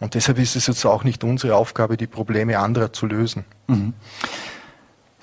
und 0.00 0.14
deshalb 0.14 0.38
ist 0.38 0.56
es 0.56 0.66
jetzt 0.66 0.84
auch 0.86 1.04
nicht 1.04 1.22
unsere 1.22 1.54
Aufgabe, 1.54 1.98
die 1.98 2.06
Probleme 2.06 2.58
anderer 2.58 2.94
zu 2.94 3.04
lösen. 3.04 3.44
Mhm. 3.66 3.92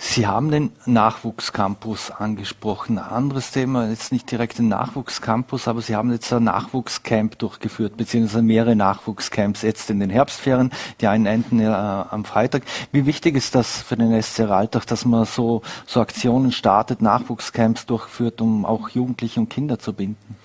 Sie 0.06 0.28
haben 0.28 0.52
den 0.52 0.74
Nachwuchscampus 0.86 2.12
angesprochen. 2.12 3.00
Anderes 3.00 3.52
Thema, 3.52 3.90
jetzt 3.90 4.12
nicht 4.12 4.30
direkt 4.30 4.60
den 4.60 4.68
Nachwuchscampus, 4.68 5.68
aber 5.70 5.82
Sie 5.82 5.96
haben 5.96 6.12
jetzt 6.12 6.32
ein 6.34 6.44
Nachwuchscamp 6.44 7.40
durchgeführt, 7.40 7.96
beziehungsweise 7.96 8.44
mehrere 8.44 8.76
Nachwuchscamps 8.76 9.62
jetzt 9.62 9.90
in 9.90 10.02
den 10.02 10.10
Herbstferien. 10.10 10.72
Die 11.00 11.08
einen 11.08 11.26
enden 11.26 11.62
äh, 11.62 11.68
am 11.68 12.26
Freitag. 12.26 12.64
Wie 12.92 13.06
wichtig 13.06 13.36
ist 13.36 13.56
das 13.56 13.82
für 13.82 13.96
den 13.96 14.22
SC 14.22 14.42
Alltag, 14.42 14.86
dass 14.88 15.06
man 15.06 15.24
so, 15.24 15.62
so 15.88 16.02
Aktionen 16.02 16.52
startet, 16.52 17.02
Nachwuchscamps 17.02 17.86
durchführt, 17.86 18.42
um 18.42 18.66
auch 18.66 18.90
Jugendliche 18.90 19.40
und 19.40 19.50
Kinder 19.50 19.80
zu 19.80 19.94
binden? 19.94 20.36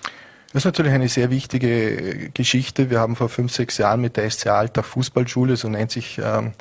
Das 0.51 0.61
ist 0.61 0.65
natürlich 0.65 0.93
eine 0.93 1.09
sehr 1.09 1.29
wichtige 1.29 2.31
Geschichte. 2.33 2.89
Wir 2.89 2.99
haben 2.99 3.15
vor 3.15 3.29
fünf, 3.29 3.53
sechs 3.53 3.77
Jahren 3.77 4.01
mit 4.01 4.17
der 4.17 4.27
SC 4.31 4.47
Alltag 4.47 4.85
Fußballschule, 4.85 5.57
so 5.57 5.69
nennt 5.69 5.91
sich 5.91 6.19
ähm, 6.23 6.53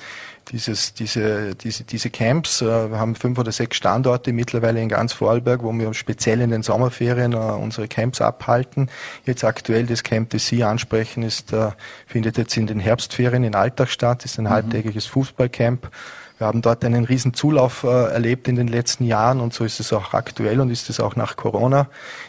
dieses, 0.50 0.94
diese, 0.94 1.54
diese, 1.54 1.84
diese 1.84 2.10
Camps. 2.10 2.62
Äh, 2.62 2.90
wir 2.90 2.98
haben 2.98 3.14
fünf 3.14 3.38
oder 3.38 3.52
sechs 3.52 3.76
Standorte 3.76 4.32
mittlerweile 4.32 4.80
in 4.80 4.88
ganz 4.88 5.12
Vorarlberg, 5.12 5.62
wo 5.62 5.72
wir 5.72 5.92
speziell 5.94 6.40
in 6.40 6.50
den 6.50 6.62
Sommerferien 6.62 7.32
äh, 7.32 7.36
unsere 7.36 7.88
Camps 7.88 8.20
abhalten. 8.20 8.90
Jetzt 9.24 9.44
aktuell 9.44 9.86
das 9.86 10.02
Camp, 10.02 10.30
das 10.30 10.46
Sie 10.46 10.64
ansprechen, 10.64 11.22
ist, 11.22 11.52
äh, 11.52 11.70
findet 12.06 12.38
jetzt 12.38 12.56
in 12.56 12.66
den 12.66 12.80
Herbstferien 12.80 13.44
in 13.44 13.54
Alltag 13.54 13.88
statt, 13.88 14.24
ist 14.24 14.38
ein 14.38 14.44
mhm. 14.44 14.50
halbtägiges 14.50 15.06
Fußballcamp 15.06 15.90
wir 16.38 16.46
haben 16.46 16.62
dort 16.62 16.84
einen 16.84 17.04
riesen 17.04 17.34
Zulauf 17.34 17.82
äh, 17.82 17.88
erlebt 17.88 18.46
in 18.46 18.54
den 18.54 18.68
letzten 18.68 19.04
Jahren 19.04 19.40
und 19.40 19.52
so 19.52 19.64
ist 19.64 19.80
es 19.80 19.92
auch 19.92 20.14
aktuell 20.14 20.60
und 20.60 20.70
ist 20.70 20.88
es 20.88 21.00
auch 21.00 21.16
nach 21.16 21.34
Corona. 21.36 21.88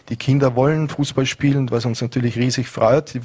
Die 0.10 0.16
Kinder 0.16 0.56
wollen 0.56 0.90
Fußball 0.90 1.28
spielen, 1.28 1.70
was 1.70 1.86
uns 1.86 2.02
natürlich 2.02 2.36
riesig 2.36 2.70
freut. 2.70 3.14
Die 3.14 3.22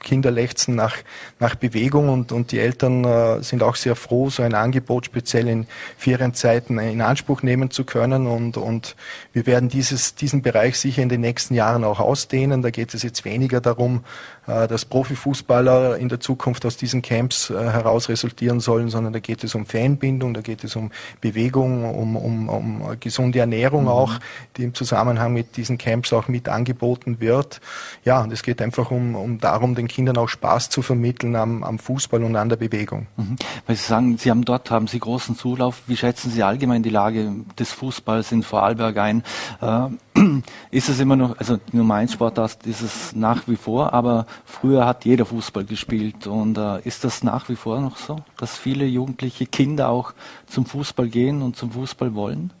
Kinder 0.00 0.30
lechzen 0.30 0.74
nach, 0.74 0.96
nach 1.38 1.54
Bewegung 1.54 2.08
und, 2.08 2.32
und 2.32 2.50
die 2.50 2.60
Eltern 2.60 3.04
äh, 3.04 3.42
sind 3.42 3.62
auch 3.62 3.76
sehr 3.76 3.94
froh, 3.94 4.30
so 4.30 4.42
ein 4.42 4.54
Angebot 4.54 5.04
speziell 5.04 5.48
in 5.48 5.66
Ferienzeiten 5.98 6.78
in 6.78 7.02
Anspruch 7.02 7.42
nehmen 7.42 7.70
zu 7.70 7.84
können 7.84 8.26
und, 8.26 8.56
und 8.56 8.96
wir 9.34 9.44
werden 9.44 9.68
dieses, 9.68 10.14
diesen 10.14 10.40
Bereich 10.40 10.78
sicher 10.78 11.02
in 11.02 11.10
den 11.10 11.20
nächsten 11.20 11.54
Jahren 11.54 11.84
auch 11.84 12.00
ausdehnen. 12.00 12.62
Da 12.62 12.70
geht 12.70 12.94
es 12.94 13.02
jetzt 13.02 13.26
weniger 13.26 13.60
darum, 13.60 14.02
dass 14.46 14.84
Profifußballer 14.84 15.96
in 15.98 16.08
der 16.08 16.20
Zukunft 16.20 16.66
aus 16.66 16.76
diesen 16.76 17.00
Camps 17.00 17.50
äh, 17.50 17.54
heraus 17.54 18.08
resultieren 18.08 18.60
sollen, 18.60 18.88
sondern 18.88 19.12
da 19.12 19.20
geht 19.20 19.44
es 19.44 19.54
um 19.54 19.66
Fanbindung, 19.66 20.34
da 20.34 20.40
geht 20.40 20.64
es 20.64 20.74
um 20.74 20.90
Bewegung, 21.20 21.84
um, 21.94 22.16
um, 22.16 22.48
um 22.48 22.82
gesunde 22.98 23.38
Ernährung 23.38 23.82
mhm. 23.82 23.88
auch, 23.88 24.14
die 24.56 24.64
im 24.64 24.74
Zusammenhang 24.74 25.32
mit 25.32 25.56
diesen 25.56 25.78
Camps 25.78 26.12
auch 26.12 26.28
mit 26.28 26.48
angeboten 26.48 27.20
wird. 27.20 27.60
Ja, 28.04 28.22
und 28.22 28.32
es 28.32 28.42
geht 28.42 28.60
einfach 28.60 28.90
um, 28.90 29.14
um 29.14 29.38
darum, 29.38 29.74
den 29.74 29.88
Kindern 29.88 30.16
auch 30.16 30.28
Spaß 30.28 30.70
zu 30.70 30.82
vermitteln 30.82 31.36
am, 31.36 31.62
am 31.62 31.78
Fußball 31.78 32.22
und 32.24 32.34
an 32.34 32.48
der 32.48 32.56
Bewegung. 32.56 33.06
Mhm. 33.16 33.36
Weil 33.66 33.76
Sie 33.76 33.86
sagen, 33.86 34.18
Sie 34.18 34.30
haben 34.30 34.44
dort 34.44 34.70
haben 34.70 34.86
Sie 34.88 34.98
großen 34.98 35.36
Zulauf. 35.36 35.82
Wie 35.86 35.96
schätzen 35.96 36.30
Sie 36.30 36.42
allgemein 36.42 36.82
die 36.82 36.90
Lage 36.90 37.32
des 37.58 37.72
Fußballs 37.72 38.32
in 38.32 38.42
Vorarlberg 38.42 38.96
ein? 38.98 39.22
Äh, 39.60 39.88
ist 40.70 40.88
es 40.88 41.00
immer 41.00 41.16
noch, 41.16 41.38
also 41.38 41.58
Nummer 41.72 41.94
1 41.94 42.12
Sportart 42.12 42.66
ist 42.66 42.82
es 42.82 43.14
nach 43.14 43.46
wie 43.46 43.56
vor, 43.56 43.92
aber 43.92 44.26
früher 44.44 44.86
hat 44.86 45.04
jeder 45.04 45.24
Fußball 45.24 45.64
gespielt 45.64 46.26
und 46.26 46.58
äh, 46.58 46.80
ist 46.82 47.04
das 47.04 47.22
nach 47.22 47.48
wie 47.48 47.56
vor 47.56 47.80
noch 47.80 47.96
so, 47.96 48.16
dass 48.38 48.56
viele 48.56 48.84
jugendliche 48.84 49.46
Kinder 49.46 49.88
auch 49.88 50.12
zum 50.46 50.66
Fußball 50.66 51.08
gehen 51.08 51.42
und 51.42 51.56
zum 51.56 51.72
Fußball 51.72 52.14
wollen? 52.14 52.52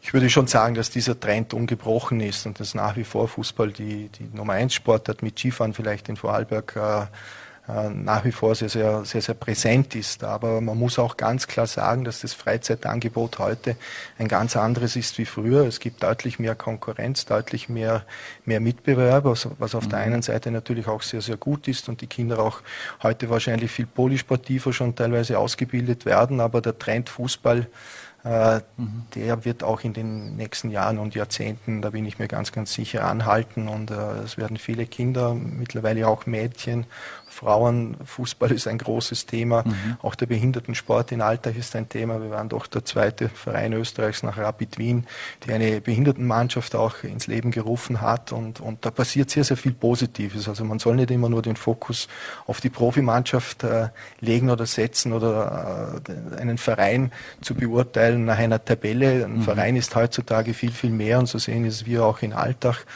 Ich 0.00 0.14
würde 0.14 0.30
schon 0.30 0.46
sagen, 0.46 0.76
dass 0.76 0.90
dieser 0.90 1.18
Trend 1.18 1.52
ungebrochen 1.52 2.20
ist 2.20 2.46
und 2.46 2.60
dass 2.60 2.74
nach 2.74 2.96
wie 2.96 3.02
vor 3.02 3.26
Fußball 3.26 3.72
die, 3.72 4.08
die 4.08 4.28
Nummer 4.32 4.52
1 4.52 4.72
Sportart 4.72 5.22
mit 5.22 5.38
Skifahren 5.38 5.74
vielleicht 5.74 6.08
in 6.08 6.16
Vorarlberg 6.16 6.76
äh, 6.76 7.06
nach 7.68 8.24
wie 8.24 8.30
vor 8.30 8.54
sehr, 8.54 8.68
sehr, 8.68 9.04
sehr, 9.04 9.22
sehr 9.22 9.34
präsent 9.34 9.96
ist. 9.96 10.22
Aber 10.22 10.60
man 10.60 10.78
muss 10.78 10.98
auch 10.98 11.16
ganz 11.16 11.48
klar 11.48 11.66
sagen, 11.66 12.04
dass 12.04 12.20
das 12.20 12.32
Freizeitangebot 12.32 13.40
heute 13.40 13.76
ein 14.18 14.28
ganz 14.28 14.56
anderes 14.56 14.94
ist 14.94 15.18
wie 15.18 15.24
früher. 15.24 15.66
Es 15.66 15.80
gibt 15.80 16.02
deutlich 16.02 16.38
mehr 16.38 16.54
Konkurrenz, 16.54 17.24
deutlich 17.24 17.68
mehr, 17.68 18.04
mehr 18.44 18.60
Mitbewerb, 18.60 19.24
was, 19.24 19.48
was 19.58 19.74
auf 19.74 19.86
mhm. 19.86 19.90
der 19.90 19.98
einen 19.98 20.22
Seite 20.22 20.52
natürlich 20.52 20.86
auch 20.86 21.02
sehr, 21.02 21.22
sehr 21.22 21.36
gut 21.36 21.66
ist 21.66 21.88
und 21.88 22.00
die 22.00 22.06
Kinder 22.06 22.38
auch 22.38 22.60
heute 23.02 23.30
wahrscheinlich 23.30 23.72
viel 23.72 23.86
polysportiver 23.86 24.72
schon 24.72 24.94
teilweise 24.94 25.38
ausgebildet 25.38 26.04
werden. 26.04 26.40
Aber 26.40 26.60
der 26.60 26.78
Trend 26.78 27.08
Fußball 27.08 27.66
äh, 28.26 28.60
mhm. 28.76 29.04
der 29.14 29.44
wird 29.44 29.62
auch 29.62 29.84
in 29.84 29.92
den 29.92 30.34
nächsten 30.36 30.70
Jahren 30.70 30.98
und 30.98 31.14
Jahrzehnten, 31.14 31.80
da 31.80 31.90
bin 31.90 32.04
ich 32.04 32.18
mir 32.18 32.26
ganz, 32.26 32.50
ganz 32.50 32.72
sicher, 32.74 33.04
anhalten. 33.04 33.68
Und 33.68 33.92
äh, 33.92 34.18
es 34.24 34.36
werden 34.36 34.56
viele 34.56 34.86
Kinder, 34.86 35.32
mittlerweile 35.34 36.08
auch 36.08 36.26
Mädchen 36.26 36.86
Frauenfußball 37.36 38.50
ist 38.52 38.66
ein 38.66 38.78
großes 38.78 39.26
Thema. 39.26 39.62
Mhm. 39.64 39.96
Auch 40.02 40.14
der 40.14 40.26
Behindertensport 40.26 41.12
in 41.12 41.20
Alltag 41.20 41.56
ist 41.56 41.76
ein 41.76 41.88
Thema. 41.88 42.20
Wir 42.22 42.30
waren 42.30 42.48
doch 42.48 42.66
der 42.66 42.84
zweite 42.84 43.28
Verein 43.28 43.74
Österreichs 43.74 44.22
nach 44.22 44.38
Rapid 44.38 44.78
Wien, 44.78 45.06
die 45.44 45.52
eine 45.52 45.80
Behindertenmannschaft 45.82 46.74
auch 46.74 47.02
ins 47.02 47.26
Leben 47.26 47.50
gerufen 47.50 48.00
hat. 48.00 48.32
Und, 48.32 48.60
und 48.60 48.84
da 48.86 48.90
passiert 48.90 49.30
sehr, 49.30 49.44
sehr 49.44 49.58
viel 49.58 49.72
Positives. 49.72 50.48
Also 50.48 50.64
man 50.64 50.78
soll 50.78 50.96
nicht 50.96 51.10
immer 51.10 51.28
nur 51.28 51.42
den 51.42 51.56
Fokus 51.56 52.08
auf 52.46 52.60
die 52.60 52.70
Profimannschaft 52.70 53.64
äh, 53.64 53.88
legen 54.20 54.48
oder 54.48 54.64
setzen 54.64 55.12
oder 55.12 56.00
äh, 56.08 56.40
einen 56.40 56.56
Verein 56.56 57.12
zu 57.42 57.54
beurteilen 57.54 58.24
nach 58.24 58.38
einer 58.38 58.64
Tabelle. 58.64 59.26
Ein 59.26 59.38
mhm. 59.38 59.42
Verein 59.42 59.76
ist 59.76 59.94
heutzutage 59.94 60.54
viel, 60.54 60.72
viel 60.72 60.90
mehr 60.90 61.18
und 61.18 61.26
so 61.26 61.38
sehen 61.38 61.66
es 61.66 61.84
wir 61.84 62.04
auch 62.04 62.22
in 62.22 62.32
Alltag. 62.32 62.86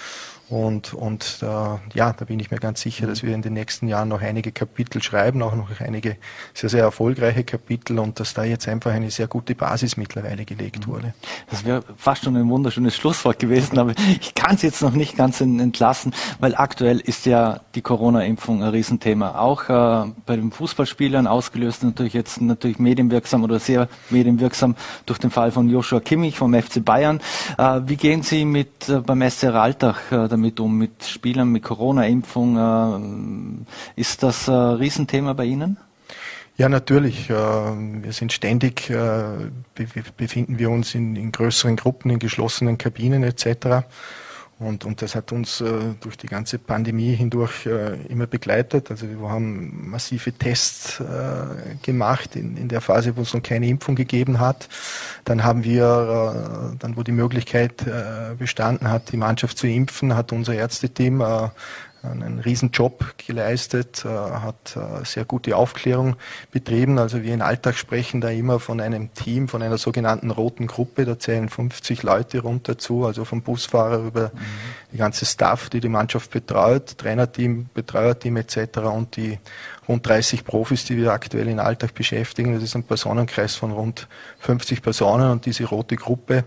Und, 0.50 0.94
und 0.94 1.38
äh, 1.42 1.46
ja, 1.94 2.12
da 2.12 2.24
bin 2.24 2.40
ich 2.40 2.50
mir 2.50 2.58
ganz 2.58 2.80
sicher, 2.80 3.06
dass 3.06 3.22
wir 3.22 3.32
in 3.32 3.40
den 3.40 3.52
nächsten 3.52 3.86
Jahren 3.86 4.08
noch 4.08 4.20
einige 4.20 4.50
Kapitel 4.50 5.00
schreiben, 5.00 5.42
auch 5.42 5.54
noch 5.54 5.80
einige 5.80 6.16
sehr, 6.54 6.68
sehr 6.68 6.82
erfolgreiche 6.82 7.44
Kapitel 7.44 8.00
und 8.00 8.18
dass 8.18 8.34
da 8.34 8.42
jetzt 8.42 8.66
einfach 8.66 8.90
eine 8.90 9.12
sehr 9.12 9.28
gute 9.28 9.54
Basis 9.54 9.96
mittlerweile 9.96 10.44
gelegt 10.44 10.88
mhm. 10.88 10.92
wurde. 10.92 11.14
Das 11.50 11.64
wäre 11.64 11.84
fast 11.96 12.24
schon 12.24 12.36
ein 12.36 12.48
wunderschönes 12.50 12.96
Schlusswort 12.96 13.38
gewesen, 13.38 13.78
aber 13.78 13.92
ich 14.20 14.34
kann 14.34 14.56
es 14.56 14.62
jetzt 14.62 14.82
noch 14.82 14.92
nicht 14.92 15.16
ganz 15.16 15.40
entlassen, 15.40 16.12
weil 16.40 16.56
aktuell 16.56 16.98
ist 16.98 17.26
ja 17.26 17.60
die 17.76 17.82
Corona-Impfung 17.82 18.64
ein 18.64 18.70
Riesenthema. 18.70 19.38
Auch 19.38 19.68
äh, 19.68 20.10
bei 20.26 20.34
den 20.34 20.50
Fußballspielern 20.50 21.28
ausgelöst 21.28 21.84
natürlich 21.84 22.14
jetzt 22.14 22.40
natürlich 22.40 22.80
medienwirksam 22.80 23.44
oder 23.44 23.60
sehr 23.60 23.88
medienwirksam 24.10 24.74
durch 25.06 25.20
den 25.20 25.30
Fall 25.30 25.52
von 25.52 25.68
Joshua 25.68 26.00
Kimmich 26.00 26.36
vom 26.36 26.54
FC 26.54 26.84
Bayern. 26.84 27.20
Äh, 27.56 27.82
wie 27.86 27.96
gehen 27.96 28.22
Sie 28.22 28.44
mit 28.44 28.88
äh, 28.88 28.98
beim 28.98 29.22
SCR 29.22 29.54
Alltag 29.54 30.10
äh, 30.10 30.28
damit 30.40 30.58
um, 30.60 30.78
mit 30.78 31.04
Spielern, 31.04 31.52
mit 31.52 31.62
Corona-Impfung? 31.62 32.56
Äh, 33.96 34.00
ist 34.00 34.22
das 34.22 34.48
ein 34.48 34.76
Riesenthema 34.76 35.34
bei 35.34 35.44
Ihnen? 35.44 35.76
Ja, 36.56 36.68
natürlich. 36.68 37.30
Äh, 37.30 37.34
wir 37.34 38.12
sind 38.12 38.32
ständig, 38.32 38.90
äh, 38.90 39.50
befinden 40.16 40.58
wir 40.58 40.70
uns 40.70 40.94
in, 40.94 41.16
in 41.16 41.32
größeren 41.32 41.76
Gruppen, 41.76 42.10
in 42.10 42.18
geschlossenen 42.18 42.78
Kabinen 42.78 43.22
etc. 43.22 43.86
Und, 44.60 44.84
und 44.84 45.00
das 45.00 45.14
hat 45.14 45.32
uns 45.32 45.62
äh, 45.62 45.94
durch 46.00 46.18
die 46.18 46.26
ganze 46.26 46.58
Pandemie 46.58 47.14
hindurch 47.14 47.64
äh, 47.64 47.94
immer 48.10 48.26
begleitet. 48.26 48.90
Also 48.90 49.08
wir 49.08 49.18
haben 49.30 49.88
massive 49.88 50.32
Tests 50.32 51.00
äh, 51.00 51.76
gemacht 51.82 52.36
in, 52.36 52.58
in 52.58 52.68
der 52.68 52.82
Phase, 52.82 53.16
wo 53.16 53.22
es 53.22 53.32
noch 53.32 53.42
keine 53.42 53.66
Impfung 53.68 53.94
gegeben 53.94 54.38
hat. 54.38 54.68
Dann 55.24 55.44
haben 55.44 55.64
wir, 55.64 56.72
äh, 56.74 56.76
dann 56.78 56.98
wo 56.98 57.02
die 57.02 57.12
Möglichkeit 57.12 57.86
äh, 57.86 58.34
bestanden 58.38 58.90
hat, 58.90 59.10
die 59.12 59.16
Mannschaft 59.16 59.56
zu 59.56 59.66
impfen, 59.66 60.14
hat 60.14 60.30
unser 60.30 60.52
Ärzteteam 60.52 61.22
äh, 61.22 61.48
einen 62.02 62.40
Riesenjob 62.40 63.14
geleistet, 63.26 64.04
äh, 64.04 64.08
hat 64.08 64.76
äh, 64.76 65.04
sehr 65.04 65.24
gute 65.24 65.56
Aufklärung 65.56 66.16
betrieben. 66.50 66.98
Also 66.98 67.22
wir 67.22 67.34
in 67.34 67.42
Alltag 67.42 67.76
sprechen 67.76 68.20
da 68.20 68.30
immer 68.30 68.58
von 68.58 68.80
einem 68.80 69.12
Team, 69.12 69.48
von 69.48 69.62
einer 69.62 69.78
sogenannten 69.78 70.30
roten 70.30 70.66
Gruppe. 70.66 71.04
Da 71.04 71.18
zählen 71.18 71.48
50 71.48 72.02
Leute 72.02 72.40
runter 72.40 72.78
zu, 72.78 73.04
also 73.04 73.24
vom 73.24 73.42
Busfahrer 73.42 73.98
über 73.98 74.30
mhm. 74.34 74.38
die 74.92 74.96
ganze 74.96 75.26
Staff, 75.26 75.68
die 75.68 75.80
die 75.80 75.88
Mannschaft 75.88 76.30
betreut, 76.30 76.96
Trainerteam, 76.98 77.68
Betreuerteam 77.74 78.36
etc. 78.38 78.78
und 78.78 79.16
die 79.16 79.38
rund 79.86 80.06
30 80.06 80.44
Profis, 80.44 80.84
die 80.84 80.96
wir 80.96 81.12
aktuell 81.12 81.48
in 81.48 81.60
Alltag 81.60 81.94
beschäftigen. 81.94 82.54
Das 82.54 82.62
ist 82.62 82.76
ein 82.76 82.84
Personenkreis 82.84 83.56
von 83.56 83.72
rund 83.72 84.08
50 84.38 84.82
Personen 84.82 85.30
und 85.30 85.46
diese 85.46 85.64
rote 85.64 85.96
Gruppe 85.96 86.44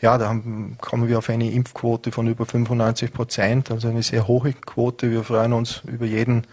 ja, 0.00 0.16
da 0.16 0.28
haben, 0.28 0.76
kommen 0.80 1.08
wir 1.08 1.18
auf 1.18 1.28
eine 1.28 1.50
Impfquote 1.50 2.10
von 2.10 2.26
über 2.26 2.46
95 2.46 3.12
Prozent, 3.12 3.70
also 3.70 3.88
eine 3.88 4.02
sehr 4.02 4.26
hohe 4.26 4.52
Quote. 4.52 5.10
Wir 5.10 5.24
freuen 5.24 5.52
uns 5.52 5.82
über 5.86 6.06
jeden, 6.06 6.46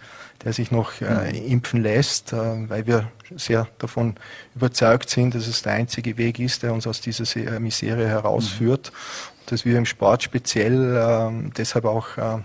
der 0.44 0.52
sich 0.52 0.70
noch 0.70 1.00
äh, 1.00 1.32
mhm. 1.32 1.52
impfen 1.52 1.82
lässt, 1.82 2.32
äh, 2.32 2.68
weil 2.68 2.86
wir 2.86 3.10
sehr 3.34 3.66
davon 3.78 4.16
überzeugt 4.54 5.10
sind, 5.10 5.34
dass 5.34 5.46
es 5.46 5.62
der 5.62 5.72
einzige 5.72 6.18
Weg 6.18 6.38
ist, 6.38 6.62
der 6.62 6.74
uns 6.74 6.86
aus 6.86 7.00
dieser 7.00 7.24
äh, 7.36 7.58
Misere 7.58 8.06
herausführt. 8.06 8.92
Mhm. 8.92 9.28
Dass 9.46 9.64
wir 9.64 9.78
im 9.78 9.86
Sport 9.86 10.22
speziell 10.22 10.94
äh, 10.94 11.50
deshalb 11.56 11.86
auch 11.86 12.18
äh, 12.18 12.38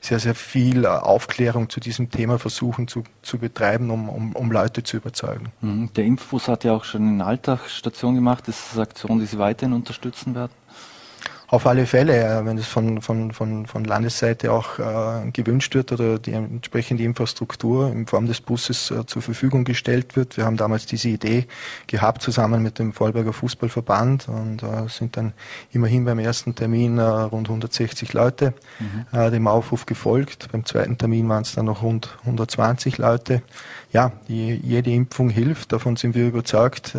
sehr, 0.00 0.18
sehr 0.18 0.34
viel 0.34 0.86
Aufklärung 0.86 1.68
zu 1.68 1.78
diesem 1.78 2.10
Thema 2.10 2.38
versuchen 2.38 2.88
zu, 2.88 3.04
zu 3.22 3.38
betreiben, 3.38 3.90
um, 3.90 4.08
um, 4.08 4.32
um 4.32 4.50
Leute 4.50 4.82
zu 4.82 4.96
überzeugen. 4.96 5.52
Mhm. 5.60 5.90
Der 5.94 6.04
Impfbus 6.04 6.48
hat 6.48 6.64
ja 6.64 6.72
auch 6.72 6.84
schon 6.84 7.06
eine 7.06 7.24
Alltagsstation 7.24 8.14
gemacht. 8.14 8.48
Das 8.48 8.58
ist 8.58 8.72
eine 8.74 8.82
Aktion, 8.82 9.18
die 9.18 9.26
Sie 9.26 9.38
weiterhin 9.38 9.74
unterstützen 9.74 10.34
werden? 10.34 10.52
Auf 11.50 11.66
alle 11.66 11.86
Fälle, 11.86 12.42
wenn 12.44 12.58
es 12.58 12.68
von, 12.68 13.02
von, 13.02 13.32
von, 13.32 13.66
von 13.66 13.84
Landesseite 13.84 14.52
auch 14.52 14.78
äh, 14.78 15.28
gewünscht 15.32 15.74
wird 15.74 15.90
oder 15.90 16.20
die 16.20 16.30
entsprechende 16.30 17.02
Infrastruktur 17.02 17.90
in 17.90 18.06
Form 18.06 18.28
des 18.28 18.40
Busses 18.40 18.92
äh, 18.92 19.04
zur 19.04 19.20
Verfügung 19.20 19.64
gestellt 19.64 20.14
wird. 20.14 20.36
Wir 20.36 20.44
haben 20.44 20.56
damals 20.56 20.86
diese 20.86 21.08
Idee 21.08 21.48
gehabt, 21.88 22.22
zusammen 22.22 22.62
mit 22.62 22.78
dem 22.78 22.92
Vollberger 22.92 23.32
Fußballverband 23.32 24.28
und 24.28 24.62
äh, 24.62 24.88
sind 24.88 25.16
dann 25.16 25.32
immerhin 25.72 26.04
beim 26.04 26.20
ersten 26.20 26.54
Termin 26.54 26.98
äh, 26.98 27.02
rund 27.02 27.48
160 27.48 28.12
Leute 28.12 28.54
mhm. 28.78 29.18
äh, 29.18 29.32
dem 29.32 29.48
Aufruf 29.48 29.86
gefolgt. 29.86 30.52
Beim 30.52 30.64
zweiten 30.64 30.98
Termin 30.98 31.28
waren 31.28 31.42
es 31.42 31.56
dann 31.56 31.66
noch 31.66 31.82
rund 31.82 32.16
120 32.20 32.98
Leute. 32.98 33.42
Ja, 33.92 34.12
die, 34.28 34.54
jede 34.54 34.92
Impfung 34.92 35.30
hilft, 35.30 35.72
davon 35.72 35.96
sind 35.96 36.14
wir 36.14 36.28
überzeugt. 36.28 36.94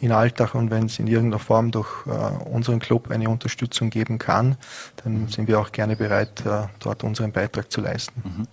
In 0.00 0.12
Alltag 0.12 0.54
und 0.54 0.70
wenn 0.70 0.86
es 0.86 0.98
in 0.98 1.06
irgendeiner 1.06 1.38
Form 1.38 1.70
durch 1.70 2.06
äh, 2.06 2.10
unseren 2.48 2.80
Club 2.80 3.10
eine 3.10 3.30
Unterstützung 3.30 3.90
geben 3.90 4.18
kann, 4.18 4.56
dann 5.02 5.28
sind 5.28 5.48
wir 5.48 5.60
auch 5.60 5.72
gerne 5.72 5.96
bereit, 5.96 6.44
äh, 6.44 6.66
dort 6.80 7.04
unseren 7.04 7.32
Beitrag 7.32 7.70
zu 7.70 7.80
leisten. 7.80 8.22
Mhm. 8.24 8.46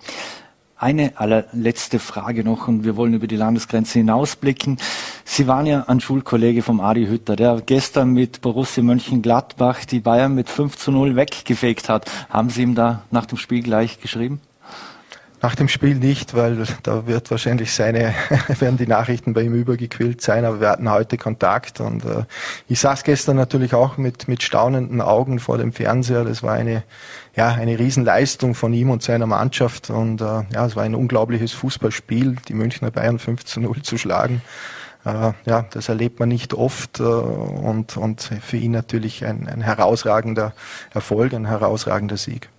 Eine 0.82 1.20
allerletzte 1.20 2.00
Frage 2.00 2.44
noch 2.44 2.68
und 2.68 2.84
wir 2.84 2.96
wollen 2.96 3.14
über 3.14 3.28
die 3.28 3.36
Landesgrenze 3.36 4.00
hinausblicken. 4.00 4.78
Sie 5.26 5.46
waren 5.46 5.68
ja 5.68 5.84
ein 5.88 6.00
Schulkollege 6.00 6.64
vom 6.64 6.80
Adi 6.80 7.06
Hütter, 7.06 7.36
der 7.36 7.62
gestern 7.64 8.14
mit 8.14 8.42
Borussia 8.42 8.82
Mönchengladbach 8.82 9.86
die 9.86 10.00
Bayern 10.00 10.34
mit 10.34 10.50
5 10.50 10.76
zu 10.78 10.92
0 10.92 11.16
weggefegt 11.16 11.88
hat. 11.88 12.10
Haben 12.30 12.50
Sie 12.50 12.64
ihm 12.64 12.74
da 12.74 13.04
nach 13.12 13.28
dem 13.28 13.38
Spiel 13.38 13.62
gleich 13.62 14.00
geschrieben? 14.00 14.42
Nach 15.44 15.56
dem 15.56 15.68
Spiel 15.68 15.96
nicht, 15.96 16.36
weil 16.36 16.68
da 16.84 17.08
wird 17.08 17.32
wahrscheinlich 17.32 17.74
seine, 17.74 18.14
werden 18.60 18.78
die 18.78 18.86
Nachrichten 18.86 19.34
bei 19.34 19.42
ihm 19.42 19.56
übergequillt 19.56 20.22
sein, 20.22 20.46
aber 20.46 20.62
wir 20.62 20.70
hatten 20.70 20.90
heute 20.92 21.18
Kontakt 21.18 21.80
und 21.80 22.06
äh, 22.06 22.26
ich 22.68 22.80
saß 22.80 23.04
gestern 23.04 23.38
natürlich 23.38 23.74
auch 23.74 23.98
mit, 23.98 24.28
mit 24.28 24.44
staunenden 24.44 25.02
Augen 25.02 25.40
vor 25.40 25.58
dem 25.58 25.74
Fernseher. 25.74 26.26
Das 26.26 26.44
war 26.44 26.54
eine, 26.54 26.84
ja, 27.36 27.48
eine 27.48 27.80
Riesenleistung 27.80 28.54
von 28.54 28.72
ihm 28.72 28.92
und 28.92 29.02
seiner 29.02 29.26
Mannschaft 29.26 29.90
und 29.90 30.22
äh, 30.22 30.44
ja, 30.54 30.66
es 30.68 30.76
war 30.76 30.84
ein 30.84 30.94
unglaubliches 30.94 31.54
Fußballspiel, 31.54 32.36
die 32.48 32.54
Münchner 32.54 32.92
Bayern 32.92 33.18
5 33.18 33.44
zu 33.44 33.62
0 33.62 33.82
zu 33.82 33.98
schlagen. 33.98 34.44
Äh, 35.06 35.32
ja, 35.46 35.66
das 35.72 35.90
erlebt 35.90 36.20
man 36.20 36.30
nicht 36.30 36.54
oft 36.54 37.00
äh, 37.00 37.04
und, 37.04 37.98
und 37.98 38.22
für 38.22 38.58
ihn 38.58 38.72
natürlich 38.72 39.26
ein, 39.26 39.48
ein 39.48 39.62
herausragender 39.62 40.54
Erfolg, 40.94 41.34
ein 41.34 41.48
herausragender 41.48 42.18
Sieg. 42.18 42.50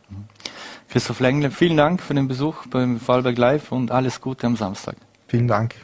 Christoph 0.93 1.21
Lengle, 1.21 1.51
vielen 1.51 1.79
Dank 1.79 2.03
für 2.03 2.13
den 2.13 2.29
Besuch 2.29 2.67
beim 2.67 3.01
Fallberg 3.01 3.39
Live 3.39 3.73
und 3.73 3.91
alles 3.91 4.21
Gute 4.21 4.47
am 4.47 4.57
Samstag. 4.57 4.97
Vielen 5.27 5.49
Dank. 5.49 5.75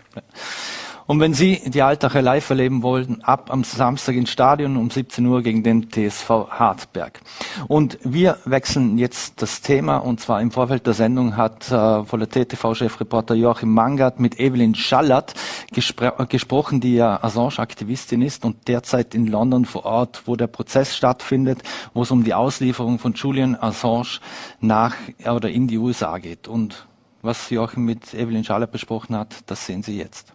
Und 1.09 1.21
wenn 1.21 1.33
Sie 1.33 1.63
die 1.65 1.81
Altache 1.81 2.21
live 2.21 2.51
erleben 2.51 2.83
wollen, 2.83 3.25
ab 3.25 3.51
am 3.51 3.65
Samstag 3.65 4.15
ins 4.15 4.29
Stadion 4.29 4.77
um 4.77 4.91
17 4.91 5.25
Uhr 5.25 5.41
gegen 5.41 5.63
den 5.63 5.91
TSV 5.91 6.51
Hartberg. 6.51 7.23
Und 7.67 7.99
wir 8.05 8.37
wechseln 8.45 8.99
jetzt 8.99 9.41
das 9.41 9.63
Thema 9.63 9.97
und 9.97 10.21
zwar 10.21 10.43
im 10.43 10.51
Vorfeld 10.51 10.87
der 10.87 10.93
Sendung 10.93 11.39
hat 11.39 11.73
äh, 11.73 12.05
von 12.05 12.21
der 12.21 12.29
TTV-Chefreporter 12.29 13.35
Joachim 13.35 13.73
Mangert 13.73 14.21
mit 14.21 14.39
Evelyn 14.39 14.75
Schallert 14.75 15.33
gespr 15.73 16.27
gesprochen, 16.27 16.83
die 16.83 16.97
ja 16.97 17.25
Assange-Aktivistin 17.25 18.21
ist 18.21 18.45
und 18.45 18.69
derzeit 18.69 19.15
in 19.15 19.29
London 19.29 19.65
vor 19.65 19.87
Ort, 19.87 20.25
wo 20.27 20.37
der 20.37 20.47
Prozess 20.47 20.95
stattfindet, 20.95 21.63
wo 21.95 22.03
es 22.03 22.11
um 22.11 22.23
die 22.23 22.35
Auslieferung 22.35 22.99
von 22.99 23.15
Julian 23.15 23.57
Assange 23.59 24.21
nach 24.61 24.95
oder 25.25 25.49
in 25.49 25.69
die 25.69 25.79
USA 25.79 26.19
geht. 26.19 26.49
Und 26.49 26.87
was 27.23 27.49
Joachim 27.49 27.87
mit 27.87 28.13
Evelyn 28.13 28.45
Schallert 28.45 28.73
besprochen 28.73 29.17
hat, 29.17 29.37
das 29.47 29.65
sehen 29.65 29.83
Sie 29.83 29.97
jetzt. 29.97 30.35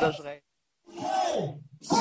Der 0.00 0.08
da 0.08 0.12
schreit. 0.12 0.42
So, 1.80 1.98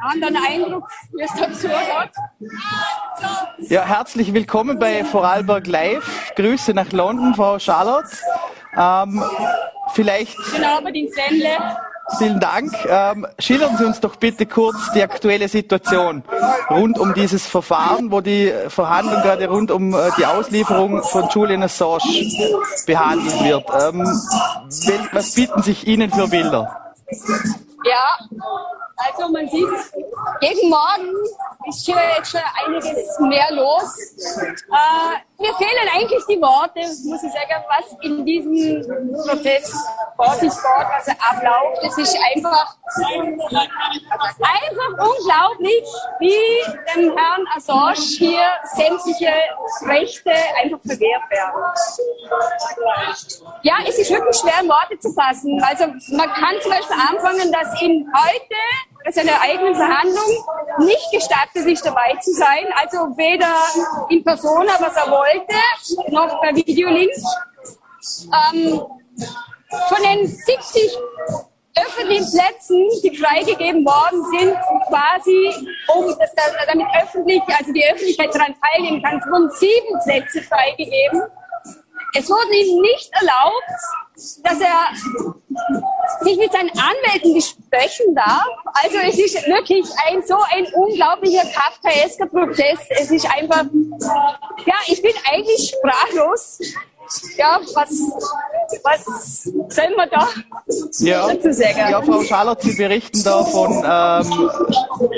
anderen 0.00 0.36
Eindruck, 0.36 0.88
wie 1.12 1.22
es 1.22 1.32
dazu 1.34 1.68
hat. 1.68 2.10
Ja, 3.58 3.84
herzlich 3.84 4.32
willkommen 4.32 4.78
bei 4.78 5.04
Vorarlberg 5.04 5.66
Live. 5.66 6.32
Grüße 6.36 6.72
nach 6.74 6.92
London, 6.92 7.34
Frau 7.34 7.58
Charlotte. 7.58 8.16
Ähm, 8.76 9.24
vielleicht. 9.92 10.36
Guten 10.36 10.64
Abend 10.64 10.96
ins 10.96 11.16
Ländle. 11.16 11.58
Vielen 12.18 12.38
Dank. 12.38 12.72
Ähm, 12.86 13.26
schildern 13.38 13.76
Sie 13.76 13.84
uns 13.84 14.00
doch 14.00 14.16
bitte 14.16 14.46
kurz 14.46 14.76
die 14.94 15.02
aktuelle 15.02 15.48
Situation 15.48 16.22
rund 16.70 16.98
um 16.98 17.14
dieses 17.14 17.46
Verfahren, 17.46 18.10
wo 18.10 18.20
die 18.20 18.52
Verhandlung 18.68 19.22
gerade 19.22 19.48
rund 19.48 19.70
um 19.70 19.94
äh, 19.94 20.10
die 20.18 20.26
Auslieferung 20.26 21.02
von 21.02 21.28
Julian 21.30 21.62
Assange 21.62 22.00
behandelt 22.86 23.42
wird. 23.42 23.64
Ähm, 23.80 24.06
was 25.12 25.34
bieten 25.34 25.62
sich 25.62 25.86
Ihnen 25.86 26.10
für 26.10 26.28
Bilder? 26.28 26.94
Ja, 27.84 28.18
also 28.96 29.32
man 29.32 29.48
sieht, 29.48 29.68
gegen 30.40 30.70
Morgen 30.70 31.12
ist 31.68 31.84
hier 31.84 31.96
jetzt 32.16 32.30
schon 32.30 32.40
einiges 32.64 33.18
mehr 33.20 33.50
los. 33.52 33.96
Äh, 34.38 35.42
mir 35.42 35.52
fehlen 35.54 35.88
eigentlich 35.92 36.24
die 36.26 36.40
Worte, 36.40 36.80
muss 36.80 37.22
ich 37.22 37.32
sagen, 37.32 37.64
was 37.68 37.96
in 38.02 38.24
diesem 38.24 38.82
Prozess 39.26 39.74
vor 40.16 40.34
sich 40.34 40.50
geht, 40.50 40.86
was 40.96 41.08
er 41.08 41.16
abläuft. 41.28 41.82
Es 41.82 41.98
ist 41.98 42.16
einfach, 42.34 42.76
einfach 44.40 44.90
unglaublich, 44.90 45.84
wie 46.20 46.94
dem 46.94 47.16
Herrn 47.16 47.44
Assange 47.56 47.94
hier 47.96 48.46
sämtliche 48.76 49.32
Rechte 49.86 50.30
einfach 50.62 50.78
verwehrt 50.86 51.30
werden. 51.30 51.62
Ja, 53.62 53.74
es 53.86 53.98
ist 53.98 54.10
wirklich 54.10 54.36
schwer 54.36 54.68
Worte 54.68 54.98
zu 54.98 55.12
fassen. 55.12 55.60
Also 55.64 55.86
man 56.16 56.32
kann 56.32 56.54
zum 56.62 56.70
Beispiel 56.70 56.96
anfangen, 57.10 57.52
dass 57.52 57.82
ihn 57.82 58.08
heute 58.14 58.54
bei 59.04 59.10
seiner 59.10 59.40
eigenen 59.40 59.74
Verhandlung 59.74 60.44
nicht 60.78 61.10
gestattet 61.12 61.66
ist, 61.66 61.84
dabei 61.84 62.16
zu 62.20 62.32
sein. 62.32 62.66
Also 62.74 63.16
weder 63.16 63.54
in 64.08 64.24
Persona, 64.24 64.72
was 64.80 64.96
er 64.96 65.10
wollte, 65.10 66.10
noch 66.10 66.40
per 66.40 66.56
Videolink. 66.56 67.12
Ähm, 68.50 68.80
von 69.88 70.02
den 70.02 70.26
70 70.26 70.98
öffentlichen 71.76 72.30
Plätzen, 72.30 72.88
die 73.02 73.16
freigegeben 73.16 73.84
worden 73.84 74.22
sind, 74.30 74.56
quasi, 74.88 75.68
um 75.94 76.06
dass 76.18 76.32
damit 76.66 76.86
öffentlich, 77.02 77.42
also 77.58 77.72
die 77.72 77.84
Öffentlichkeit 77.84 78.34
daran 78.34 78.54
teilnehmen 78.62 79.02
kann, 79.02 79.20
wurden 79.30 79.50
sieben 79.50 79.98
Plätze 80.04 80.42
freigegeben. 80.42 81.22
Es 82.16 82.28
wurde 82.28 82.54
ihm 82.54 82.80
nicht 82.80 83.10
erlaubt, 83.12 83.64
dass 84.44 84.60
er 84.60 86.24
sich 86.24 86.36
mit 86.38 86.52
seinen 86.52 86.70
Anwälten 86.70 87.34
besprechen 87.34 88.14
darf. 88.14 88.46
Also 88.82 88.98
es 88.98 89.18
ist 89.18 89.46
wirklich 89.48 89.84
ein 90.06 90.22
so 90.22 90.36
ein 90.50 90.66
unglaublicher 90.74 91.42
kafkaesker 91.50 92.26
Prozess. 92.26 92.78
Es 92.90 93.10
ist 93.10 93.26
einfach, 93.26 93.64
ja, 94.64 94.74
ich 94.86 95.02
bin 95.02 95.12
eigentlich 95.28 95.74
sprachlos 95.76 96.60
ja, 97.36 97.60
was, 97.74 97.90
was 98.82 99.42
sollen 99.44 99.94
wir 99.96 100.06
da 100.06 100.28
ja. 101.00 101.30
Ja, 101.90 102.02
Frau 102.02 102.22
Schallert, 102.22 102.62
Sie 102.62 102.74
berichten 102.74 103.22
da 103.24 103.44
von 103.44 103.72
ähm, 103.72 104.50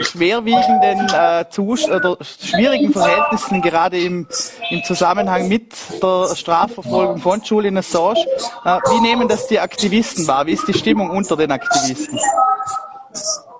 schwerwiegenden 0.02 1.08
äh, 1.14 1.44
Zus 1.50 1.88
oder 1.88 2.16
schwierigen 2.20 2.92
Verhältnissen, 2.92 3.62
gerade 3.62 4.00
im, 4.00 4.26
im 4.70 4.82
Zusammenhang 4.84 5.48
mit 5.48 5.74
der 6.02 6.34
Strafverfolgung 6.34 7.18
von 7.18 7.40
Julian 7.42 7.78
Assange. 7.78 8.20
Äh, 8.64 8.78
wie 8.90 9.00
nehmen 9.00 9.28
das 9.28 9.46
die 9.46 9.60
Aktivisten 9.60 10.26
wahr? 10.26 10.46
Wie 10.46 10.52
ist 10.52 10.66
die 10.66 10.74
Stimmung 10.74 11.10
unter 11.10 11.36
den 11.36 11.52
Aktivisten? 11.52 12.18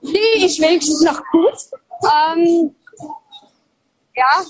Die 0.02 0.44
ist 0.44 0.60
wenigstens 0.60 1.00
noch 1.02 1.20
gut. 1.32 1.54
Ähm, 2.02 2.74
ja, 4.14 4.42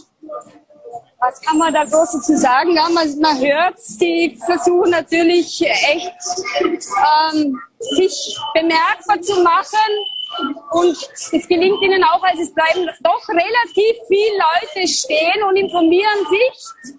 was 1.18 1.40
kann 1.40 1.58
man 1.58 1.72
da 1.72 1.84
groß 1.84 2.12
dazu 2.12 2.36
sagen? 2.36 2.74
Ja, 2.74 2.88
man, 2.90 3.18
man 3.20 3.38
hört, 3.38 3.78
die 4.00 4.38
versuchen 4.44 4.90
natürlich 4.90 5.62
echt 5.62 6.12
ähm, 6.60 7.60
sich 7.78 8.38
bemerkbar 8.54 9.20
zu 9.22 9.42
machen. 9.42 9.78
Und 10.72 10.96
es 11.32 11.48
gelingt 11.48 11.80
ihnen 11.80 12.04
auch, 12.04 12.22
also 12.22 12.42
es 12.42 12.52
bleiben 12.52 12.88
doch 13.00 13.28
relativ 13.28 13.96
viele 14.08 14.36
Leute 14.36 14.88
stehen 14.88 15.42
und 15.48 15.56
informieren 15.56 16.26
sich. 16.28 16.94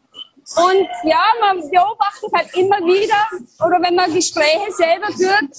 Und 0.55 0.87
ja, 1.03 1.23
man 1.41 1.57
beobachtet 1.69 2.31
halt 2.33 2.55
immer 2.55 2.77
wieder, 2.77 3.17
oder 3.65 3.81
wenn 3.83 3.95
man 3.95 4.13
Gespräche 4.13 4.71
selber 4.71 5.07
führt, 5.07 5.51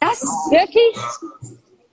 dass 0.00 0.22
wirklich 0.50 0.96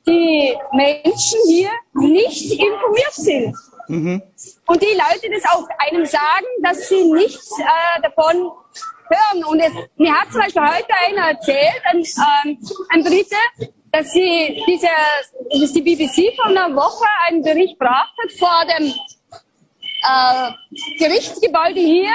die 0.05 0.55
Menschen 0.71 1.39
hier 1.47 1.71
nicht 1.93 2.51
informiert 2.51 3.13
sind. 3.13 3.55
Mhm. 3.87 4.21
Und 4.65 4.81
die 4.81 4.87
Leute 4.87 5.29
das 5.33 5.51
auch 5.51 5.67
einem 5.79 6.05
sagen, 6.05 6.45
dass 6.61 6.89
sie 6.89 7.11
nichts 7.11 7.51
äh, 7.59 8.01
davon 8.01 8.51
hören. 9.09 9.43
Und 9.45 9.59
es, 9.59 9.71
mir 9.97 10.13
hat 10.13 10.31
zum 10.31 10.41
Beispiel 10.41 10.61
heute 10.61 10.93
einer 11.07 11.29
erzählt, 11.31 11.81
ein, 11.85 11.97
ähm, 11.97 12.57
ein 12.89 13.03
Brite, 13.03 13.35
dass 13.91 14.11
sie 14.11 14.63
diese, 14.67 14.87
dass 15.61 15.73
die 15.73 15.81
BBC 15.81 16.35
vor 16.35 16.45
einer 16.45 16.75
Woche 16.75 17.05
einen 17.27 17.43
Bericht 17.43 17.77
gebracht 17.79 18.13
hat 18.23 18.31
vor 18.39 18.65
dem 18.77 18.93
äh, 20.03 20.51
Gerichtsgebäude 20.97 21.79
hier, 21.79 22.13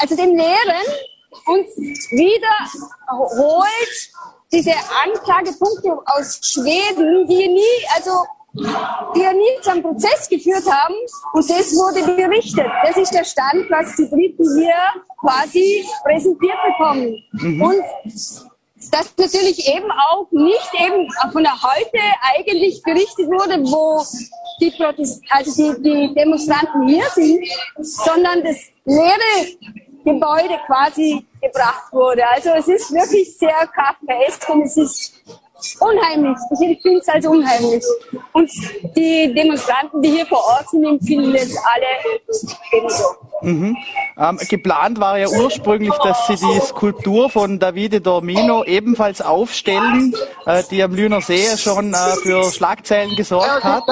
also 0.00 0.16
dem 0.16 0.36
Leeren, 0.36 0.86
und 1.46 1.66
wiederholt 2.10 3.48
diese 4.52 4.72
Anklagepunkte 5.04 5.90
aus 6.06 6.40
Schweden, 6.42 7.26
die 7.26 7.48
nie, 7.48 7.86
also 7.94 8.10
die 8.54 9.20
ja 9.20 9.32
nie 9.32 9.60
zum 9.62 9.82
Prozess 9.82 10.28
geführt 10.28 10.64
haben 10.70 10.94
und 11.32 11.50
das 11.50 11.74
wurde 11.74 12.02
berichtet. 12.14 12.66
Das 12.84 12.96
ist 12.96 13.12
der 13.12 13.24
Stand, 13.24 13.70
was 13.70 13.94
die 13.96 14.06
Briten 14.06 14.58
hier 14.58 14.74
quasi 15.20 15.84
präsentiert 16.02 16.56
bekommen. 16.66 17.22
Mhm. 17.32 17.62
Und 17.62 17.84
das 18.90 19.12
natürlich 19.16 19.68
eben 19.68 19.90
auch 19.90 20.26
nicht 20.30 20.70
eben 20.80 21.08
von 21.32 21.42
der 21.42 21.60
heute 21.62 21.98
eigentlich 22.36 22.80
berichtet 22.82 23.26
wurde, 23.26 23.60
wo 23.64 24.02
die, 24.60 24.70
Protest 24.70 25.22
also 25.30 25.74
die, 25.74 25.82
die 25.82 26.14
Demonstranten 26.14 26.88
hier 26.88 27.04
sind, 27.14 27.46
sondern 27.80 28.42
das 28.44 28.56
leere 28.84 29.58
Gebäude 30.04 30.58
quasi 30.66 31.26
gebracht 31.42 31.92
wurde. 31.92 32.22
Also 32.28 32.50
es 32.50 32.68
ist 32.68 32.92
wirklich 32.92 33.36
sehr 33.36 33.66
kafkaesk 33.74 34.48
und 34.48 34.62
es 34.62 34.76
ist 34.76 35.24
unheimlich. 35.80 36.36
Ich 36.60 36.82
finde 36.82 36.98
es 36.98 37.08
als 37.08 37.26
unheimlich. 37.26 37.84
Und 38.32 38.50
die 38.96 39.32
Demonstranten, 39.34 40.00
die 40.02 40.10
hier 40.10 40.26
vor 40.26 40.38
Ort 40.38 40.68
sind, 40.70 40.84
empfinden 40.84 41.34
es 41.34 41.56
alle 41.56 41.86
ebenso. 42.72 43.06
Mhm. 43.42 43.76
Ähm, 44.18 44.38
geplant 44.48 45.00
war 45.00 45.18
ja 45.18 45.28
ursprünglich, 45.28 45.94
dass 46.02 46.26
sie 46.26 46.36
die 46.36 46.60
Skulptur 46.60 47.30
von 47.30 47.58
Davide 47.58 48.00
Dormino 48.00 48.64
ebenfalls 48.64 49.20
aufstellen, 49.20 50.14
äh, 50.46 50.62
die 50.70 50.82
am 50.82 50.94
Lüner 50.94 51.20
See 51.20 51.56
schon 51.56 51.94
äh, 51.94 51.96
für 52.22 52.50
Schlagzeilen 52.50 53.14
gesorgt 53.16 53.62
hat. 53.62 53.84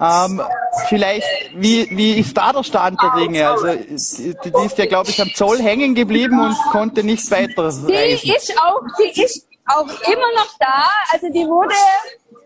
Ähm, 0.00 0.40
vielleicht, 0.88 1.26
wie, 1.54 1.88
wie 1.90 2.18
ist 2.18 2.36
da 2.36 2.52
der 2.52 2.64
Stand 2.64 3.00
der 3.00 3.14
Dinge? 3.20 3.48
Also 3.48 3.66
die, 3.66 4.34
die 4.50 4.66
ist 4.66 4.78
ja, 4.78 4.86
glaube 4.86 5.10
ich, 5.10 5.20
am 5.20 5.30
Zoll 5.34 5.60
hängen 5.60 5.94
geblieben 5.94 6.40
und 6.40 6.56
konnte 6.72 7.04
nicht 7.04 7.30
weiter. 7.30 7.72
Die 7.86 8.32
ist 8.32 8.54
auch, 8.60 8.80
die 8.98 9.22
ist 9.22 9.46
auch 9.66 9.86
immer 9.86 10.32
noch 10.36 10.50
da. 10.58 10.88
Also 11.12 11.28
die 11.28 11.46
wurde 11.46 11.74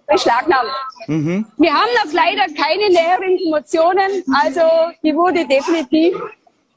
beschlagnahmt. 0.06 0.70
Mhm. 1.06 1.46
Wir 1.56 1.72
haben 1.72 1.90
noch 2.04 2.12
leider 2.12 2.46
keine 2.54 2.88
näheren 2.90 3.38
Informationen. 3.38 4.24
Also 4.42 4.60
die 5.02 5.14
wurde 5.14 5.46
definitiv 5.46 6.16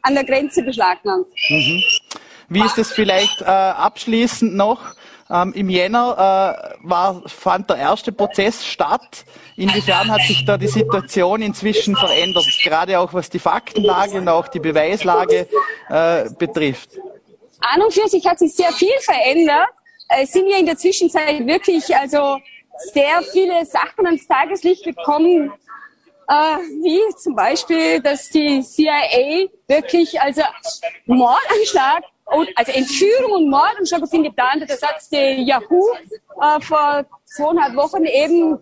an 0.01 0.15
der 0.15 0.23
Grenze 0.23 0.63
beschlagnahmt. 0.63 1.27
Mhm. 1.49 1.83
Wie 2.49 2.61
ist 2.65 2.77
es 2.77 2.91
vielleicht 2.91 3.41
äh, 3.41 3.45
abschließend 3.45 4.55
noch? 4.55 4.81
Ähm, 5.29 5.53
Im 5.53 5.69
Jänner 5.69 6.75
äh, 6.83 6.87
war, 6.89 7.21
fand 7.25 7.69
der 7.69 7.77
erste 7.77 8.11
Prozess 8.11 8.65
statt. 8.65 9.23
Inwiefern 9.55 10.11
hat 10.11 10.21
sich 10.23 10.43
da 10.43 10.57
die 10.57 10.67
Situation 10.67 11.41
inzwischen 11.41 11.95
verändert, 11.95 12.45
gerade 12.61 12.99
auch 12.99 13.13
was 13.13 13.29
die 13.29 13.39
Faktenlage 13.39 14.17
und 14.17 14.27
auch 14.27 14.49
die 14.49 14.59
Beweislage 14.59 15.47
äh, 15.87 16.29
betrifft? 16.37 16.89
An 17.61 17.81
und 17.81 17.93
für 17.93 18.07
sich 18.09 18.25
hat 18.27 18.39
sich 18.39 18.53
sehr 18.53 18.73
viel 18.73 18.97
verändert. 18.99 19.69
Es 20.19 20.31
sind 20.31 20.49
ja 20.49 20.57
in 20.57 20.65
der 20.65 20.77
Zwischenzeit 20.77 21.45
wirklich 21.45 21.95
also 21.95 22.37
sehr 22.93 23.21
viele 23.31 23.65
Sachen 23.65 24.05
ans 24.05 24.27
Tageslicht 24.27 24.83
gekommen, 24.83 25.51
äh, 26.27 26.33
wie 26.33 27.15
zum 27.17 27.35
Beispiel, 27.35 28.01
dass 28.01 28.29
die 28.29 28.61
CIA 28.61 29.47
wirklich 29.67 30.19
also 30.19 30.41
Mordanschlag 31.05 32.03
also 32.55 32.71
Entführung 32.71 33.43
und 33.43 33.49
Mordanschlag 33.49 34.03
auf 34.03 34.13
ihn 34.13 34.23
geplant 34.23 34.61
hat. 34.61 34.69
Das 34.69 34.81
hat 34.81 35.01
die 35.11 35.43
Yahoo 35.43 35.89
äh, 36.41 36.61
vor 36.61 37.05
zweieinhalb 37.25 37.75
Wochen 37.75 38.05
eben 38.05 38.57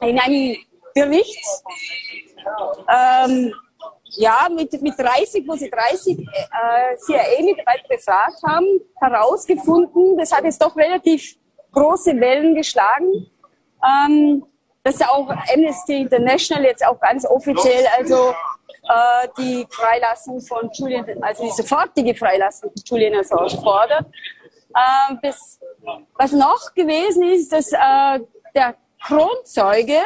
in 0.00 0.18
einem 0.18 0.56
Bericht 0.94 1.44
ähm, 2.88 3.54
ja, 4.16 4.48
mit, 4.54 4.80
mit 4.82 4.98
30, 4.98 5.46
wo 5.46 5.54
sie 5.54 5.70
30 5.70 6.18
äh, 6.18 6.96
CIA-Mitarbeiter 6.96 7.88
befragt 7.88 8.42
haben, 8.46 8.66
herausgefunden, 9.00 10.16
das 10.16 10.32
hat 10.32 10.44
jetzt 10.44 10.62
doch 10.62 10.76
relativ 10.76 11.36
große 11.72 12.18
Wellen 12.20 12.54
geschlagen, 12.54 13.30
ähm, 13.84 14.44
dass 14.82 15.00
auch 15.02 15.28
Amnesty 15.52 16.00
International 16.02 16.64
jetzt 16.64 16.84
auch 16.86 16.98
ganz 17.00 17.26
offiziell 17.26 17.84
also 17.98 18.30
äh, 18.88 19.28
die 19.38 19.66
Freilassung 19.70 20.40
von 20.40 20.70
Julian, 20.72 21.06
also 21.22 21.44
die 21.44 21.50
sofortige 21.50 22.14
Freilassung 22.14 22.70
von 22.70 22.82
Julian 22.84 23.20
Assange 23.20 23.50
fordert. 23.62 24.06
Äh, 24.74 25.14
bis, 25.20 25.60
was 26.16 26.32
noch 26.32 26.72
gewesen 26.74 27.24
ist, 27.30 27.52
dass 27.52 27.72
äh, 27.72 28.20
der 28.54 28.74
Kronzeuge 29.02 30.00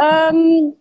ähm, 0.00 0.76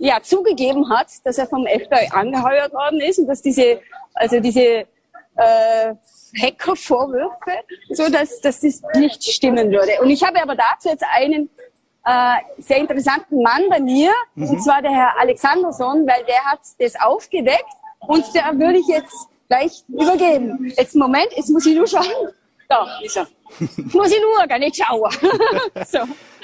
ja, 0.00 0.20
zugegeben 0.22 0.88
hat, 0.88 1.08
dass 1.24 1.36
er 1.36 1.46
vom 1.46 1.66
FBI 1.66 2.08
angeheuert 2.10 2.72
worden 2.72 3.00
ist 3.00 3.18
und 3.18 3.26
dass 3.26 3.42
diese, 3.42 3.80
also 4.14 4.40
diese 4.40 4.86
äh, 5.36 5.94
Hackervorwürfe, 6.40 7.52
so 7.90 8.08
dass, 8.08 8.40
dass 8.40 8.60
das 8.60 8.82
nicht 8.94 9.22
stimmen 9.22 9.70
würde. 9.70 10.00
Und 10.00 10.08
ich 10.10 10.22
habe 10.24 10.42
aber 10.42 10.56
dazu 10.56 10.88
jetzt 10.88 11.04
einen 11.12 11.50
äh, 12.06 12.36
sehr 12.58 12.78
interessanten 12.78 13.42
Mann 13.42 13.68
bei 13.68 13.78
mir, 13.78 14.10
mhm. 14.34 14.48
und 14.48 14.62
zwar 14.62 14.80
der 14.80 14.90
Herr 14.92 15.20
Alexanderson, 15.20 16.06
weil 16.06 16.24
der 16.24 16.44
hat 16.46 16.60
das 16.78 16.98
aufgedeckt 16.98 17.68
und 18.00 18.24
der 18.34 18.58
würde 18.58 18.78
ich 18.78 18.86
jetzt 18.86 19.28
gleich 19.48 19.84
übergeben. 19.88 20.72
Jetzt 20.78 20.94
Moment, 20.96 21.28
jetzt 21.36 21.50
muss 21.50 21.66
ich 21.66 21.76
nur 21.76 21.86
schauen. 21.86 22.32
Da 22.70 22.86
ist 23.02 23.16
er. 23.16 23.26
Muss 23.92 24.12
ich 24.12 24.20
nur, 24.20 24.46
gar 24.46 24.58
nicht 24.58 24.76
schauen. 24.76 25.10
so. 25.86 25.98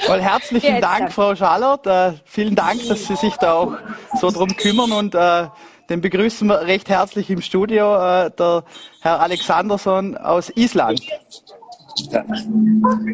Well, 0.09 0.20
herzlichen 0.20 0.74
Jetzt 0.74 0.83
Dank. 0.83 1.12
Frau 1.12 1.37
Schallert. 1.37 1.87
Äh, 1.87 2.14
vielen 2.24 2.57
Dank, 2.57 2.87
dass 2.89 3.07
Sie 3.07 3.14
sich 3.14 3.37
da 3.37 3.53
auch 3.53 3.77
so 4.20 4.33
drum 4.33 4.49
kümmern 4.57 4.91
und 4.91 5.14
äh, 5.14 5.47
den 5.89 6.01
begrüßen 6.01 6.49
wir 6.49 6.62
recht 6.62 6.89
herzlich 6.89 7.31
im 7.31 7.41
Studio, 7.41 7.95
äh, 7.95 8.31
der 8.33 8.64
Herr 9.03 9.20
Alexanderson 9.20 10.16
aus 10.16 10.51
Island. 10.57 11.01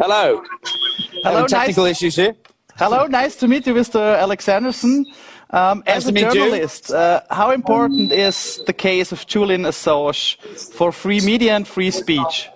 Hello. 0.01 0.43
Hello. 1.23 1.47
technical 1.47 1.85
nice. 1.85 2.03
issues 2.03 2.17
here. 2.17 2.35
Hello. 2.79 3.07
Nice 3.07 3.37
to 3.37 3.47
meet 3.47 3.67
you, 3.67 3.75
Mr. 3.75 4.19
Alexanderson. 4.19 5.05
Um, 5.51 5.83
nice 5.87 5.97
as 5.97 6.09
a 6.09 6.13
journalist, 6.13 6.91
uh, 6.91 7.21
how 7.31 7.51
important 7.51 8.11
is 8.11 8.63
the 8.67 8.73
case 8.73 9.13
of 9.13 9.27
Julian 9.27 9.67
Assange 9.67 10.39
for 10.73 10.93
free 10.93 11.21
media 11.21 11.55
and 11.55 11.69
free 11.69 11.91
speech? 11.91 12.49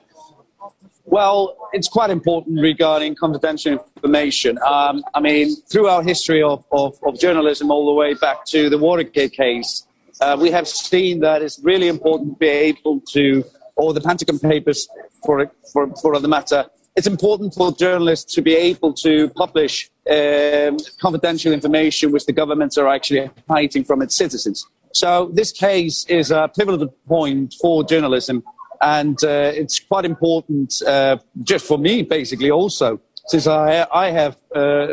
Well, 1.09 1.57
it's 1.73 1.87
quite 1.87 2.11
important 2.11 2.61
regarding 2.61 3.15
confidential 3.15 3.79
information. 3.97 4.59
Um, 4.67 5.05
I 5.15 5.21
mean, 5.21 5.55
through 5.71 5.87
our 5.87 6.03
history 6.03 6.43
of, 6.43 6.65
of, 6.73 6.99
of, 7.07 7.19
journalism 7.19 7.71
all 7.71 7.87
the 7.87 7.93
way 7.93 8.15
back 8.15 8.45
to 8.47 8.69
the 8.69 8.77
Watergate 8.77 9.33
case, 9.33 9.85
uh, 10.21 10.37
we 10.39 10.51
have 10.51 10.67
seen 10.67 11.21
that 11.21 11.43
it's 11.43 11.61
really 11.63 11.87
important 11.87 12.33
to 12.33 12.39
be 12.39 12.49
able 12.49 13.01
to, 13.13 13.45
or 13.77 13.95
the 13.95 14.01
Pentagon 14.01 14.41
Papers 14.41 14.89
for, 15.25 15.49
for, 15.73 15.95
for 16.03 16.19
the 16.19 16.27
matter, 16.27 16.67
it's 16.97 17.07
important 17.07 17.55
for 17.55 17.71
journalists 17.73 18.35
to 18.35 18.43
be 18.43 18.57
able 18.57 18.93
to 18.95 19.29
publish 19.31 19.89
um, 20.11 20.77
confidential 21.01 21.53
information 21.53 22.11
which 22.11 22.27
the 22.27 22.33
governments 22.33 22.77
are 22.79 22.89
actually 22.89 23.31
hiding 23.49 23.85
from 23.85 24.03
its 24.03 24.17
citizens. 24.17 24.67
So 24.93 25.31
this 25.33 25.53
case 25.53 26.05
is 26.09 26.33
a 26.33 26.51
pivotal 26.57 26.89
point 27.07 27.55
for 27.61 27.85
journalism 27.85 28.43
and 28.81 29.23
uh, 29.25 29.53
it's 29.55 29.81
quite 29.81 30.05
important 30.05 30.75
uh, 30.87 31.19
just 31.43 31.67
for 31.67 31.79
me, 31.79 32.03
basically, 32.03 32.51
also, 32.51 33.01
since 33.27 33.47
I, 33.47 33.87
I 33.93 34.11
have 34.11 34.37
uh, 34.55 34.87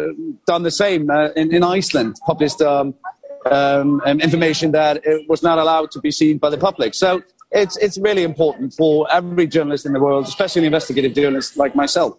done 0.47 0.63
the 0.63 0.71
same 0.71 1.09
uh, 1.09 1.29
in, 1.36 1.53
in, 1.53 1.63
Iceland, 1.63 2.15
published 2.25 2.61
um, 2.61 2.95
um, 3.49 4.01
information 4.05 4.71
that 4.71 5.01
was 5.27 5.43
not 5.43 5.57
allowed 5.57 5.91
to 5.91 5.99
be 5.99 6.11
seen 6.11 6.38
by 6.38 6.49
the 6.49 6.57
public. 6.57 6.93
So 6.93 7.21
it's, 7.51 7.77
it's 7.77 7.97
really 7.99 8.23
important 8.23 8.73
for 8.73 9.07
every 9.11 9.47
journalist 9.47 9.86
in 9.86 9.93
the 9.93 9.99
world, 9.99 10.25
especially 10.25 10.65
investigative 10.65 11.13
journalists 11.13 11.57
like 11.57 11.75
myself. 11.75 12.17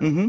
Mm-hmm. 0.00 0.28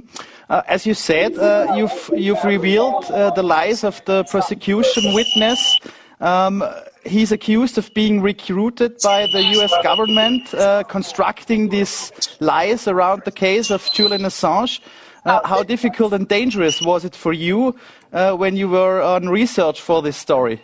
Uh, 0.49 0.61
as 0.67 0.85
you 0.85 0.93
said, 0.93 1.37
uh, 1.37 1.73
you've, 1.77 2.09
you've 2.15 2.43
revealed 2.43 3.05
the 3.07 3.43
lies 3.43 3.83
of 3.83 4.03
the 4.05 4.23
prosecution 4.25 5.13
witness. 5.13 5.79
Um, 6.19 6.63
he's 7.05 7.31
accused 7.31 7.77
of 7.77 7.93
being 7.93 8.21
recruited 8.21 8.97
by 9.03 9.27
the 9.27 9.41
US 9.57 9.73
government, 9.83 10.53
uh, 10.53 10.83
constructing 10.83 11.69
these 11.69 12.11
lies 12.39 12.87
around 12.87 13.23
the 13.25 13.31
case 13.31 13.71
of 13.71 13.89
Julian 13.93 14.23
Assange. 14.23 14.79
Uh, 15.25 15.45
how 15.47 15.63
difficult 15.63 16.11
and 16.13 16.27
dangerous 16.27 16.81
was 16.81 17.05
it 17.05 17.15
for 17.15 17.31
you 17.31 17.75
uh, 18.11 18.35
when 18.35 18.57
you 18.57 18.67
were 18.67 19.01
on 19.01 19.29
research 19.29 19.81
for 19.81 20.01
this 20.01 20.17
story? 20.17 20.61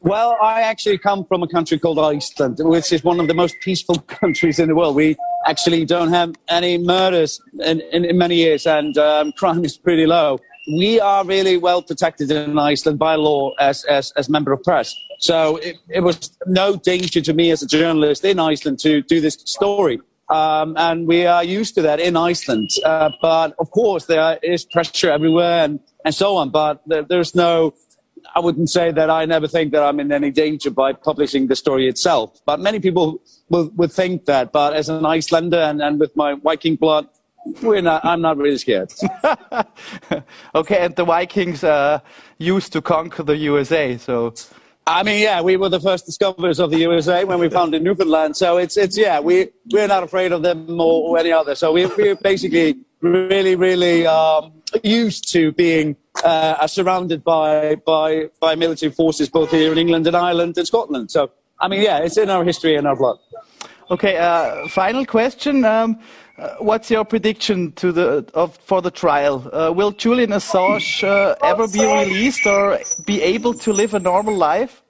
Well, 0.00 0.36
I 0.40 0.62
actually 0.62 0.98
come 0.98 1.24
from 1.24 1.42
a 1.42 1.48
country 1.48 1.78
called 1.78 1.98
Iceland, 1.98 2.58
which 2.60 2.92
is 2.92 3.02
one 3.02 3.18
of 3.18 3.26
the 3.26 3.34
most 3.34 3.56
peaceful 3.60 3.96
countries 4.06 4.58
in 4.58 4.68
the 4.68 4.74
world. 4.74 4.94
We 4.94 5.16
actually 5.46 5.84
don't 5.84 6.10
have 6.10 6.34
any 6.48 6.78
murders 6.78 7.40
in, 7.64 7.80
in, 7.92 8.04
in 8.04 8.16
many 8.16 8.36
years, 8.36 8.66
and 8.66 8.96
um, 8.98 9.32
crime 9.32 9.64
is 9.64 9.76
pretty 9.76 10.06
low. 10.06 10.38
We 10.68 11.00
are 11.00 11.24
really 11.24 11.56
well 11.56 11.82
protected 11.82 12.30
in 12.30 12.58
Iceland 12.58 12.98
by 12.98 13.14
law 13.14 13.52
as, 13.58 13.84
as, 13.84 14.12
as 14.16 14.28
member 14.28 14.52
of 14.52 14.62
press. 14.62 14.94
So 15.18 15.56
it, 15.56 15.76
it 15.88 16.00
was 16.00 16.36
no 16.46 16.76
danger 16.76 17.20
to 17.20 17.32
me 17.32 17.50
as 17.50 17.62
a 17.62 17.66
journalist 17.66 18.24
in 18.24 18.38
Iceland 18.38 18.80
to 18.80 19.02
do 19.02 19.20
this 19.20 19.34
story. 19.44 20.00
Um, 20.28 20.76
and 20.76 21.06
we 21.06 21.24
are 21.24 21.44
used 21.44 21.76
to 21.76 21.82
that 21.82 22.00
in 22.00 22.16
Iceland. 22.16 22.70
Uh, 22.84 23.10
but 23.22 23.54
of 23.58 23.70
course, 23.70 24.06
there 24.06 24.38
is 24.42 24.64
pressure 24.64 25.10
everywhere 25.10 25.64
and, 25.64 25.78
and 26.04 26.14
so 26.14 26.36
on. 26.36 26.50
But 26.50 26.82
there, 26.86 27.02
there's 27.02 27.34
no, 27.34 27.74
I 28.34 28.40
wouldn't 28.40 28.68
say 28.68 28.90
that 28.90 29.08
I 29.08 29.24
never 29.24 29.46
think 29.46 29.72
that 29.72 29.84
I'm 29.84 30.00
in 30.00 30.10
any 30.10 30.32
danger 30.32 30.70
by 30.70 30.92
publishing 30.94 31.46
the 31.46 31.54
story 31.54 31.86
itself. 31.88 32.40
But 32.44 32.58
many 32.58 32.80
people 32.80 33.22
will, 33.50 33.70
would 33.76 33.92
think 33.92 34.24
that. 34.24 34.50
But 34.50 34.74
as 34.74 34.88
an 34.88 35.06
Icelander 35.06 35.58
and, 35.58 35.80
and 35.80 36.00
with 36.00 36.14
my 36.16 36.34
Viking 36.34 36.74
blood, 36.74 37.06
we're 37.62 37.82
not, 37.82 38.04
I'm 38.04 38.20
not 38.20 38.36
really 38.36 38.58
scared. 38.58 38.92
okay, 40.54 40.84
and 40.84 40.96
the 40.96 41.04
Vikings 41.04 41.64
uh, 41.64 42.00
used 42.38 42.72
to 42.72 42.82
conquer 42.82 43.22
the 43.22 43.36
USA, 43.36 43.96
so 43.98 44.34
I 44.88 45.02
mean, 45.02 45.20
yeah, 45.20 45.40
we 45.40 45.56
were 45.56 45.68
the 45.68 45.80
first 45.80 46.06
discoverers 46.06 46.60
of 46.60 46.70
the 46.70 46.78
USA 46.78 47.24
when 47.24 47.40
we 47.40 47.48
founded 47.50 47.82
Newfoundland. 47.82 48.36
So 48.36 48.56
it's, 48.56 48.76
it's 48.76 48.96
yeah, 48.96 49.18
we, 49.18 49.48
we're 49.72 49.88
not 49.88 50.04
afraid 50.04 50.30
of 50.30 50.42
them 50.42 50.80
or, 50.80 51.10
or 51.10 51.18
any 51.18 51.32
other. 51.32 51.56
So 51.56 51.72
we, 51.72 51.86
we're 51.86 52.14
basically 52.14 52.76
really, 53.00 53.56
really, 53.56 54.06
um, 54.06 54.52
used 54.84 55.32
to 55.32 55.50
being 55.52 55.96
uh, 56.22 56.64
surrounded 56.68 57.24
by, 57.24 57.76
by, 57.84 58.30
by 58.40 58.54
military 58.54 58.92
forces 58.92 59.28
both 59.28 59.50
here 59.50 59.72
in 59.72 59.78
England 59.78 60.06
and 60.06 60.16
Ireland 60.16 60.56
and 60.56 60.66
Scotland. 60.66 61.10
So, 61.10 61.32
I 61.58 61.66
mean, 61.66 61.82
yeah, 61.82 61.98
it's 61.98 62.16
in 62.16 62.30
our 62.30 62.44
history 62.44 62.76
and 62.76 62.86
our 62.86 62.94
blood. 62.94 63.18
Okay, 63.88 64.16
uh, 64.16 64.66
final 64.68 65.06
question. 65.06 65.64
Um, 65.64 66.00
uh, 66.38 66.56
what's 66.58 66.90
your 66.90 67.04
prediction 67.04 67.70
to 67.72 67.92
the 67.92 68.28
of, 68.34 68.56
for 68.56 68.82
the 68.82 68.90
trial? 68.90 69.48
Uh, 69.52 69.72
will 69.72 69.92
Julian 69.92 70.30
Assange 70.30 71.04
uh, 71.04 71.36
ever 71.44 71.68
be 71.68 71.84
released 71.84 72.44
or 72.46 72.80
be 73.06 73.22
able 73.22 73.54
to 73.54 73.72
live 73.72 73.94
a 73.94 74.00
normal 74.00 74.34
life? 74.34 74.82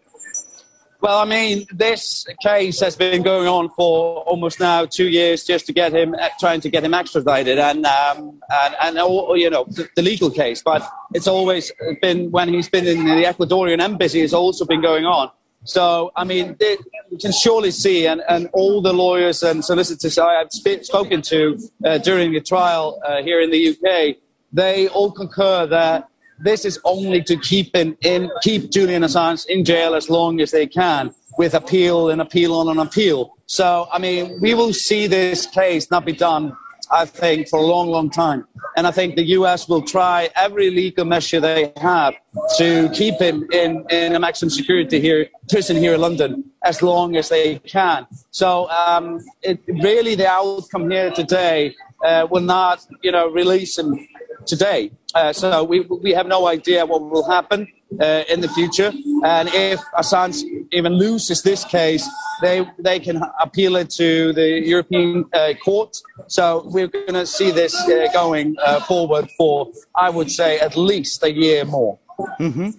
Well, 1.02 1.18
I 1.18 1.26
mean, 1.26 1.66
this 1.70 2.26
case 2.42 2.80
has 2.80 2.96
been 2.96 3.22
going 3.22 3.46
on 3.46 3.68
for 3.76 4.22
almost 4.22 4.60
now 4.60 4.86
two 4.86 5.08
years, 5.08 5.44
just 5.44 5.66
to 5.66 5.74
get 5.74 5.92
him, 5.92 6.14
uh, 6.14 6.30
trying 6.40 6.62
to 6.62 6.70
get 6.70 6.82
him 6.82 6.94
extradited, 6.94 7.58
and 7.58 7.84
um, 7.84 8.40
and 8.50 8.74
and 8.80 8.96
you 9.38 9.50
know 9.50 9.66
the, 9.68 9.88
the, 9.94 10.02
legal 10.02 10.30
case. 10.30 10.62
But 10.62 10.88
it's 11.12 11.28
always 11.28 11.70
been 12.00 12.30
when 12.30 12.48
he's 12.48 12.70
been 12.70 12.86
in 12.86 13.04
the 13.04 13.24
Ecuadorian 13.24 13.80
embassy, 13.80 14.22
it's 14.22 14.32
also 14.32 14.64
been 14.64 14.80
going 14.80 15.04
on. 15.04 15.30
So, 15.64 16.12
I 16.14 16.24
mean, 16.24 16.56
they, 16.60 16.76
you 17.10 17.18
can 17.18 17.32
surely 17.32 17.70
see, 17.70 18.06
and, 18.06 18.22
and 18.28 18.48
all 18.52 18.80
the 18.80 18.92
lawyers 18.92 19.42
and 19.42 19.64
solicitors 19.64 20.16
I 20.18 20.34
have 20.34 20.48
sp- 20.54 20.82
spoken 20.82 21.22
to 21.22 21.58
uh, 21.84 21.98
during 21.98 22.32
the 22.32 22.40
trial 22.40 23.00
uh, 23.04 23.22
here 23.22 23.40
in 23.40 23.50
the 23.50 23.70
UK, 23.70 24.16
they 24.52 24.88
all 24.88 25.10
concur 25.10 25.66
that 25.66 26.08
this 26.38 26.64
is 26.64 26.78
only 26.84 27.22
to 27.22 27.36
keep 27.36 27.74
in, 27.74 27.96
in 28.02 28.30
keep 28.42 28.70
Julian 28.70 29.02
Assange 29.02 29.46
in 29.46 29.64
jail 29.64 29.94
as 29.94 30.10
long 30.10 30.40
as 30.40 30.50
they 30.50 30.66
can 30.66 31.14
with 31.38 31.54
appeal 31.54 32.10
and 32.10 32.20
appeal 32.20 32.54
on 32.54 32.68
an 32.68 32.78
appeal. 32.78 33.36
So, 33.46 33.88
I 33.92 33.98
mean, 33.98 34.40
we 34.40 34.54
will 34.54 34.72
see 34.72 35.06
this 35.06 35.46
case 35.46 35.90
not 35.90 36.04
be 36.04 36.12
done, 36.12 36.56
I 36.90 37.04
think, 37.04 37.48
for 37.48 37.58
a 37.58 37.62
long, 37.62 37.88
long 37.88 38.10
time. 38.10 38.46
And 38.76 38.86
I 38.86 38.90
think 38.90 39.16
the 39.16 39.24
US 39.38 39.68
will 39.68 39.82
try 39.82 40.30
every 40.36 40.70
legal 40.70 41.04
measure 41.04 41.40
they 41.40 41.72
have 41.76 42.14
to 42.58 42.90
keep 42.92 43.20
him 43.20 43.48
in, 43.52 43.84
in 43.90 44.14
a 44.14 44.20
maximum 44.20 44.50
security 44.50 45.00
here, 45.00 45.28
prison 45.48 45.76
here 45.76 45.94
in 45.94 46.00
London, 46.00 46.44
as 46.64 46.82
long 46.82 47.16
as 47.16 47.28
they 47.28 47.58
can. 47.60 48.06
So, 48.30 48.68
um, 48.70 49.20
it, 49.42 49.60
really, 49.66 50.14
the 50.14 50.28
outcome 50.28 50.90
here 50.90 51.10
today 51.10 51.74
uh, 52.04 52.26
will 52.30 52.42
not, 52.42 52.86
you 53.02 53.12
know, 53.12 53.28
release 53.28 53.78
him 53.78 54.06
today. 54.46 54.90
Uh, 55.14 55.32
so 55.32 55.64
we, 55.64 55.80
we 55.80 56.12
have 56.12 56.26
no 56.26 56.46
idea 56.46 56.84
what 56.84 57.02
will 57.02 57.28
happen 57.28 57.66
uh, 58.00 58.24
in 58.28 58.40
the 58.40 58.48
future. 58.48 58.92
And 59.24 59.48
if 59.52 59.80
Assange 59.98 60.42
even 60.72 60.92
loses 60.92 61.42
this 61.42 61.64
case, 61.64 62.06
they, 62.42 62.66
they 62.78 63.00
can 63.00 63.22
appeal 63.40 63.76
it 63.76 63.90
to 63.90 64.32
the 64.32 64.60
European 64.64 65.24
uh, 65.32 65.54
court. 65.64 65.96
So 66.28 66.62
we're 66.66 66.88
going 66.88 67.14
to 67.14 67.26
see 67.26 67.50
this 67.50 67.74
uh, 67.88 68.08
going 68.12 68.56
uh, 68.64 68.80
forward 68.80 69.28
for, 69.36 69.70
I 69.94 70.10
would 70.10 70.30
say, 70.30 70.58
at 70.58 70.76
least 70.76 71.22
a 71.22 71.32
year 71.32 71.64
more. 71.64 71.98
Mm-hmm. 72.40 72.70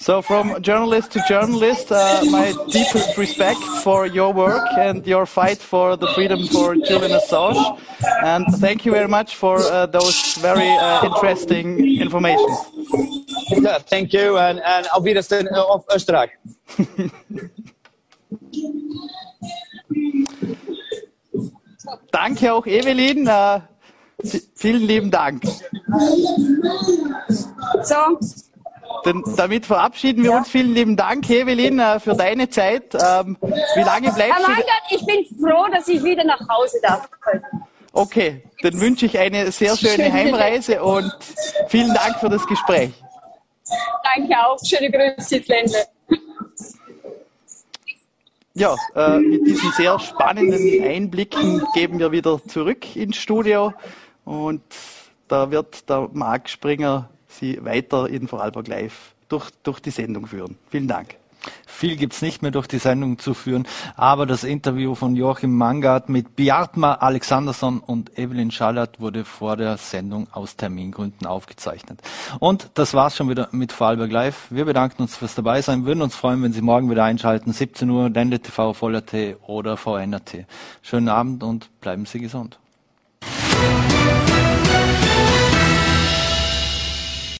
So, 0.00 0.22
from 0.22 0.62
journalist 0.62 1.10
to 1.12 1.24
journalist, 1.28 1.90
uh, 1.90 2.22
my 2.30 2.54
deepest 2.70 3.18
respect 3.18 3.58
for 3.82 4.06
your 4.06 4.32
work 4.32 4.62
and 4.78 5.04
your 5.04 5.26
fight 5.26 5.58
for 5.58 5.96
the 5.96 6.06
freedom 6.14 6.46
for 6.46 6.76
Julian 6.76 7.10
Assange. 7.10 7.80
And 8.22 8.46
thank 8.58 8.86
you 8.86 8.92
very 8.92 9.08
much 9.08 9.34
for 9.34 9.58
uh, 9.58 9.86
those 9.86 10.36
very 10.36 10.68
interesting 11.02 12.00
information. 12.00 12.46
Yeah, 13.60 13.78
thank 13.78 14.12
you, 14.12 14.36
and, 14.36 14.60
and 14.60 14.92
auf 14.92 15.04
Wiedersehen 15.04 15.48
auf 15.48 15.84
Österreich. 15.94 16.30
Danke 22.10 22.52
auch, 22.52 22.66
Evelyn. 22.66 23.26
Äh, 23.26 23.60
vielen 24.54 24.82
lieben 24.82 25.10
Dank. 25.10 25.42
So. 27.82 28.18
Denn 29.04 29.22
damit 29.36 29.66
verabschieden 29.66 30.24
wir 30.24 30.30
ja. 30.32 30.38
uns. 30.38 30.48
Vielen 30.48 30.74
lieben 30.74 30.96
Dank, 30.96 31.28
Evelyn, 31.30 31.78
äh, 31.78 32.00
für 32.00 32.14
deine 32.14 32.50
Zeit. 32.50 32.94
Ähm, 32.94 33.36
wie 33.40 33.82
lange 33.82 34.12
bleibst 34.12 34.20
Herr 34.20 34.42
Weingart, 34.42 34.82
du? 34.90 34.96
ich 34.96 35.06
bin 35.06 35.24
froh, 35.40 35.66
dass 35.72 35.86
ich 35.88 36.02
wieder 36.02 36.24
nach 36.24 36.40
Hause 36.48 36.78
darf. 36.82 37.08
Okay, 37.92 38.42
dann 38.62 38.80
wünsche 38.80 39.06
ich 39.06 39.18
eine 39.18 39.50
sehr 39.52 39.76
schöne 39.76 40.12
Heimreise 40.12 40.82
und 40.82 41.12
vielen 41.68 41.94
Dank 41.94 42.18
für 42.20 42.28
das 42.28 42.46
Gespräch. 42.46 42.92
Danke 44.02 44.34
auch. 44.38 44.58
Schöne 44.64 44.90
Grüße 44.90 45.36
ins 45.36 45.48
Ländle. 45.48 45.84
Ja, 48.54 48.74
äh, 48.96 49.20
mit 49.20 49.46
diesen 49.46 49.70
sehr 49.72 49.98
spannenden 50.00 50.82
Einblicken 50.82 51.62
geben 51.74 52.00
wir 52.00 52.10
wieder 52.10 52.40
zurück 52.48 52.96
ins 52.96 53.16
Studio 53.16 53.72
und 54.24 54.62
da 55.28 55.50
wird 55.50 55.88
der 55.88 56.08
Marc 56.12 56.48
Springer 56.48 57.08
Sie 57.28 57.64
weiter 57.64 58.08
in 58.08 58.26
Vorarlberg 58.26 58.66
Live 58.66 59.14
durch, 59.28 59.50
durch 59.62 59.78
die 59.78 59.90
Sendung 59.90 60.26
führen. 60.26 60.58
Vielen 60.70 60.88
Dank. 60.88 61.14
Viel 61.66 61.96
gibt's 61.96 62.22
nicht 62.22 62.42
mehr 62.42 62.50
durch 62.50 62.66
die 62.66 62.78
Sendung 62.78 63.18
zu 63.18 63.34
führen, 63.34 63.66
aber 63.96 64.26
das 64.26 64.42
Interview 64.42 64.94
von 64.94 65.14
Joachim 65.14 65.56
Mangard 65.56 66.08
mit 66.08 66.34
Bjartma 66.34 66.94
Alexandersson 66.94 67.78
und 67.78 68.18
Evelyn 68.18 68.50
Schallert 68.50 69.00
wurde 69.00 69.24
vor 69.24 69.56
der 69.56 69.76
Sendung 69.76 70.26
aus 70.32 70.56
Termingründen 70.56 71.26
aufgezeichnet. 71.26 72.00
Und 72.40 72.70
das 72.74 72.94
war's 72.94 73.16
schon 73.16 73.28
wieder 73.28 73.48
mit 73.52 73.72
Vorarlberg 73.72 74.10
Live. 74.10 74.46
Wir 74.50 74.64
bedanken 74.64 75.02
uns 75.02 75.16
fürs 75.16 75.34
Dabeisein, 75.34 75.86
würden 75.86 76.02
uns 76.02 76.16
freuen, 76.16 76.42
wenn 76.42 76.52
Sie 76.52 76.62
morgen 76.62 76.90
wieder 76.90 77.04
einschalten, 77.04 77.52
17 77.52 77.88
Uhr, 77.88 78.10
Ländle 78.10 78.40
TV, 78.40 78.72
Voller 78.72 79.06
T 79.06 79.36
oder 79.46 79.76
VNRT. 79.76 80.46
Schönen 80.82 81.08
Abend 81.08 81.42
und 81.42 81.70
bleiben 81.80 82.06
Sie 82.06 82.18
gesund. 82.18 82.58